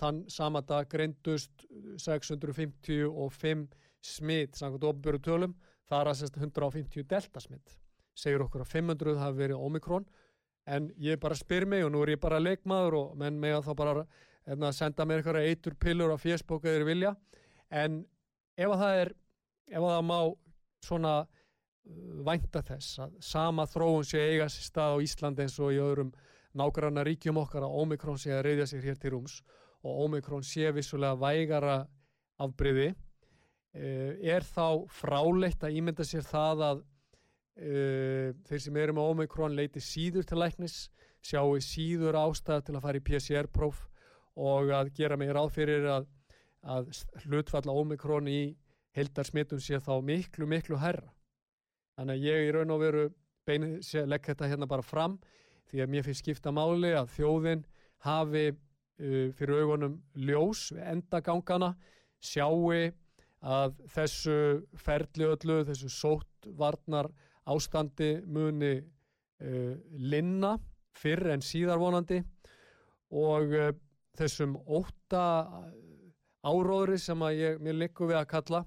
þann 0.00 0.24
sama 0.32 0.64
dag 0.66 0.88
greindust 0.90 1.64
655 2.02 3.68
smitt 4.04 4.58
samkvæmt 4.58 4.88
ofnbjörðu 4.90 5.22
tölum. 5.22 5.54
Þar 5.86 6.10
að 6.10 6.20
sérst 6.22 6.38
150 6.40 7.06
delta 7.06 7.42
smitt 7.44 7.76
segir 8.18 8.44
okkur 8.44 8.62
að 8.64 8.72
500 8.72 9.18
hafi 9.20 9.40
verið 9.40 9.62
Omikron 9.66 10.06
en 10.70 10.88
ég 11.02 11.20
bara 11.20 11.36
spyr 11.36 11.66
mig 11.68 11.84
og 11.84 11.92
nú 11.92 12.02
er 12.04 12.14
ég 12.14 12.22
bara 12.22 12.40
leikmaður 12.40 12.96
og 13.00 13.16
menn 13.20 13.38
mig 13.40 13.52
að 13.52 13.68
þá 13.68 13.72
bara 13.76 13.94
hérna, 14.46 14.72
senda 14.72 15.04
mér 15.04 15.20
eitthvað 15.20 15.48
eitur 15.50 15.76
pillur 15.80 16.14
á 16.14 16.18
Facebook 16.20 16.64
eða 16.68 16.88
vilja. 16.88 17.14
En 17.70 18.04
ef 18.56 18.70
að 18.70 18.80
það 18.80 19.00
er 19.02 19.12
ef 19.68 19.80
að 19.82 19.90
það 19.90 20.04
má 20.08 20.18
svona 20.84 21.14
uh, 21.24 22.22
vænta 22.28 22.62
þess 22.64 23.00
að 23.04 23.18
sama 23.24 23.66
þróun 23.68 24.08
sé 24.08 24.22
eiga 24.22 24.48
sér 24.52 24.68
stað 24.68 24.96
á 24.96 25.04
Íslandi 25.04 25.44
eins 25.44 25.58
og 25.60 25.74
í 25.74 25.82
öðrum 25.82 26.14
nágranna 26.58 27.04
ríkjum 27.06 27.40
okkar 27.42 27.66
að 27.66 27.78
Omikron 27.82 28.20
sé 28.20 28.32
að 28.34 28.44
reyðja 28.48 28.68
sér 28.70 28.88
hér 28.88 29.00
til 29.00 29.14
rúms 29.14 29.40
og 29.84 30.04
Omikron 30.06 30.44
sé 30.46 30.70
vissulega 30.74 31.18
vægara 31.20 31.78
afbriði 32.42 32.92
er 33.74 34.46
þá 34.46 34.86
fráleitt 34.94 35.64
að 35.66 35.78
ímynda 35.80 36.04
sér 36.06 36.22
það 36.26 36.60
að 36.62 36.82
uh, 36.82 38.28
þeir 38.46 38.60
sem 38.62 38.76
eru 38.78 38.94
með 38.94 39.10
Omikron 39.14 39.56
leiti 39.58 39.82
síður 39.82 40.26
til 40.28 40.38
læknis 40.38 40.76
sjáu 41.24 41.58
síður 41.64 42.18
ástæð 42.20 42.68
til 42.68 42.76
að 42.76 42.84
fara 42.84 43.00
í 43.00 43.04
PCR-próf 43.08 43.82
og 44.44 44.70
að 44.74 44.92
gera 44.94 45.18
mig 45.18 45.32
ráð 45.34 45.50
fyrir 45.56 45.88
að, 45.90 46.06
að 46.62 46.90
hlutfalla 47.24 47.74
Omikron 47.74 48.28
í 48.30 48.54
heildarsmittum 48.94 49.62
sé 49.62 49.80
þá 49.82 49.98
miklu, 50.06 50.46
miklu 50.46 50.78
herra. 50.78 51.10
Þannig 51.98 52.18
að 52.18 52.26
ég 52.28 52.48
í 52.48 52.52
raun 52.54 52.74
og 52.74 52.82
veru 52.82 53.04
legg 53.46 54.26
þetta 54.26 54.48
hérna 54.50 54.68
bara 54.70 54.86
fram 54.86 55.18
því 55.70 55.84
að 55.84 55.92
mér 55.92 56.06
finnst 56.06 56.24
skipta 56.24 56.52
máli 56.54 56.92
að 56.96 57.12
þjóðin 57.16 57.64
hafi 58.04 58.46
uh, 58.52 59.28
fyrir 59.36 59.62
augunum 59.62 59.98
ljós 60.26 60.68
við 60.74 60.84
endagangana, 60.92 61.74
sjáu 62.24 62.72
að 63.44 63.74
þessu 63.92 64.36
ferli 64.80 65.26
öllu, 65.28 65.60
þessu 65.68 65.90
sóttvarnar 65.92 67.10
ástandi 67.50 68.16
muni 68.24 68.78
uh, 68.80 69.74
linna 70.00 70.54
fyrr 70.96 71.34
en 71.34 71.44
síðar 71.44 71.80
vonandi. 71.82 72.22
Og 73.14 73.52
uh, 73.52 73.72
þessum 74.16 74.56
óta 74.64 75.24
áróðri 76.44 76.98
sem 77.00 77.22
að 77.24 77.40
ég, 77.40 77.58
mér 77.62 77.80
likur 77.82 78.10
við 78.10 78.20
að 78.20 78.30
kalla 78.30 78.60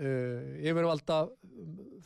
uh, 0.00 0.40
yfirvalda 0.60 1.18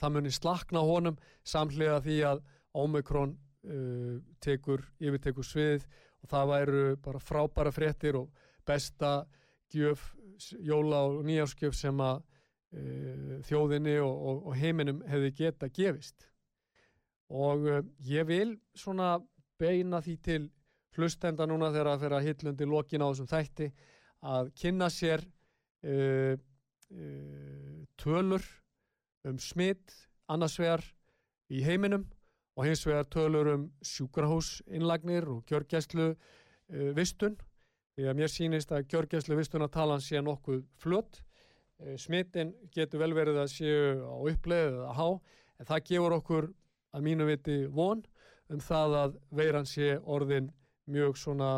það 0.00 0.14
muni 0.16 0.32
slakna 0.34 0.82
honum 0.86 1.18
samhliða 1.46 2.00
því 2.04 2.18
að 2.32 2.42
Omikron 2.74 3.34
uh, 3.34 4.18
tekur, 4.42 4.84
yfirtekur 5.00 5.46
svið 5.46 5.86
og 6.24 6.30
það 6.30 6.50
væru 6.52 6.84
bara 7.04 7.22
frábæra 7.22 7.72
fréttir 7.74 8.18
og 8.18 8.30
besta 8.66 9.24
gjöf, 9.72 10.14
jóla 10.58 11.04
og 11.08 11.24
nýjáskjöf 11.26 11.76
sem 11.76 12.00
að 12.00 12.22
uh, 12.22 13.36
þjóðinni 13.48 13.98
og, 14.02 14.14
og, 14.14 14.46
og 14.50 14.58
heiminum 14.58 15.02
hefði 15.08 15.34
geta 15.38 15.68
gefist. 15.68 16.28
Og 17.30 17.68
uh, 17.68 17.80
ég 18.08 18.26
vil 18.28 18.56
svona 18.76 19.16
beina 19.60 20.00
því 20.02 20.16
til 20.24 20.42
hlustenda 20.94 21.46
núna 21.46 21.72
þegar 21.74 21.92
að 21.94 22.02
fyrir 22.04 22.18
að 22.18 22.26
hillundi 22.28 22.68
lokin 22.70 23.02
á 23.02 23.06
þessum 23.10 23.30
þætti 23.30 23.70
að 24.34 24.50
kynna 24.60 24.90
sér 24.92 25.24
uh, 25.84 26.34
uh, 26.34 27.80
tölur 28.00 28.44
um 29.28 29.38
smitt 29.40 29.94
annars 30.30 30.56
vegar 30.60 30.84
í 31.52 31.62
heiminum 31.64 32.06
og 32.54 32.66
hins 32.68 32.84
vegar 32.86 33.08
tölur 33.10 33.50
um 33.54 33.66
sjúkrahús 33.82 34.60
innlagnir 34.66 35.26
og 35.30 35.44
gjörgæslu 35.50 36.08
uh, 36.14 36.90
vistun 36.96 37.36
því 37.94 38.08
að 38.10 38.18
mér 38.18 38.32
sýnist 38.32 38.72
að 38.74 38.88
gjörgæslu 38.92 39.38
vistun 39.38 39.66
að 39.66 39.74
talan 39.76 40.02
sé 40.02 40.22
nokkuð 40.22 40.64
flött 40.82 41.20
uh, 41.20 41.94
smittin 41.98 42.54
getur 42.74 43.02
vel 43.02 43.14
verið 43.16 43.42
að 43.42 43.52
séu 43.54 44.02
á 44.06 44.16
uppleið 44.30 44.80
eða 44.80 44.96
há 44.98 45.08
en 45.58 45.70
það 45.70 45.86
gefur 45.90 46.18
okkur 46.18 46.50
að 46.94 47.06
mínu 47.08 47.28
viti 47.28 47.60
von 47.66 48.04
um 48.52 48.60
það 48.60 48.98
að 49.02 49.16
veiran 49.34 49.66
sé 49.66 49.94
orðin 49.98 50.50
mjög 50.90 51.16
svona 51.18 51.56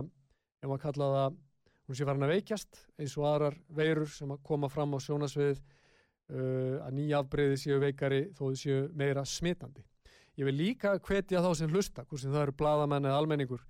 ef 0.63 0.69
maður 0.69 0.85
kalla 0.87 1.11
það 1.17 1.43
hún 1.87 1.99
sé 1.99 2.07
farin 2.07 2.27
að 2.27 2.33
veikjast 2.35 2.81
eins 2.99 3.17
og 3.19 3.27
aðrar 3.31 3.59
veirur 3.79 4.11
sem 4.11 4.33
að 4.33 4.43
koma 4.47 4.71
fram 4.73 4.97
á 4.97 4.99
sjónasvið 5.03 5.61
uh, 5.61 6.87
að 6.87 6.97
nýja 6.99 7.21
afbreyði 7.23 7.61
séu 7.63 7.83
veikari 7.83 8.23
þó 8.33 8.49
þau 8.49 8.59
séu 8.63 8.81
meira 8.97 9.25
smitandi. 9.27 9.85
Ég 10.37 10.49
vil 10.49 10.57
líka 10.57 10.97
hvetja 11.01 11.41
þá 11.45 11.51
sem 11.57 11.73
hlusta, 11.73 12.05
hvort 12.05 12.21
sem 12.21 12.33
það 12.33 12.47
eru 12.47 12.57
bladamenn 12.61 13.09
eða 13.09 13.21
almenningur, 13.23 13.63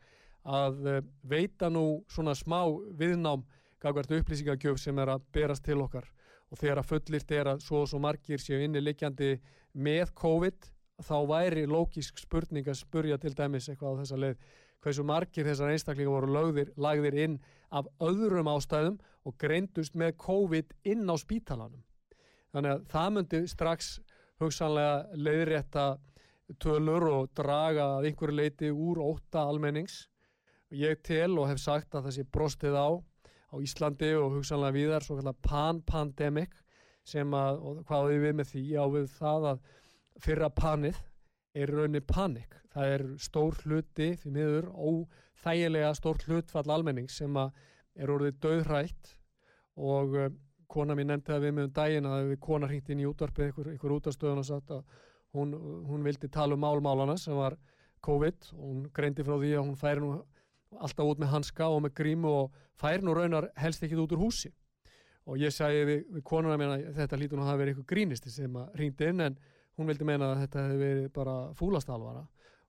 að 0.46 0.80
uh, 0.86 1.00
veita 1.26 1.70
nú 1.70 2.02
svona 2.10 2.34
smá 2.38 2.60
viðnám 2.98 3.44
gagvart 3.82 4.14
upplýsingagjöf 4.18 4.80
sem 4.82 4.98
er 4.98 5.14
að 5.14 5.26
berast 5.34 5.64
til 5.66 5.78
okkar 5.84 6.06
og 6.50 6.58
þegar 6.60 6.80
að 6.80 6.88
fullirt 6.90 7.32
er 7.34 7.50
að 7.50 7.62
svo 7.64 7.82
og 7.82 7.90
svo 7.90 7.98
margir 8.02 8.42
séu 8.42 8.60
inni 8.62 8.82
liggjandi 8.82 9.32
með 9.74 10.12
COVID 10.18 10.68
þá 11.06 11.16
væri 11.28 11.66
lógisk 11.68 12.22
spurning 12.22 12.68
að 12.70 12.78
spurja 12.80 13.18
til 13.20 13.34
dæmis 13.36 13.66
eitthvað 13.68 13.98
á 13.98 14.00
þessa 14.00 14.20
leið 14.22 14.46
hversu 14.86 15.04
margir 15.06 15.46
þessar 15.48 15.72
einstaklingar 15.74 16.14
voru 16.14 16.32
lögðir, 16.32 16.72
lagðir 16.78 17.16
inn 17.24 17.36
af 17.74 17.88
öðrum 18.02 18.50
ástæðum 18.52 18.98
og 19.26 19.36
greindust 19.40 19.96
með 19.98 20.14
COVID 20.22 20.74
inn 20.86 21.08
á 21.10 21.14
spítalanum. 21.18 21.82
Þannig 22.54 22.72
að 22.72 22.84
það 22.92 23.08
myndi 23.16 23.40
strax 23.50 23.88
hugsanlega 24.40 25.18
leiðrétta 25.18 25.86
tölur 26.62 27.09
og 27.11 27.32
draga 27.36 27.88
að 27.97 28.11
einhverju 28.11 28.36
leiti 28.36 28.70
úr 28.70 29.01
óta 29.03 29.47
almennings. 29.51 30.07
Ég 30.70 31.03
tel 31.07 31.36
og 31.38 31.49
hef 31.51 31.61
sagt 31.62 31.94
að 31.94 32.09
það 32.09 32.16
sé 32.16 32.26
brostið 32.36 32.78
á 32.78 32.88
á 33.53 33.57
Íslandi 33.62 34.12
og 34.18 34.36
hugsanlega 34.36 34.74
viðar 34.74 35.05
svo 35.07 35.18
kallar 35.18 35.36
pan-pandemic 35.42 36.55
sem 37.07 37.34
að, 37.34 37.61
og 37.62 37.82
hvað 37.86 38.09
við 38.11 38.24
við 38.24 38.38
með 38.38 38.51
því 38.53 38.64
á 38.74 38.84
við 38.94 39.11
það 39.16 39.51
að 39.53 39.61
fyrra 40.26 40.51
panið 40.51 40.99
er 41.57 41.72
raunni 41.72 42.03
panik. 42.03 42.57
Það 42.74 42.94
er 42.97 43.05
stór 43.22 43.61
hluti 43.64 44.09
því 44.20 44.32
miður 44.34 44.66
óþægilega 44.74 45.92
stór 45.97 46.20
hlutfall 46.26 46.66
almenning 46.74 47.09
sem 47.12 47.38
að 47.40 47.55
er 47.97 48.12
orðið 48.12 48.40
döðrætt 48.42 49.14
og 49.80 50.16
uh, 50.18 50.28
kona 50.68 50.97
mín 50.99 51.09
nefndi 51.12 51.32
það 51.32 51.44
við 51.47 51.55
með 51.57 51.68
um 51.68 51.74
daginn 51.78 52.09
að 52.11 52.30
við 52.32 52.40
kona 52.44 52.68
hringt 52.68 52.90
inn 52.92 53.01
í 53.01 53.09
útvarpið 53.09 53.53
ykkur, 53.53 53.70
ykkur 53.76 53.94
útastöðun 54.01 54.42
og 54.42 54.49
sagt 54.49 54.74
að 54.74 54.82
hún, 55.37 55.57
hún 55.87 56.07
vildi 56.07 56.30
tala 56.32 56.57
um 56.57 56.62
málmálana 56.64 57.16
sem 57.20 57.37
var 57.37 57.57
COVID. 58.07 58.53
Og 58.57 58.64
hún 58.68 58.87
greindi 58.95 59.24
frá 59.26 59.37
því 59.39 59.53
að 59.57 59.64
hún 59.64 59.80
færi 59.80 60.05
nú 60.05 60.12
alltaf 60.76 61.11
út 61.11 61.20
með 61.22 61.32
hanska 61.32 61.68
og 61.72 61.82
með 61.87 61.97
grímu 62.01 62.32
og 62.43 62.62
færi 62.80 63.05
nú 63.05 63.14
raunar 63.16 63.51
helst 63.57 63.84
ekkit 63.84 64.03
út 64.03 64.14
úr 64.16 64.24
húsi. 64.26 64.53
Og 65.26 65.41
ég 65.43 65.55
sagði 65.55 65.84
við, 65.89 66.01
við 66.18 66.24
konuna 66.26 66.59
mín 66.61 66.72
að 66.72 66.89
þetta 67.01 67.18
lítur 67.18 67.39
nú 67.39 67.47
að 67.47 67.51
hafa 67.51 67.62
verið 67.62 67.76
ykkur 67.76 67.91
grínisti 67.95 68.30
sem 68.30 68.59
að 68.61 68.74
hringdi 68.78 69.09
inn 69.11 69.24
en 69.24 69.39
hún 69.76 69.91
vildi 69.91 70.07
meina 70.07 70.32
að 70.32 70.43
þetta 70.45 70.64
hefði 70.64 70.82
verið 70.82 71.09
bara 71.16 71.37
fúlastalvara 71.57 72.24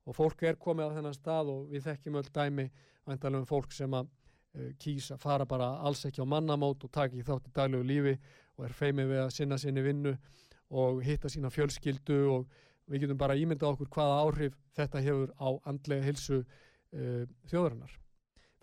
og 0.07 0.15
fólk 0.15 0.43
er 0.47 0.57
komið 0.59 0.91
á 0.91 0.95
þennan 0.97 1.15
stað 1.15 1.51
og 1.53 1.67
við 1.71 1.85
þekkjum 1.87 2.17
öll 2.21 2.31
dæmi 2.33 2.65
vandalega 3.07 3.43
um 3.43 3.47
fólk 3.47 3.75
sem 3.75 3.93
að 3.95 4.09
uh, 4.09 4.71
kýs 4.81 5.11
að 5.15 5.21
fara 5.23 5.47
bara 5.47 5.69
alls 5.87 6.05
ekki 6.07 6.23
á 6.23 6.27
mannamót 6.27 6.83
og 6.87 6.91
taka 6.91 7.15
í 7.15 7.25
þátt 7.27 7.49
í 7.49 7.55
daglegu 7.55 7.87
lífi 7.87 8.15
og 8.57 8.67
er 8.67 8.75
feimið 8.75 9.11
við 9.13 9.23
að 9.23 9.33
sinna 9.35 9.59
sinni 9.61 9.83
vinnu 9.85 10.15
og 10.69 11.01
hitta 11.03 11.29
sína 11.31 11.51
fjölskyldu 11.53 12.17
og 12.31 12.47
við 12.87 13.05
getum 13.05 13.19
bara 13.19 13.37
ímyndað 13.39 13.75
okkur 13.75 13.89
hvaða 13.95 14.19
áhrif 14.23 14.57
þetta 14.77 15.01
hefur 15.03 15.31
á 15.39 15.49
andlega 15.69 16.07
hilsu 16.07 16.41
uh, 16.41 17.23
þjóðarinnar. 17.49 17.95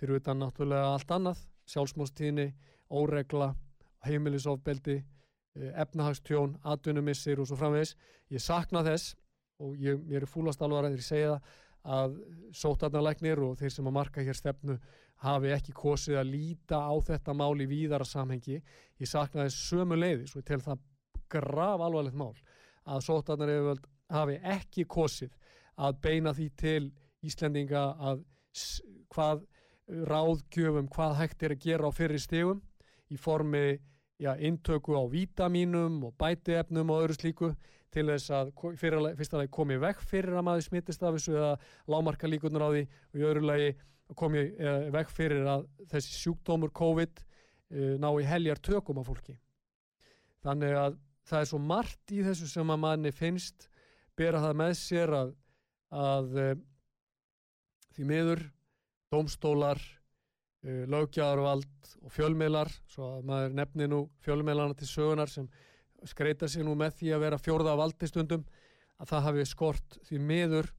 Fyrir 0.01 0.21
utan 0.21 0.41
náttúrulega 0.43 0.93
allt 0.95 1.13
annað, 1.15 1.43
sjálfsmóstíðni, 1.71 2.49
óregla, 2.93 3.53
heimilisofbeldi, 4.05 5.01
uh, 5.01 5.69
efnahagstjón, 5.85 6.59
atvinnumissir 6.65 7.41
og 7.41 7.49
svo 7.49 7.59
framvegis. 7.61 7.95
Ég 8.33 8.43
sakna 8.45 8.85
þess 8.87 9.15
og 9.63 9.77
ég, 9.81 10.01
mér 10.01 10.25
er 10.25 10.31
fúlast 10.31 10.63
alvar 10.65 10.89
að 10.89 10.99
þeir 10.99 11.09
segja 11.09 11.37
að 11.85 12.17
sótarnarleiknir 12.57 13.43
og 13.45 13.59
þeir 13.61 13.73
sem 13.75 13.89
að 13.89 13.97
marka 13.99 14.25
hér 14.25 14.37
stefnu 14.39 14.79
hafi 15.25 15.53
ekki 15.53 15.75
kosið 15.77 16.19
að 16.21 16.31
líta 16.33 16.81
á 16.81 16.95
þetta 17.05 17.35
mál 17.37 17.61
í 17.61 17.69
víðara 17.69 18.07
samhengi. 18.09 18.61
Ég 19.01 19.09
sakna 19.09 19.45
þess 19.45 19.69
sömu 19.69 19.99
leiði, 19.99 20.27
svo 20.29 20.41
ég 20.41 20.49
tel 20.49 20.63
það 20.65 20.81
graf 21.31 21.81
alvarlegt 21.81 22.19
mál 22.19 22.35
að 22.85 23.05
sótarnarleikvöld 23.07 23.87
hafi 24.13 24.39
ekki 24.43 24.85
kosið 24.85 25.33
að 25.81 25.99
beina 26.05 26.35
því 26.37 26.49
til 26.61 26.83
Íslendinga 27.25 27.85
að 27.99 28.25
hvað 29.15 29.45
ráðgjöfum, 30.09 30.89
hvað 30.93 31.17
hægt 31.21 31.43
er 31.45 31.55
að 31.55 31.65
gera 31.65 31.89
á 31.89 31.93
fyrri 31.93 32.21
stegum 32.21 32.61
í 33.13 33.17
formi 33.21 33.79
já, 34.21 34.35
intöku 34.37 34.97
á 34.97 35.05
vítamínum 35.11 36.03
og 36.09 36.15
bætiefnum 36.21 36.93
og 36.93 37.05
öðru 37.05 37.17
slíku 37.19 37.51
til 37.95 38.07
þess 38.09 38.31
að 38.35 38.53
lagi- 38.55 39.17
fyrsta 39.19 39.39
lagi 39.39 39.53
komi 39.55 39.77
vekk 39.79 40.01
fyrir 40.03 40.35
að 40.39 40.47
maður 40.47 40.67
smittist 40.69 41.03
af 41.03 41.15
þessu 41.15 41.35
eða 41.37 41.53
lámarka 41.89 42.29
líkunar 42.29 42.67
á 42.67 42.69
því 42.75 42.85
og 42.87 43.21
í 43.21 43.27
öðru 43.29 43.45
lagi 43.47 43.75
komi 44.15 44.43
eh, 44.59 44.91
vekk 44.93 45.11
fyrir 45.11 45.47
að 45.47 45.67
þessi 45.91 46.19
sjúkdómur 46.23 46.73
COVID 46.75 47.23
eh, 47.71 47.97
ná 47.99 48.09
í 48.21 48.27
heljar 48.29 48.61
tökum 48.61 48.99
á 49.01 49.05
fólki. 49.07 49.37
Þannig 50.45 50.77
að 50.77 50.99
það 51.25 51.41
er 51.41 51.51
svo 51.51 51.61
margt 51.63 52.13
í 52.13 52.23
þessu 52.25 52.49
sem 52.51 52.71
að 52.71 52.83
manni 52.83 53.13
finnst 53.15 53.69
bera 54.19 54.43
það 54.43 54.59
með 54.61 54.75
sér 54.79 55.15
að, 55.17 55.33
að 55.95 56.37
eh, 56.43 56.57
því 57.95 58.09
miður 58.11 58.45
dómstólar, 59.15 59.81
uh, 60.65 60.85
löggjæðarvald 60.91 61.91
og 62.03 62.13
fjölmiðlar, 62.15 62.73
svo 62.91 63.11
að 63.19 63.29
maður 63.29 63.59
nefni 63.61 63.89
nú 63.91 64.01
fjölmiðlarna 64.25 64.79
til 64.79 64.91
sögunar 64.91 65.31
sem 65.31 65.49
skreita 66.09 66.49
sig 66.51 66.65
nú 66.67 66.75
með 66.79 66.99
því 67.01 67.13
að 67.15 67.25
vera 67.25 67.41
fjórða 67.41 67.77
valdi 67.79 68.09
stundum, 68.11 68.45
að 68.99 69.13
það 69.13 69.27
hafi 69.29 69.47
skort 69.51 69.99
því 70.09 70.21
miður 70.31 70.71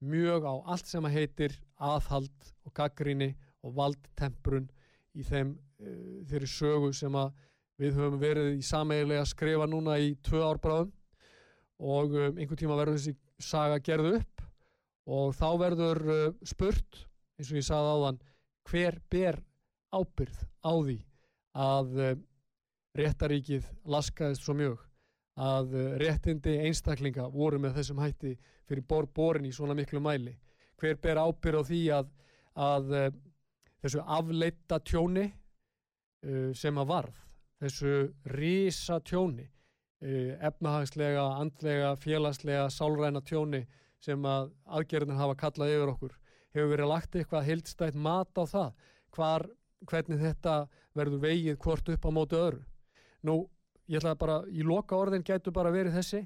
mjög 0.00 0.48
á 0.48 0.54
allt 0.72 0.88
sem 0.88 1.04
að 1.04 1.16
heitir 1.18 1.56
aðhald 1.76 2.50
og 2.64 2.74
gaggrinni 2.76 3.34
og 3.66 3.76
valdtemprun 3.76 4.70
í 5.12 5.26
þeim 5.26 5.52
uh, 5.52 6.24
þeirri 6.30 6.48
sögu 6.48 6.92
sem 6.96 7.16
að 7.20 7.34
við 7.80 7.96
höfum 7.96 8.20
verið 8.20 8.58
í 8.58 8.64
sameigilega 8.66 9.24
að 9.24 9.30
skrifa 9.32 9.68
núna 9.70 9.96
í 10.00 10.12
tvö 10.24 10.42
árbráðum 10.44 10.90
og 11.80 12.16
um, 12.16 12.36
einhvern 12.36 12.60
tíma 12.60 12.76
verður 12.76 12.98
þessi 12.98 13.14
saga 13.40 13.78
gerð 13.84 14.18
upp 14.18 14.42
og 15.10 15.32
þá 15.36 15.46
verður 15.62 16.02
uh, 16.04 16.26
spurt 16.44 17.06
eins 17.40 17.48
og 17.48 17.60
ég 17.60 17.66
sagði 17.66 17.94
áðan 17.94 18.20
hver 18.68 19.00
ber 19.12 19.40
ábyrð 19.96 20.42
á 20.60 20.72
því 20.76 20.98
að 21.60 21.96
uh, 21.96 22.12
réttaríkið 23.00 23.72
laskaðist 23.88 24.44
svo 24.44 24.58
mjög 24.58 24.84
að 25.40 25.72
uh, 25.72 25.88
réttindi 26.02 26.58
einstaklinga 26.66 27.30
voru 27.32 27.62
með 27.62 27.80
þessum 27.80 28.04
hætti 28.04 28.34
fyrir 28.68 28.84
bor 28.86 29.08
borin 29.08 29.48
í 29.48 29.54
svona 29.56 29.74
miklu 29.78 30.02
mæli? 30.04 30.36
Hver 30.76 31.00
ber 31.00 31.22
ábyrð 31.24 31.64
á 31.64 31.68
því 31.70 31.80
að, 31.96 32.12
að 32.60 32.94
uh, 32.98 33.10
þessu 33.80 34.04
afleita 34.04 34.82
tjóni 34.84 35.30
uh, 35.30 36.52
sem 36.52 36.76
að 36.76 36.92
varð 36.92 37.26
þessu 37.60 37.94
rísa 38.34 39.00
tjóni 39.04 39.46
uh, 39.46 40.32
efnahagslega, 40.48 41.24
andlega, 41.40 41.94
félagslega, 42.00 42.68
sálræna 42.72 43.22
tjóni 43.26 43.64
sem 44.00 44.24
að 44.24 44.50
aðgerðin 44.64 45.20
hafa 45.20 45.36
kallað 45.42 45.74
yfir 45.76 45.94
okkur. 45.94 46.14
Hefur 46.56 46.70
verið 46.72 46.90
lagt 46.90 47.16
eitthvað 47.16 47.46
heildstætt 47.46 47.98
mat 48.00 48.38
á 48.40 48.44
það 48.48 48.70
hvar, 49.16 49.46
hvernig 49.86 50.22
þetta 50.22 50.54
verður 50.96 51.24
vegið 51.26 51.58
hvort 51.62 51.92
upp 51.92 52.08
á 52.08 52.10
móti 52.10 52.38
öðru? 52.38 52.62
Nú, 53.28 53.36
ég 53.86 54.00
ætla 54.00 54.16
bara 54.18 54.40
í 54.48 54.64
loka 54.64 54.96
orðin 54.96 55.26
gætu 55.26 55.52
bara 55.52 55.72
verið 55.74 56.00
þessi. 56.00 56.24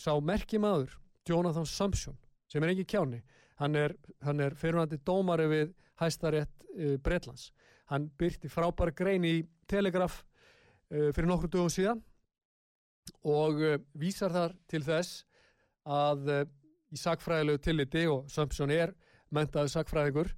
Sá 0.00 0.14
merki 0.24 0.58
maður, 0.58 0.96
Jonathan 1.28 1.68
Sumption 1.68 2.16
sem 2.50 2.64
er 2.64 2.72
ekki 2.72 2.88
kjáni 2.96 3.20
hann 3.60 3.76
er, 3.76 3.94
er 4.24 4.56
fyrirhandi 4.56 4.98
dómari 5.04 5.46
við 5.50 5.72
hæstarétt 6.00 6.64
uh, 6.72 6.96
Bretlands. 7.04 7.50
Hann 7.90 8.08
byrti 8.18 8.48
frábæra 8.48 8.94
grein 8.96 9.26
í 9.26 9.40
Telegraf 9.68 10.22
fyrir 10.90 11.28
nokkru 11.30 11.50
dögum 11.50 11.70
síðan 11.70 12.00
og 13.26 13.60
uh, 13.62 13.76
vísar 13.98 14.32
þar 14.34 14.56
til 14.70 14.82
þess 14.86 15.24
að 15.88 16.30
uh, 16.30 16.44
í 16.90 16.98
sagfræðilegu 16.98 17.62
tilliti 17.62 18.06
og 18.10 18.30
Sumption 18.32 18.72
er 18.74 18.94
mentaði 19.30 19.70
sagfræðingur 19.74 20.32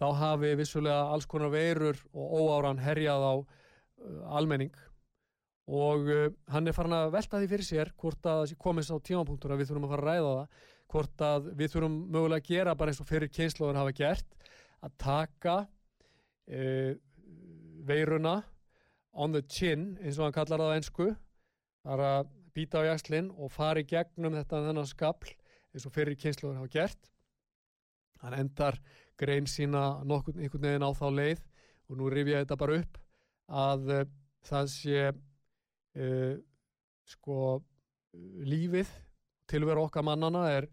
þá 0.00 0.06
hafi 0.18 0.54
vissulega 0.58 1.12
alls 1.14 1.28
konar 1.30 1.52
veirur 1.52 2.00
og 2.10 2.32
óáran 2.42 2.80
herjað 2.82 3.22
á 3.22 3.34
almenning. 4.34 4.72
Og 5.70 6.08
hann 6.50 6.66
er 6.66 6.74
farin 6.74 6.96
að 6.96 7.12
velta 7.14 7.38
því 7.38 7.48
fyrir 7.52 7.66
sér 7.68 7.92
hvort 7.94 8.26
að 8.26 8.40
það 8.40 8.56
komist 8.64 8.90
á 8.90 8.98
tímapunktur 8.98 9.54
að 9.54 9.60
við 9.62 9.68
þurfum 9.70 9.86
að 9.86 9.92
fara 9.92 10.02
að 10.02 10.08
ræða 10.08 10.32
það 10.32 10.72
hvort 10.92 11.24
að 11.26 11.46
við 11.60 11.72
þurfum 11.72 11.98
mögulega 12.12 12.42
að 12.42 12.48
gera 12.50 12.74
bara 12.80 12.92
eins 12.92 13.00
og 13.04 13.08
fyrir 13.08 13.32
kynnslóður 13.32 13.78
hafa 13.78 13.94
gert 13.96 14.50
að 14.82 14.96
taka 15.04 15.54
uh, 15.62 16.92
veiruna 17.86 18.34
on 19.12 19.32
the 19.32 19.42
chin, 19.42 19.96
eins 20.00 20.18
og 20.18 20.26
hann 20.26 20.36
kallar 20.36 20.62
það 20.62 20.72
á 20.72 20.78
ensku 20.78 21.08
það 21.82 21.94
er 21.94 22.04
að 22.08 22.32
býta 22.56 22.82
á 22.84 22.88
jakslinn 22.92 23.30
og 23.36 23.52
fara 23.52 23.82
í 23.82 23.88
gegnum 23.88 24.36
þetta 24.36 24.62
þennan 24.66 24.88
skapl 24.88 25.32
eins 25.72 25.86
og 25.88 25.94
fyrir 25.94 26.18
kynsluður 26.20 26.60
hafa 26.60 26.72
gert. 26.72 27.10
Hann 28.22 28.36
endar 28.36 28.78
grein 29.18 29.48
sína 29.50 30.02
nokkur, 30.06 30.36
einhvern 30.38 30.66
veginn 30.66 30.86
á 30.86 30.90
þá 30.94 31.06
leið 31.16 31.42
og 31.88 31.98
nú 31.98 32.10
rifja 32.12 32.38
ég 32.38 32.44
þetta 32.44 32.60
bara 32.60 32.78
upp 32.80 32.98
að 33.52 33.90
uh, 33.92 34.04
það 34.48 34.68
sé 34.72 35.00
uh, 35.10 36.34
sko 37.08 37.38
lífið 38.44 38.90
tilveru 39.50 39.86
okkar 39.86 40.04
mannana 40.06 40.46
er, 40.52 40.68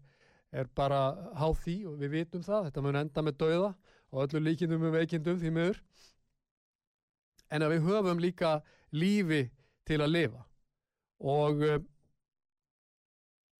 er 0.52 0.68
bara 0.76 1.10
háð 1.40 1.58
því 1.64 1.76
og 1.90 1.98
við 2.00 2.14
vitum 2.16 2.44
það, 2.44 2.68
þetta 2.68 2.84
mun 2.84 3.00
enda 3.00 3.24
með 3.24 3.38
dauða 3.42 3.70
og 4.10 4.22
öllu 4.24 4.44
líkindum 4.44 4.86
um 4.88 4.94
veikindum 4.94 5.38
því 5.40 5.52
miður 5.54 5.82
en 7.50 7.64
að 7.66 7.74
við 7.74 7.88
höfum 7.88 8.22
líka 8.22 8.60
lífi 8.94 9.42
til 9.86 10.00
að 10.00 10.14
lifa. 10.14 10.44
Og 11.20 11.64
uh, 11.66 11.78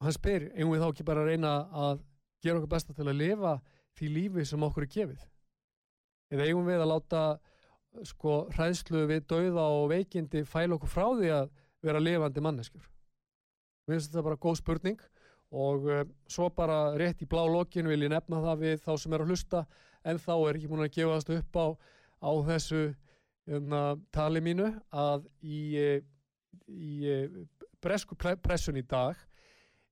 hann 0.00 0.16
spyr, 0.16 0.48
eigum 0.54 0.74
við 0.74 0.84
þá 0.84 0.88
ekki 0.88 1.08
bara 1.10 1.24
að 1.24 1.32
reyna 1.32 1.54
að 1.86 2.02
gera 2.40 2.60
okkur 2.60 2.72
besta 2.72 2.96
til 2.96 3.08
að 3.08 3.20
lifa 3.20 3.58
því 3.98 4.12
lífi 4.16 4.46
sem 4.48 4.64
okkur 4.64 4.86
er 4.86 4.92
gefið? 4.94 5.24
Eða 6.30 6.46
eigum 6.46 6.68
við 6.68 6.84
að 6.84 6.92
láta 6.92 7.24
sko 8.06 8.44
hræðslu 8.54 9.02
við 9.10 9.26
dauða 9.28 9.66
og 9.74 9.88
veikindi 9.90 10.44
fæla 10.46 10.76
okkur 10.76 10.92
frá 10.92 11.06
því 11.18 11.32
að 11.34 11.50
vera 11.84 12.02
lifandi 12.02 12.44
manneskjur? 12.44 12.86
Mér 13.88 13.96
finnst 13.96 14.12
þetta 14.12 14.26
bara 14.28 14.40
góð 14.40 14.60
spurning 14.60 15.00
og 15.50 15.86
uh, 15.90 16.04
svo 16.30 16.48
bara 16.54 16.94
rétt 17.00 17.24
í 17.24 17.28
blá 17.28 17.42
lokinu 17.50 17.90
vil 17.90 18.06
ég 18.06 18.12
nefna 18.12 18.38
það 18.44 18.60
við 18.64 18.82
þá 18.84 18.92
sem 19.02 19.14
er 19.16 19.24
að 19.24 19.32
hlusta. 19.32 19.64
En 20.06 20.16
þá 20.16 20.32
er 20.38 20.56
ekki 20.56 20.70
búin 20.70 20.86
að 20.86 20.94
gefast 20.94 21.32
upp 21.34 21.58
á, 21.58 21.66
á 22.24 22.30
þessu 22.46 22.84
tali 24.14 24.40
mínu 24.44 24.68
að 24.94 25.26
í, 25.42 25.60
eh, 25.76 26.02
í 26.68 26.90
eh, 27.10 27.30
bresku 27.82 28.14
pre- 28.14 28.38
pressun 28.38 28.78
í 28.78 28.84
dag 28.86 29.16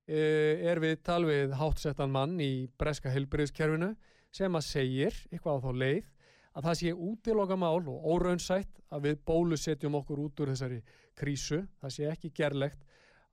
eh, 0.07 0.63
er 0.63 0.79
við 0.79 1.03
tal 1.03 1.25
við 1.27 1.55
hátsettan 1.59 2.13
mann 2.13 2.39
í 2.41 2.69
breska 2.79 3.11
heilbriðskerfinu 3.11 3.95
sem 4.31 4.55
að 4.55 4.67
segir, 4.67 5.17
eitthvað 5.33 5.59
á 5.59 5.65
þá 5.65 5.73
leið 5.83 6.11
að 6.59 6.67
það 6.69 6.79
sé 6.81 6.93
útiloka 6.93 7.57
mál 7.57 7.83
og 7.89 8.07
óraunsætt 8.13 8.81
að 8.91 9.09
við 9.09 9.19
bólusetjum 9.27 9.97
okkur 9.99 10.23
út 10.27 10.41
úr 10.43 10.53
þessari 10.53 10.83
krísu, 11.19 11.63
það 11.81 11.95
sé 11.95 12.09
ekki 12.13 12.31
gerlegt 12.35 12.85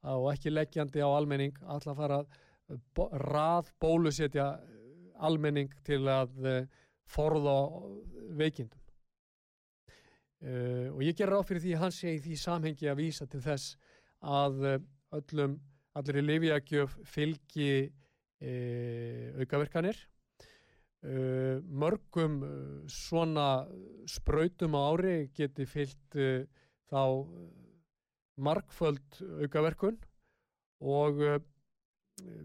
og 0.06 0.30
ekki 0.34 0.54
leggjandi 0.54 1.02
á 1.02 1.10
almenning 1.10 1.56
að 1.66 1.90
að 1.90 2.00
fara 2.00 2.20
að 2.22 3.20
rað 3.26 3.72
bólusetja 3.82 4.48
almenning 5.22 5.74
til 5.86 6.04
að 6.10 6.34
forða 7.10 7.58
veikindum 8.38 8.85
uh, 10.44 10.88
og 10.94 11.04
ég 11.06 11.16
ger 11.18 11.32
ráð 11.32 11.48
fyrir 11.50 11.64
því 11.64 11.76
að 11.76 11.84
hann 11.84 11.96
sé 11.96 12.16
í 12.16 12.24
því 12.24 12.40
samhengi 12.42 12.90
að 12.92 13.00
vísa 13.02 13.28
til 13.30 13.42
þess 13.46 13.78
að 14.26 14.66
uh, 14.66 14.76
öllum 15.16 15.60
allir 15.96 16.20
í 16.20 16.26
lifjagjöf 16.26 16.98
fylgi 17.08 17.72
uh, 17.86 19.42
aukaverkanir. 19.42 20.00
Uh, 21.06 21.62
mörgum 21.70 22.40
svona 22.90 23.68
sprautum 24.10 24.74
á 24.74 24.82
ári 24.90 25.18
geti 25.38 25.68
fyllt 25.70 26.18
uh, 26.18 26.42
þá 26.90 27.04
margföld 28.36 29.22
aukaverkun. 29.46 30.00
Og 30.86 31.22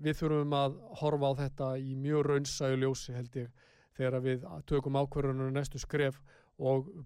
við 0.01 0.15
þurfum 0.21 0.55
að 0.55 0.77
horfa 1.01 1.31
á 1.31 1.33
þetta 1.41 1.67
í 1.83 1.97
mjög 1.99 2.29
raunsæju 2.29 2.79
ljósi 2.79 3.15
held 3.17 3.37
ég 3.41 3.67
þegar 3.99 4.23
við 4.25 4.47
tökum 4.71 4.99
ákvörðunum 5.01 5.51
næstu 5.55 5.81
skref 5.83 6.21
og 6.21 6.40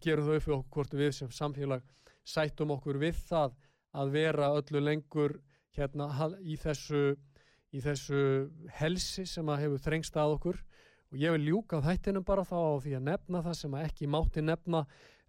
gerum 0.02 0.28
þau 0.28 0.36
upp 0.36 0.48
við 0.48 0.56
okkur 0.56 0.78
hvort 0.78 0.96
við 0.98 1.12
sem 1.18 1.30
samfélag 1.30 1.84
sættum 2.24 2.72
okkur 2.74 2.98
við 3.02 3.18
það 3.28 3.54
að 3.94 4.14
vera 4.16 4.50
öllu 4.58 4.82
lengur 4.82 5.38
hérna 5.76 6.08
í 6.42 6.56
þessu, 6.58 7.14
í 7.74 7.82
þessu 7.82 8.22
helsi 8.78 9.26
sem 9.28 9.48
að 9.50 9.66
hefur 9.66 9.84
þrengst 9.86 10.16
að 10.18 10.36
okkur 10.38 10.60
og 11.12 11.20
ég 11.20 11.34
vil 11.36 11.48
ljúka 11.50 11.82
þættinum 11.84 12.26
bara 12.26 12.46
þá 12.46 12.56
á 12.58 12.74
því 12.82 12.96
að 12.98 13.06
nefna 13.10 13.42
það 13.44 13.58
sem 13.60 13.76
ekki 13.78 14.10
mátti 14.10 14.42
nefna 14.42 14.84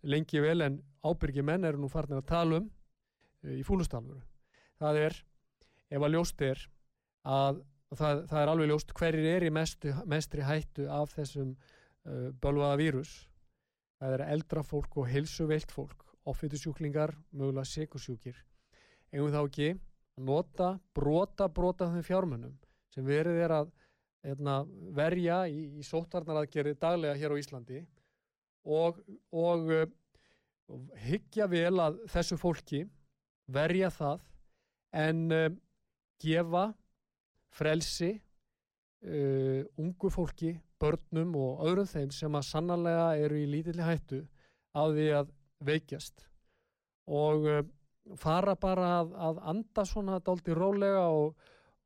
lengi 0.05 0.41
vel 0.41 0.61
en 0.65 0.79
ábyrgi 1.05 1.43
menn 1.45 1.65
eru 1.65 1.81
nú 1.81 1.89
farnir 1.89 2.21
að 2.21 2.29
tala 2.31 2.59
um 2.61 2.67
eh, 3.45 3.59
í 3.59 3.63
fúlustalvuru. 3.65 4.21
Það 4.81 4.99
er, 5.03 5.19
ef 5.93 6.05
að 6.05 6.13
ljóst 6.15 6.41
er 6.45 6.65
að 7.25 7.61
það, 7.93 8.25
það 8.31 8.41
er 8.41 8.51
alveg 8.51 8.71
ljóst 8.71 8.93
hverjir 8.97 9.29
er 9.35 9.45
í 9.45 9.53
mestu, 9.53 9.93
mestri 10.09 10.45
hættu 10.45 10.89
af 10.91 11.13
þessum 11.15 11.53
uh, 11.53 12.29
bölvaða 12.41 12.79
vírus. 12.81 13.13
Það 14.01 14.15
er 14.17 14.23
eldra 14.27 14.63
fólk 14.65 14.97
og 14.99 15.07
heilsuveilt 15.09 15.71
fólk, 15.71 16.03
offitusjúklingar, 16.27 17.13
mögulega 17.31 17.69
sikursjúkir. 17.69 18.37
Eigum 19.13 19.29
við 19.29 19.37
þá 19.37 19.41
ekki 19.43 19.69
að 19.71 20.25
nota, 20.29 20.69
brota, 20.95 21.47
brota 21.51 21.87
þeim 21.91 22.05
fjármunum 22.05 22.55
sem 22.93 23.05
verið 23.07 23.41
er 23.43 23.53
að 23.55 23.71
hérna, 24.25 24.55
verja 24.95 25.43
í, 25.51 25.61
í 25.79 25.85
sóttarnaraðgerið 25.85 26.79
daglega 26.81 27.19
hér 27.19 27.35
á 27.35 27.39
Íslandi 27.39 27.81
og, 28.65 28.99
og, 29.35 29.71
og 30.71 30.93
hyggja 31.05 31.47
vel 31.51 31.75
að 31.83 31.99
þessu 32.11 32.39
fólki, 32.41 32.85
verja 33.45 33.91
það 33.93 34.23
en 34.95 35.25
uh, 35.35 35.49
gefa 36.23 36.69
frelsi 37.55 38.15
uh, 39.05 39.61
ungu 39.81 40.11
fólki, 40.13 40.55
börnum 40.81 41.35
og 41.39 41.65
öðrum 41.65 41.89
þeim 41.89 42.13
sem 42.13 42.35
að 42.35 42.47
sannarlega 42.49 43.09
eru 43.25 43.39
í 43.39 43.49
lítilli 43.49 43.85
hættu 43.85 44.21
á 44.75 44.83
því 44.91 45.09
að 45.21 45.33
veikjast. 45.65 46.25
Og 47.07 47.47
uh, 47.49 47.61
fara 48.19 48.55
bara 48.59 48.89
að, 49.01 49.13
að 49.29 49.43
anda 49.53 49.85
svona 49.87 50.19
dálítið 50.23 50.59
rólega 50.59 51.05
og, 51.09 51.37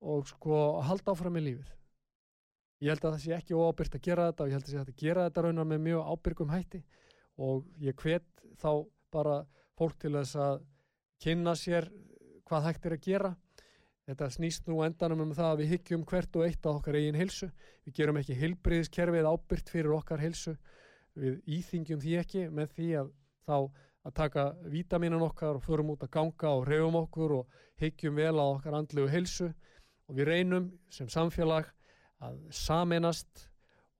og 0.01 0.27
sko 0.27 0.79
halda 0.87 1.13
áfram 1.13 1.37
með 1.37 1.47
lífið. 1.49 1.75
Ég 2.79 2.93
held 2.93 3.05
að 3.05 3.15
það 3.15 3.23
sé 3.25 3.35
ekki 3.35 3.59
óábyrgt 3.59 3.95
að 3.97 4.05
gera 4.07 4.29
þetta 4.29 4.43
og 4.43 4.49
ég 4.49 4.55
held 4.55 4.65
að 4.65 4.71
það 4.71 4.77
sé 4.77 4.93
að 4.93 5.01
gera 5.03 5.23
þetta 5.27 5.43
raunar 5.43 5.67
með 5.67 5.81
mjög 5.87 6.11
ábyrgum 6.13 6.53
hætti. 6.53 6.83
Og 7.39 7.65
ég 7.83 7.95
hvet 7.99 8.43
þá 8.59 8.71
bara 9.11 9.35
fólk 9.79 9.97
til 9.99 10.13
þess 10.15 10.39
að 10.39 10.61
kynna 11.23 11.55
sér 11.59 11.89
hvað 12.47 12.65
hægt 12.69 12.87
er 12.87 12.95
að 12.95 13.05
gera 13.05 13.31
Þetta 14.09 14.27
snýst 14.33 14.65
nú 14.65 14.79
endanum 14.81 15.19
um 15.27 15.31
það 15.37 15.51
að 15.51 15.59
við 15.61 15.71
hyggjum 15.75 16.03
hvert 16.09 16.37
og 16.39 16.45
eitt 16.47 16.63
á 16.65 16.69
okkar 16.71 16.95
eigin 16.97 17.17
heilsu. 17.19 17.51
Við 17.85 17.93
gerum 17.99 18.17
ekki 18.17 18.37
heilbriðiskerfið 18.39 19.27
ábyrgt 19.29 19.69
fyrir 19.69 19.93
okkar 19.93 20.23
heilsu. 20.23 20.55
Við 21.13 21.35
íþingjum 21.45 22.01
því 22.01 22.15
ekki 22.23 22.47
með 22.49 22.73
því 22.73 22.87
að 23.03 23.11
þá 23.45 23.57
að 24.09 24.15
taka 24.17 24.45
vítaminin 24.65 25.21
okkar 25.27 25.59
og 25.59 25.65
förum 25.67 25.93
út 25.93 26.07
að 26.07 26.13
ganga 26.15 26.55
og 26.55 26.65
reyfum 26.65 26.97
okkur 27.03 27.35
og 27.37 27.61
hyggjum 27.83 28.17
vel 28.17 28.33
á 28.41 28.45
okkar 28.47 28.79
andlegu 28.79 29.11
heilsu 29.13 29.51
og 30.09 30.17
við 30.17 30.31
reynum 30.31 30.71
sem 30.89 31.09
samfélag 31.11 31.69
að 32.25 32.41
saminast 32.49 33.45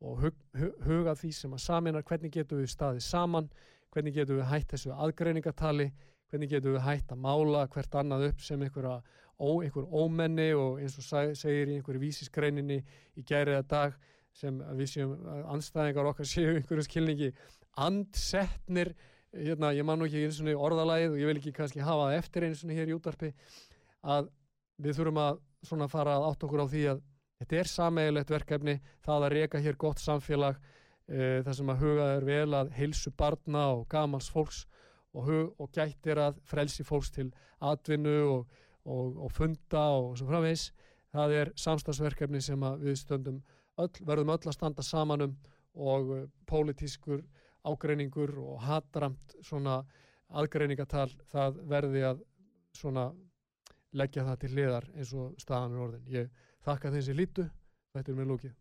og 0.02 0.24
hug, 0.24 0.42
huga 0.88 1.14
því 1.20 1.32
sem 1.36 1.54
að 1.54 1.66
saminar 1.68 2.08
hvernig 2.08 2.34
getum 2.34 2.64
við 2.64 2.72
staðið 2.74 3.06
saman, 3.06 3.50
hvernig 3.94 4.16
getum 4.16 4.40
við 4.40 4.50
hætt 4.50 4.74
þessu 4.74 4.96
aðgreiningatali, 4.96 5.90
hvernig 6.32 6.54
getum 6.54 6.78
við 6.78 6.86
hætt 6.88 7.14
að 7.14 7.24
mála 7.28 7.68
hvert 7.70 8.02
annað 8.02 8.30
upp 8.32 8.42
sem 8.42 8.64
einhverja 8.64 9.02
ó, 9.40 9.50
einhver 9.64 9.88
ómenni 9.88 10.52
og 10.58 10.82
eins 10.84 10.98
og 11.00 11.08
segir 11.40 11.72
í 11.72 11.78
einhverju 11.80 12.04
vísisgreininni 12.04 12.80
í 13.16 13.24
gæriða 13.24 13.64
dag 13.72 13.98
sem 14.36 14.60
við 14.78 14.92
séum 14.94 15.16
að 15.28 15.46
andstæðingar 15.56 16.12
okkar 16.12 16.30
séu 16.34 16.56
einhverju 16.56 16.86
skilningi 16.88 17.32
andsetnir 17.80 18.94
hérna, 19.34 19.74
ég 19.78 19.86
man 19.86 20.00
nú 20.00 20.08
ekki 20.08 20.26
eins 20.26 20.40
og 20.42 20.66
orðalagið 20.70 21.14
og 21.14 21.22
ég 21.22 21.30
vil 21.30 21.38
ekki 21.42 21.56
kannski 21.56 21.86
hafa 21.86 22.10
það 22.10 22.18
eftir 22.20 22.48
eins 22.48 22.64
og 22.66 22.74
hér 22.74 22.92
í 22.92 22.98
útarpi 22.98 23.32
að 24.16 24.32
við 24.80 25.00
þurfum 25.00 25.22
að 25.22 25.40
svona 25.70 25.90
fara 25.92 26.18
að 26.18 26.28
átt 26.30 26.46
okkur 26.48 26.64
á 26.64 26.68
því 26.72 26.84
að 26.94 27.02
þetta 27.40 27.60
er 27.60 27.72
sameigilegt 27.72 28.34
verkefni 28.34 28.76
það 29.06 29.26
að 29.26 29.34
reka 29.36 29.62
hér 29.64 29.78
gott 29.80 30.02
samfélag 30.02 30.58
e, 31.08 31.42
þar 31.46 31.58
sem 31.60 31.72
að 31.74 31.84
hugað 31.84 32.14
er 32.16 32.28
vel 32.28 32.58
að 32.58 32.72
heilsu 32.78 33.14
barna 33.16 33.66
og 33.76 33.86
gamals 33.92 34.30
fólks 34.32 34.64
og, 35.14 35.24
hug, 35.28 35.54
og 35.60 35.72
gættir 35.76 36.22
að 36.22 36.40
frelsi 36.48 36.86
fólks 36.88 37.12
til 37.16 37.30
atvinnu 37.60 38.18
og, 38.30 38.60
og, 38.90 39.18
og 39.26 39.32
funda 39.34 39.86
og 40.00 40.18
svo 40.20 40.28
framvegs 40.30 40.70
það 41.14 41.36
er 41.40 41.54
samstagsverkefni 41.58 42.42
sem 42.42 42.66
við 42.82 42.98
stöndum 43.02 43.40
öll, 43.80 43.94
verðum 44.06 44.34
öll 44.36 44.50
að 44.50 44.58
standa 44.58 44.86
samanum 44.86 45.38
og 45.80 46.14
uh, 46.16 46.26
pólitískur 46.50 47.24
ágreiningur 47.70 48.36
og 48.42 48.62
hatramt 48.66 49.36
svona 49.46 49.82
aðgreiningatal 50.30 51.10
það 51.32 51.60
verði 51.70 52.06
að 52.12 52.24
svona 52.78 53.10
leggja 53.98 54.26
það 54.28 54.42
til 54.44 54.52
hliðar 54.54 54.90
eins 54.96 55.14
og 55.18 55.38
staðan 55.42 55.76
er 55.76 55.86
orðin. 55.86 56.10
Ég 56.14 56.44
þakka 56.66 56.92
þeim 56.94 57.06
sem 57.06 57.18
lítu, 57.18 57.46
þetta 57.96 58.12
er 58.12 58.20
mér 58.20 58.30
lókið. 58.30 58.58